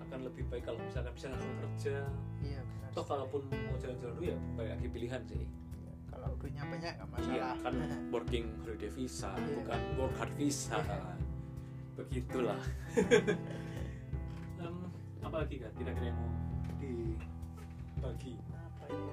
Akan 0.00 0.22
lebih 0.22 0.46
baik 0.46 0.62
kalau 0.64 0.78
misalkan 0.80 1.12
bisa 1.12 1.26
langsung 1.28 1.54
kerja. 1.58 1.96
Iya 2.38 2.60
benar 2.62 2.88
toh 2.90 3.04
kalaupun 3.04 3.42
mau 3.44 3.76
jalan-jalan 3.76 4.12
dulu 4.14 4.24
ya 4.24 4.36
balik 4.54 4.70
lagi 4.72 4.88
pilihan 4.88 5.20
sih. 5.26 5.44
Iya, 5.76 5.92
kalau 6.08 6.32
duitnya 6.38 6.64
banyak 6.64 6.92
nggak 6.96 7.08
iya 7.20 7.52
masalah. 7.52 7.54
kan 7.60 7.74
working 8.08 8.44
holiday 8.58 8.88
visa 8.88 9.30
Iya. 9.34 9.52
bukan 9.54 9.80
work 9.96 10.14
hard 10.16 10.32
visa. 10.34 10.78
Iya. 10.80 11.12
Begitulah. 11.96 12.60
Em, 14.60 14.76
apa 15.24 15.36
lagi 15.40 15.56
kan 15.56 15.72
kira-kira 15.76 16.12
yang 16.12 16.18
mau 16.20 16.32
dibagi? 16.76 18.36
Apa 18.52 18.84
ya 18.92 19.12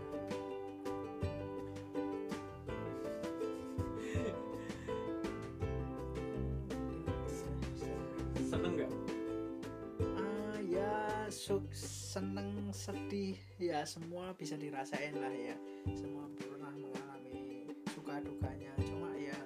seneng 8.43 8.71
nggak? 8.77 8.91
Ah, 10.19 10.57
ya 10.61 10.93
suk 11.31 11.65
seneng 11.73 12.69
sedih. 12.75 13.39
Ya 13.57 13.87
semua 13.87 14.35
bisa 14.35 14.59
dirasain 14.59 15.15
lah 15.17 15.31
ya. 15.31 15.55
Semua 15.95 16.27
pernah 16.35 16.69
mengalami 16.75 17.65
suka 17.95 18.19
dukanya. 18.21 18.75
Cuma 18.83 19.09
ya 19.17 19.39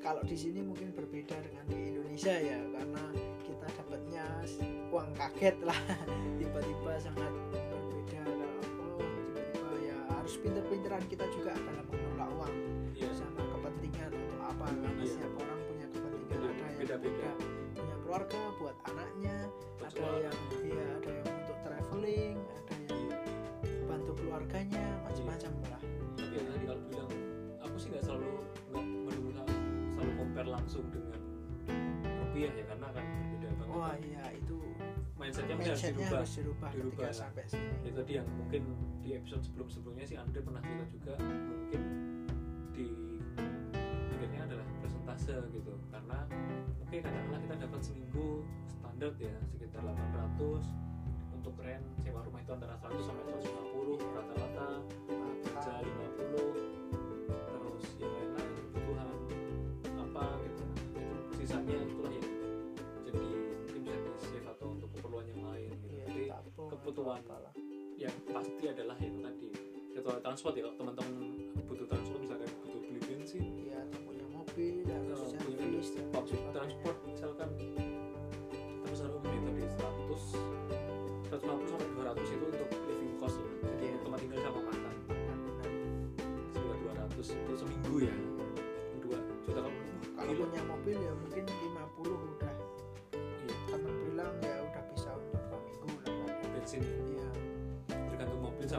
kalau 0.00 0.24
di 0.24 0.34
sini 0.34 0.64
mungkin 0.64 0.90
berbeda 0.96 1.36
dengan 1.44 1.64
di 1.70 1.79
Indonesia 2.20 2.52
ya 2.52 2.60
karena 2.76 3.04
kita 3.48 3.66
dapatnya 3.80 4.24
uang 4.92 5.08
kaget 5.16 5.56
lah. 5.64 5.80
Tiba-tiba 6.36 6.92
sangat 7.00 7.32
berbeda 7.48 8.20
kalau 8.28 8.60
oh, 9.00 9.08
tiba-tiba 9.08 9.72
ya 9.80 9.96
harus 10.12 10.34
pinter-pinteran 10.36 11.00
kita 11.08 11.24
juga 11.32 11.56
dalam 11.56 11.80
mengelola 11.88 12.26
uang. 12.36 12.54
Iya, 12.92 13.08
sama 13.16 13.40
kepentingan 13.40 14.12
untuk 14.12 14.36
apa 14.36 14.64
karena 14.68 15.00
Iya. 15.00 15.08
setiap 15.08 15.32
orang 15.32 15.60
punya 15.64 15.86
kepentingan. 15.88 16.28
Beda- 16.28 16.44
ada 16.44 16.60
yang 16.60 16.76
beda-beda. 16.76 17.30
punya 17.72 17.96
keluarga 18.04 18.40
buat 18.60 18.76
anaknya 18.84 19.36
ada 19.80 19.88
Betul. 19.88 20.16
yang 20.20 20.38
iya 20.60 20.84
ada 21.00 21.10
yang 21.16 21.28
untuk 21.40 21.58
traveling 21.64 22.36
ada 22.36 22.74
yang 22.84 23.08
bantu 23.88 24.12
keluarganya 24.20 24.84
macam-macam 25.08 25.52
lah. 25.72 25.82
Tapi 26.20 26.34
ya 26.36 26.42
tadi 26.44 26.64
kalau 26.68 26.82
bilang 26.84 27.10
aku 27.64 27.76
sih 27.80 27.88
nggak 27.88 28.04
selalu 28.04 28.28
nggak 28.68 28.84
melulu 29.08 29.30
selalu 29.96 30.12
compare 30.20 30.50
langsung 30.52 30.84
dengan 30.92 31.16
rupiah 32.30 32.52
ya 32.54 32.64
karena 32.70 32.86
akan 32.94 33.04
berbeda 33.10 33.48
banget. 33.58 33.74
Wah 33.74 33.94
iya 33.98 34.24
itu 34.38 34.56
mindsetnya 35.18 35.54
mindsetnya 35.58 35.90
dirubah 35.98 36.18
harus 36.22 36.32
dirubah, 36.38 36.70
Dirubah. 36.70 37.02
ketika 37.02 37.10
sampai 37.10 37.44
sini. 37.50 37.74
Itu 37.82 37.96
tadi 37.98 38.12
yang 38.22 38.28
mungkin 38.38 38.62
di 39.02 39.10
episode 39.18 39.42
sebelum-sebelumnya 39.42 40.06
si 40.06 40.14
Andre 40.14 40.40
pernah 40.46 40.62
cerita 40.62 40.86
juga 40.94 41.12
mungkin 41.18 41.82
di 42.70 42.86
pikirnya 44.14 44.40
adalah 44.46 44.66
persentase 44.78 45.34
gitu. 45.50 45.74
Karena 45.90 46.18
oke 46.86 46.96
katakanlah 47.02 47.40
kita 47.42 47.56
dapat 47.66 47.80
seminggu 47.82 48.46
standar 48.70 49.10
ya 49.18 49.34
sekitar 49.50 49.82
800 49.82 50.70
untuk 51.34 51.54
rent 51.66 51.82
sewa 51.98 52.22
rumah 52.22 52.40
itu 52.46 52.52
antara 52.54 52.78
100 52.78 52.94
sampai 53.10 53.24
150 53.42 54.14
rata-rata 54.14 54.66
kebutuhan 66.80 67.20
apalah. 67.20 67.52
yang 68.00 68.14
pasti 68.32 68.64
adalah 68.64 68.96
itu 68.96 69.20
tadi 69.20 69.48
kebutuhan 69.92 70.20
transport 70.24 70.56
ya 70.56 70.64
kalau 70.64 70.76
teman-teman 70.80 71.14
butuh 71.68 71.84
transport 71.84 72.20
misalkan 72.24 72.48
butuh 72.64 72.80
beli 72.80 73.00
bensin 73.04 73.44
iya 73.60 73.84
atau 73.84 74.00
punya 74.08 74.24
mobil 74.32 74.74
harus 74.88 75.20
eh, 75.20 75.40
punya 75.44 75.58
sebagainya. 75.60 76.52
transport 76.56 76.96
misalkan 77.04 77.48
tapi 78.80 78.94
selalu 78.96 79.16
umum 79.20 79.32
itu 79.36 79.50
di 79.60 79.62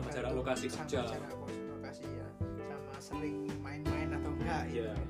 sama 0.02 0.10
jarak 0.10 0.30
Tergantung 0.32 0.40
lokasi 0.42 0.66
sama 0.66 0.82
kerja. 0.82 1.00
jarak 1.06 1.32
lokasi 1.72 2.04
ya. 2.10 2.28
Sama 2.68 2.94
sering 3.00 3.38
main-main 3.60 4.10
atau 4.12 4.32
enggak 4.32 4.62
gitu 4.66 4.78
Iya. 4.80 4.92
kan. 4.92 5.08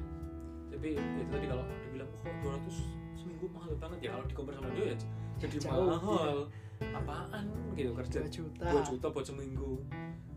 tapi 0.71 0.87
itu 0.95 1.29
tadi 1.29 1.45
kalau 1.45 1.63
dibilang 1.83 2.09
oh 2.09 2.35
200 2.57 2.73
seminggu 3.15 3.45
mahal 3.49 3.71
banget 3.77 3.99
ya? 4.01 4.09
Kalau 4.11 4.25
di 4.25 4.33
compare 4.33 4.55
sama 4.55 4.69
dia 4.71 4.85
ya 4.85 4.95
jadi 5.37 5.55
Jauh, 5.57 5.87
mahal. 5.89 6.37
apaan 6.81 7.45
gitu 7.73 7.91
kerja? 7.93 8.19
2 8.19 8.29
juta. 8.31 8.65
2 8.67 8.89
juta 8.89 9.05
buat 9.07 9.25
seminggu. 9.25 9.71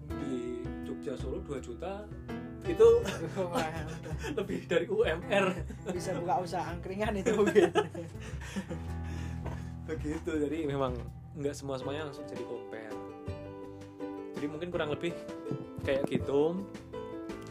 Di 0.05 0.35
Jogja 0.83 1.13
Solo 1.15 1.39
2 1.41 1.61
juta. 1.61 2.05
Itu 2.65 2.89
lebih 4.39 4.65
dari 4.65 4.87
UMR 4.87 5.47
bisa 5.97 6.13
buka 6.15 6.41
usaha 6.41 6.65
angkringan 6.67 7.13
itu 7.15 7.33
mungkin 7.35 7.69
begitu. 9.85 10.31
Jadi 10.35 10.59
memang 10.65 10.97
nggak 11.35 11.53
semua 11.53 11.77
semuanya 11.77 12.09
langsung 12.09 12.25
jadi 12.25 12.41
compare 12.41 12.84
jadi 14.45 14.53
mungkin 14.53 14.69
kurang 14.69 14.93
lebih 14.93 15.17
kayak 15.89 16.05
gitu. 16.05 16.53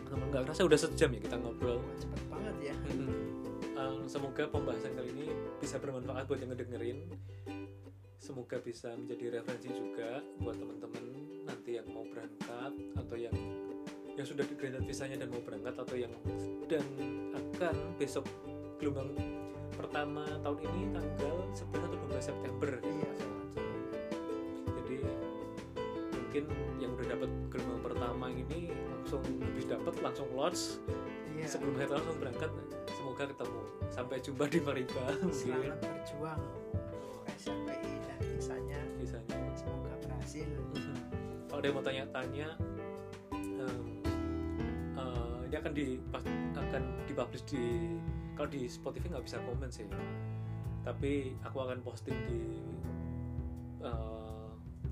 Teman 0.06 0.30
nggak 0.30 0.46
kerasa 0.46 0.62
udah 0.62 0.78
sejam 0.78 1.10
ya 1.10 1.26
kita 1.26 1.42
ngobrol. 1.42 1.82
Cepet 1.98 2.22
banget 2.30 2.70
ya. 2.70 2.76
Mm-mm. 2.94 3.10
Um, 3.74 4.06
semoga 4.06 4.46
pembahasan 4.46 4.94
kali 4.94 5.10
ini 5.10 5.26
bisa 5.58 5.82
bermanfaat 5.82 6.30
buat 6.30 6.38
yang 6.38 6.54
ngedengerin. 6.54 7.10
Semoga 8.22 8.62
bisa 8.62 8.94
menjadi 8.94 9.42
referensi 9.42 9.74
juga 9.74 10.22
buat 10.38 10.54
teman-teman 10.54 11.04
nanti 11.50 11.82
yang 11.82 11.90
mau 11.90 12.06
berangkat 12.06 12.78
atau 12.94 13.18
yang 13.18 13.34
yang 14.14 14.28
sudah 14.30 14.46
di 14.46 14.54
granted 14.54 14.86
visanya 14.86 15.26
dan 15.26 15.34
mau 15.34 15.42
berangkat 15.42 15.74
atau 15.74 15.98
yang 15.98 16.14
sedang 16.38 16.86
akan 17.34 17.76
besok 17.98 18.30
gelombang 18.78 19.18
pertama 19.74 20.30
tahun 20.46 20.62
ini 20.62 20.94
tanggal 20.94 21.42
11 21.58 21.74
atau 21.74 21.98
12 22.06 22.22
September. 22.22 22.72
Iya 22.86 23.14
mungkin 26.34 26.50
yang 26.82 26.92
udah 26.98 27.08
dapat 27.14 27.30
gelombang 27.54 27.82
pertama 27.94 28.26
ini 28.34 28.74
langsung 28.90 29.22
habis 29.22 29.70
dapat 29.70 29.94
langsung 30.02 30.26
lodge 30.34 30.82
iya. 31.38 31.46
Sebelum 31.46 31.78
hari 31.78 31.94
langsung 31.94 32.18
berangkat 32.18 32.50
semoga 32.90 33.24
ketemu. 33.30 33.62
Sampai 33.94 34.18
jumpa 34.18 34.50
di 34.50 34.58
Mariba 34.66 35.14
selamat 35.30 35.78
berjuang. 35.78 36.42
Untuk 36.74 37.22
SMPI 37.38 37.94
dan 38.10 38.18
bisanya 38.34 38.82
bisanya 38.98 39.38
semoga 39.54 39.94
berhasil. 40.02 40.50
Kalau 41.54 41.60
ada 41.62 41.68
yang 41.70 41.78
mau 41.78 41.86
tanya-tanya 41.86 42.48
eh, 44.98 45.38
ini 45.46 45.56
akan 45.62 45.74
di 45.78 46.02
akan 46.58 46.84
dipublish 47.06 47.46
di 47.46 47.94
kalau 48.34 48.50
di 48.50 48.66
Spotify 48.66 49.14
nggak 49.14 49.26
bisa 49.30 49.38
komen 49.46 49.70
sih. 49.70 49.86
Tapi 50.82 51.38
aku 51.46 51.62
akan 51.62 51.78
posting 51.86 52.18
di 52.26 52.42
eh, 53.86 54.23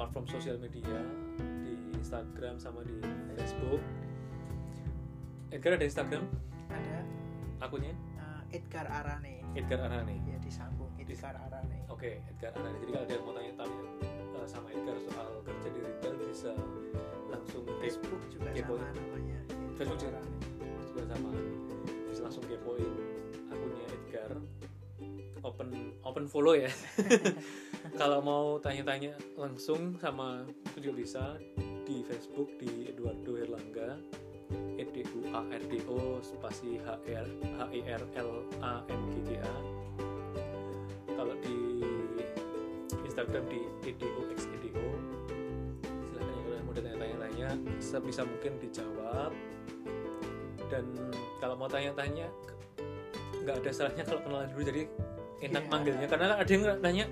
platform 0.02 0.26
sosial 0.26 0.58
media 0.58 0.98
di 1.62 1.78
Instagram 1.94 2.58
sama 2.58 2.82
di 2.82 2.98
Facebook. 3.38 3.78
Edgar 5.54 5.78
ada 5.78 5.86
Instagram? 5.86 6.26
Ada. 6.74 7.06
Akunnya? 7.62 7.94
Uh, 8.18 8.42
Edgar 8.50 8.90
Arane. 8.90 9.46
Edgar 9.54 9.86
Arane. 9.86 10.18
Ya 10.26 10.42
disambung. 10.42 10.90
Edgar 10.98 11.38
Arane. 11.38 11.86
Oke, 11.94 12.18
Edgar 12.34 12.50
Arane. 12.58 12.82
Jadi 12.82 12.90
kalau 12.98 13.06
ada 13.06 13.14
yang 13.14 13.26
mau 13.30 13.34
tanya-tanya 13.38 13.84
eh, 14.42 14.48
sama 14.50 14.68
Edgar 14.74 14.98
soal 15.06 15.30
kerja 15.46 15.70
di 15.70 15.80
retail 15.86 16.16
bisa 16.18 16.52
langsung 17.30 17.64
Facebook 17.78 18.22
juga 18.34 18.50
sama 18.58 18.90
namanya. 18.98 19.40
Facebook 19.78 20.00
juga. 20.02 20.22
Juga 20.90 21.04
sama. 21.14 21.30
Bisa 22.10 22.22
langsung 22.26 22.44
kepoin 22.50 22.90
akunnya 23.54 23.86
Edgar 23.86 24.34
open 25.44 25.94
open 26.06 26.26
follow 26.30 26.54
ya. 26.54 26.70
Kalau 28.00 28.22
mau 28.22 28.58
tanya-tanya 28.62 29.18
langsung 29.38 29.98
sama 29.98 30.46
juga 30.78 30.92
bisa 30.94 31.24
di 31.86 32.06
Facebook 32.06 32.56
di 32.62 32.88
Eduardo 32.90 33.36
Erlangga 33.36 33.98
E 34.78 34.86
D 34.90 35.06
U 35.18 35.20
A 35.34 35.42
R 35.50 35.64
D 35.68 35.82
O 35.90 36.22
spasi 36.22 36.78
H 36.82 36.90
R 37.06 37.28
H 37.28 37.60
E 37.74 37.82
R 37.86 38.04
L 38.18 38.32
A 38.62 38.86
N 38.90 39.02
G 39.12 39.16
G 39.26 39.30
A. 39.42 39.56
Kalau 41.18 41.36
di 41.42 41.58
Instagram 43.06 43.44
di 43.50 43.62
E 43.86 43.92
D 43.94 44.02
O 44.06 44.22
X 44.34 44.48
E 44.50 44.58
D 44.62 44.66
O 44.78 44.88
silahkan 46.06 46.34
yang 46.34 46.46
kalian 46.46 46.64
mau 46.66 46.74
tanya-tanya 46.74 47.50
sebisa 47.82 48.22
mungkin 48.26 48.58
dijawab. 48.62 49.32
Dan 50.72 50.86
kalau 51.44 51.60
mau 51.60 51.68
tanya-tanya 51.68 52.32
nggak 53.42 53.56
ada 53.66 53.70
salahnya 53.74 54.04
kalau 54.06 54.22
kenalan 54.24 54.48
dulu. 54.54 54.64
Jadi 54.64 54.84
enak 55.42 55.64
Iya. 55.64 55.70
manggilnya 55.70 56.08
karena 56.08 56.38
ada 56.38 56.48
yang 56.48 56.64
nanya 56.80 57.06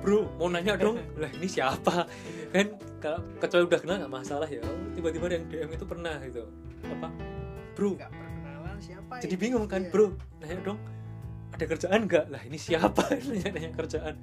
bro 0.00 0.24
mau 0.38 0.48
nanya 0.48 0.74
dong 0.74 0.96
lah 1.20 1.30
ini 1.30 1.44
siapa? 1.44 2.06
Kan 2.48 2.66
kalau 2.98 3.20
kecuali 3.36 3.64
udah 3.66 3.80
kenal 3.82 3.96
nggak 4.00 4.14
masalah 4.14 4.48
ya 4.48 4.62
tiba-tiba 4.94 5.28
ada 5.28 5.36
yang 5.36 5.46
DM 5.50 5.70
itu 5.70 5.84
pernah 5.84 6.16
gitu. 6.22 6.42
Apa? 6.86 7.08
Bro. 7.74 7.98
Nggak 7.98 8.10
perkenalan 8.10 8.76
siapa 8.78 9.12
jadi 9.20 9.34
bingung 9.34 9.66
kan 9.66 9.82
Iya. 9.82 9.90
bro 9.90 10.06
nanya 10.38 10.56
dong 10.62 10.78
ada 11.52 11.64
kerjaan 11.64 12.00
nggak? 12.06 12.24
Lah 12.30 12.42
ini 12.42 12.56
siapa? 12.56 13.02
Nanya 13.28 13.48
nanya 13.50 13.70
kerjaan. 13.74 14.14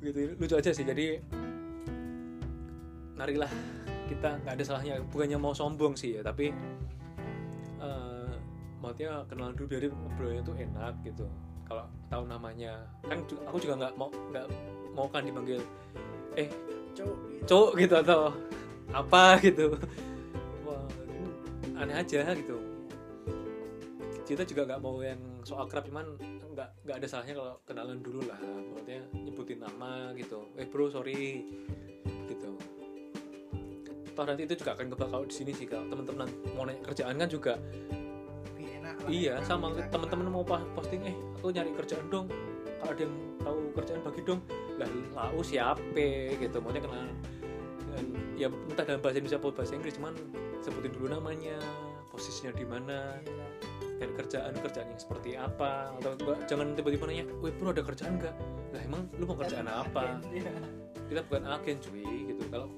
Gitu 0.00 0.34
lucu 0.34 0.54
aja 0.54 0.70
sih 0.72 0.82
jadi 0.82 1.20
marilah 3.12 3.48
kita 4.08 4.40
nggak 4.42 4.54
ada 4.58 4.64
salahnya 4.66 4.94
bukannya 5.08 5.38
mau 5.38 5.54
sombong 5.54 5.94
sih 5.94 6.18
ya 6.18 6.22
tapi 6.22 6.50
eh 7.78 8.32
maksudnya 8.82 9.22
kenalan 9.30 9.54
dulu 9.54 9.66
biar 9.70 9.82
ngobrolnya 9.88 10.42
tuh 10.42 10.56
enak 10.58 10.94
gitu 11.06 11.26
kalau 11.72 11.84
tahu 12.12 12.24
namanya. 12.28 12.72
Kan 13.08 13.24
aku 13.48 13.56
juga 13.56 13.74
nggak 13.80 13.92
mau 13.96 14.08
nggak 14.12 14.46
mau 14.92 15.06
kan 15.08 15.24
dipanggil 15.24 15.60
eh 16.36 16.48
gitu. 16.92 17.08
cowok 17.48 17.72
gitu 17.80 17.94
atau 18.04 18.20
apa? 18.92 19.40
gitu. 19.40 19.72
Wah 20.68 20.84
aneh 21.80 21.96
aja 21.96 22.36
gitu. 22.36 22.60
Kita 24.28 24.44
juga 24.44 24.68
nggak 24.68 24.80
mau 24.84 25.00
yang 25.00 25.20
so 25.42 25.56
akrab 25.56 25.88
cuman 25.88 26.04
nggak 26.52 26.68
nggak 26.84 26.96
ada 27.00 27.06
salahnya 27.08 27.34
kalau 27.40 27.54
kenalan 27.64 27.98
dulu 28.04 28.20
lah. 28.28 28.36
Maksudnya 28.40 29.00
nyebutin 29.16 29.64
nama 29.64 30.12
gitu. 30.20 30.52
Eh 30.60 30.68
bro 30.68 30.92
sorry. 30.92 31.48
Gitu. 32.28 32.52
Toh 34.12 34.24
nanti 34.28 34.44
itu 34.44 34.60
juga 34.60 34.76
akan 34.76 34.92
kebakau 34.92 35.24
di 35.24 35.32
sini 35.32 35.56
sih 35.56 35.64
kalau 35.64 35.88
teman-teman 35.88 36.28
mau 36.52 36.68
nanya 36.68 36.84
kerjaan 36.84 37.16
kan 37.16 37.28
juga 37.32 37.56
lah 39.00 39.08
iya 39.10 39.34
ya, 39.38 39.44
sama 39.44 39.72
kita 39.72 39.88
teman-teman 39.90 40.28
mau 40.28 40.44
posting 40.76 41.02
eh 41.08 41.16
aku 41.40 41.50
nyari 41.50 41.70
kerjaan 41.74 42.06
dong. 42.12 42.26
Kalau 42.82 42.92
ada 42.92 43.02
yang 43.02 43.14
tahu 43.42 43.58
kerjaan 43.78 44.00
bagi 44.02 44.22
dong. 44.26 44.40
Lah 44.78 44.88
lau 45.14 45.42
siapa 45.44 46.08
gitu 46.38 46.56
maunya 46.58 46.82
kenal 46.82 47.06
Dan, 47.92 48.06
ya 48.40 48.48
entah 48.48 48.84
dalam 48.88 49.04
bahasa 49.04 49.20
Indonesia 49.20 49.36
atau 49.36 49.52
bahasa 49.52 49.72
Inggris 49.76 49.94
cuman 50.00 50.16
sebutin 50.64 50.96
dulu 50.96 51.12
namanya 51.12 51.60
posisinya 52.08 52.56
di 52.56 52.64
mana 52.64 53.20
dan 54.00 54.10
kerjaan 54.16 54.52
kerjaan 54.56 54.86
yang 54.88 55.00
seperti 55.00 55.30
apa. 55.36 55.92
Atau 56.00 56.16
enggak, 56.16 56.38
jangan 56.48 56.72
tiba-tiba 56.72 57.04
nanya 57.04 57.24
weh 57.44 57.52
bro 57.52 57.70
ada 57.70 57.84
kerjaan 57.84 58.16
nggak? 58.16 58.34
Lah 58.72 58.80
emang 58.80 59.02
lu 59.20 59.28
mau 59.28 59.36
kerjaan 59.36 59.68
apa? 59.68 60.16
agen, 60.24 60.40
iya. 60.40 60.52
kita 61.06 61.20
bukan 61.28 61.44
agen 61.44 61.76
cuy 61.84 62.32
gitu. 62.32 62.42
Kalau 62.48 62.68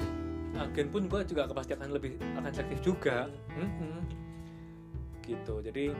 agen 0.58 0.86
pun 0.90 1.02
gua 1.06 1.22
juga 1.22 1.46
pasti 1.54 1.72
akan 1.78 1.88
lebih 1.94 2.18
akan 2.34 2.50
selektif 2.50 2.78
juga. 2.82 3.30
Mm-mm 3.54 4.23
gitu. 5.24 5.64
Jadi 5.64 5.96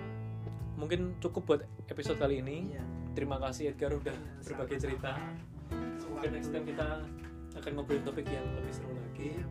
mungkin 0.74 1.14
cukup 1.18 1.42
buat 1.46 1.62
episode 1.88 2.20
kali 2.20 2.44
ini. 2.44 2.76
Ya. 2.76 2.84
terima 3.14 3.38
kasih 3.38 3.70
Edgar 3.70 3.94
udah 3.94 4.10
ya, 4.10 4.42
berbagi 4.42 4.74
cerita. 4.74 5.14
Mungkin 6.10 6.34
next 6.34 6.50
time 6.50 6.66
kita 6.66 6.98
akan 7.54 7.70
ngobrolin 7.78 8.02
topik 8.02 8.26
yang 8.26 8.42
lebih 8.58 8.74
seru 8.74 8.90
lagi. 8.90 9.38
Iya, 9.38 9.46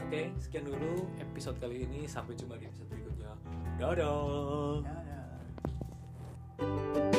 Oke 0.00 0.32
sekian 0.38 0.64
dulu 0.64 1.10
episode 1.18 1.58
kali 1.58 1.84
ini. 1.84 2.06
Sampai 2.06 2.38
jumpa 2.38 2.56
di 2.56 2.70
episode 2.70 2.86
berikutnya. 2.86 3.34
Dadah, 3.82 4.86
dadah. 4.86 7.09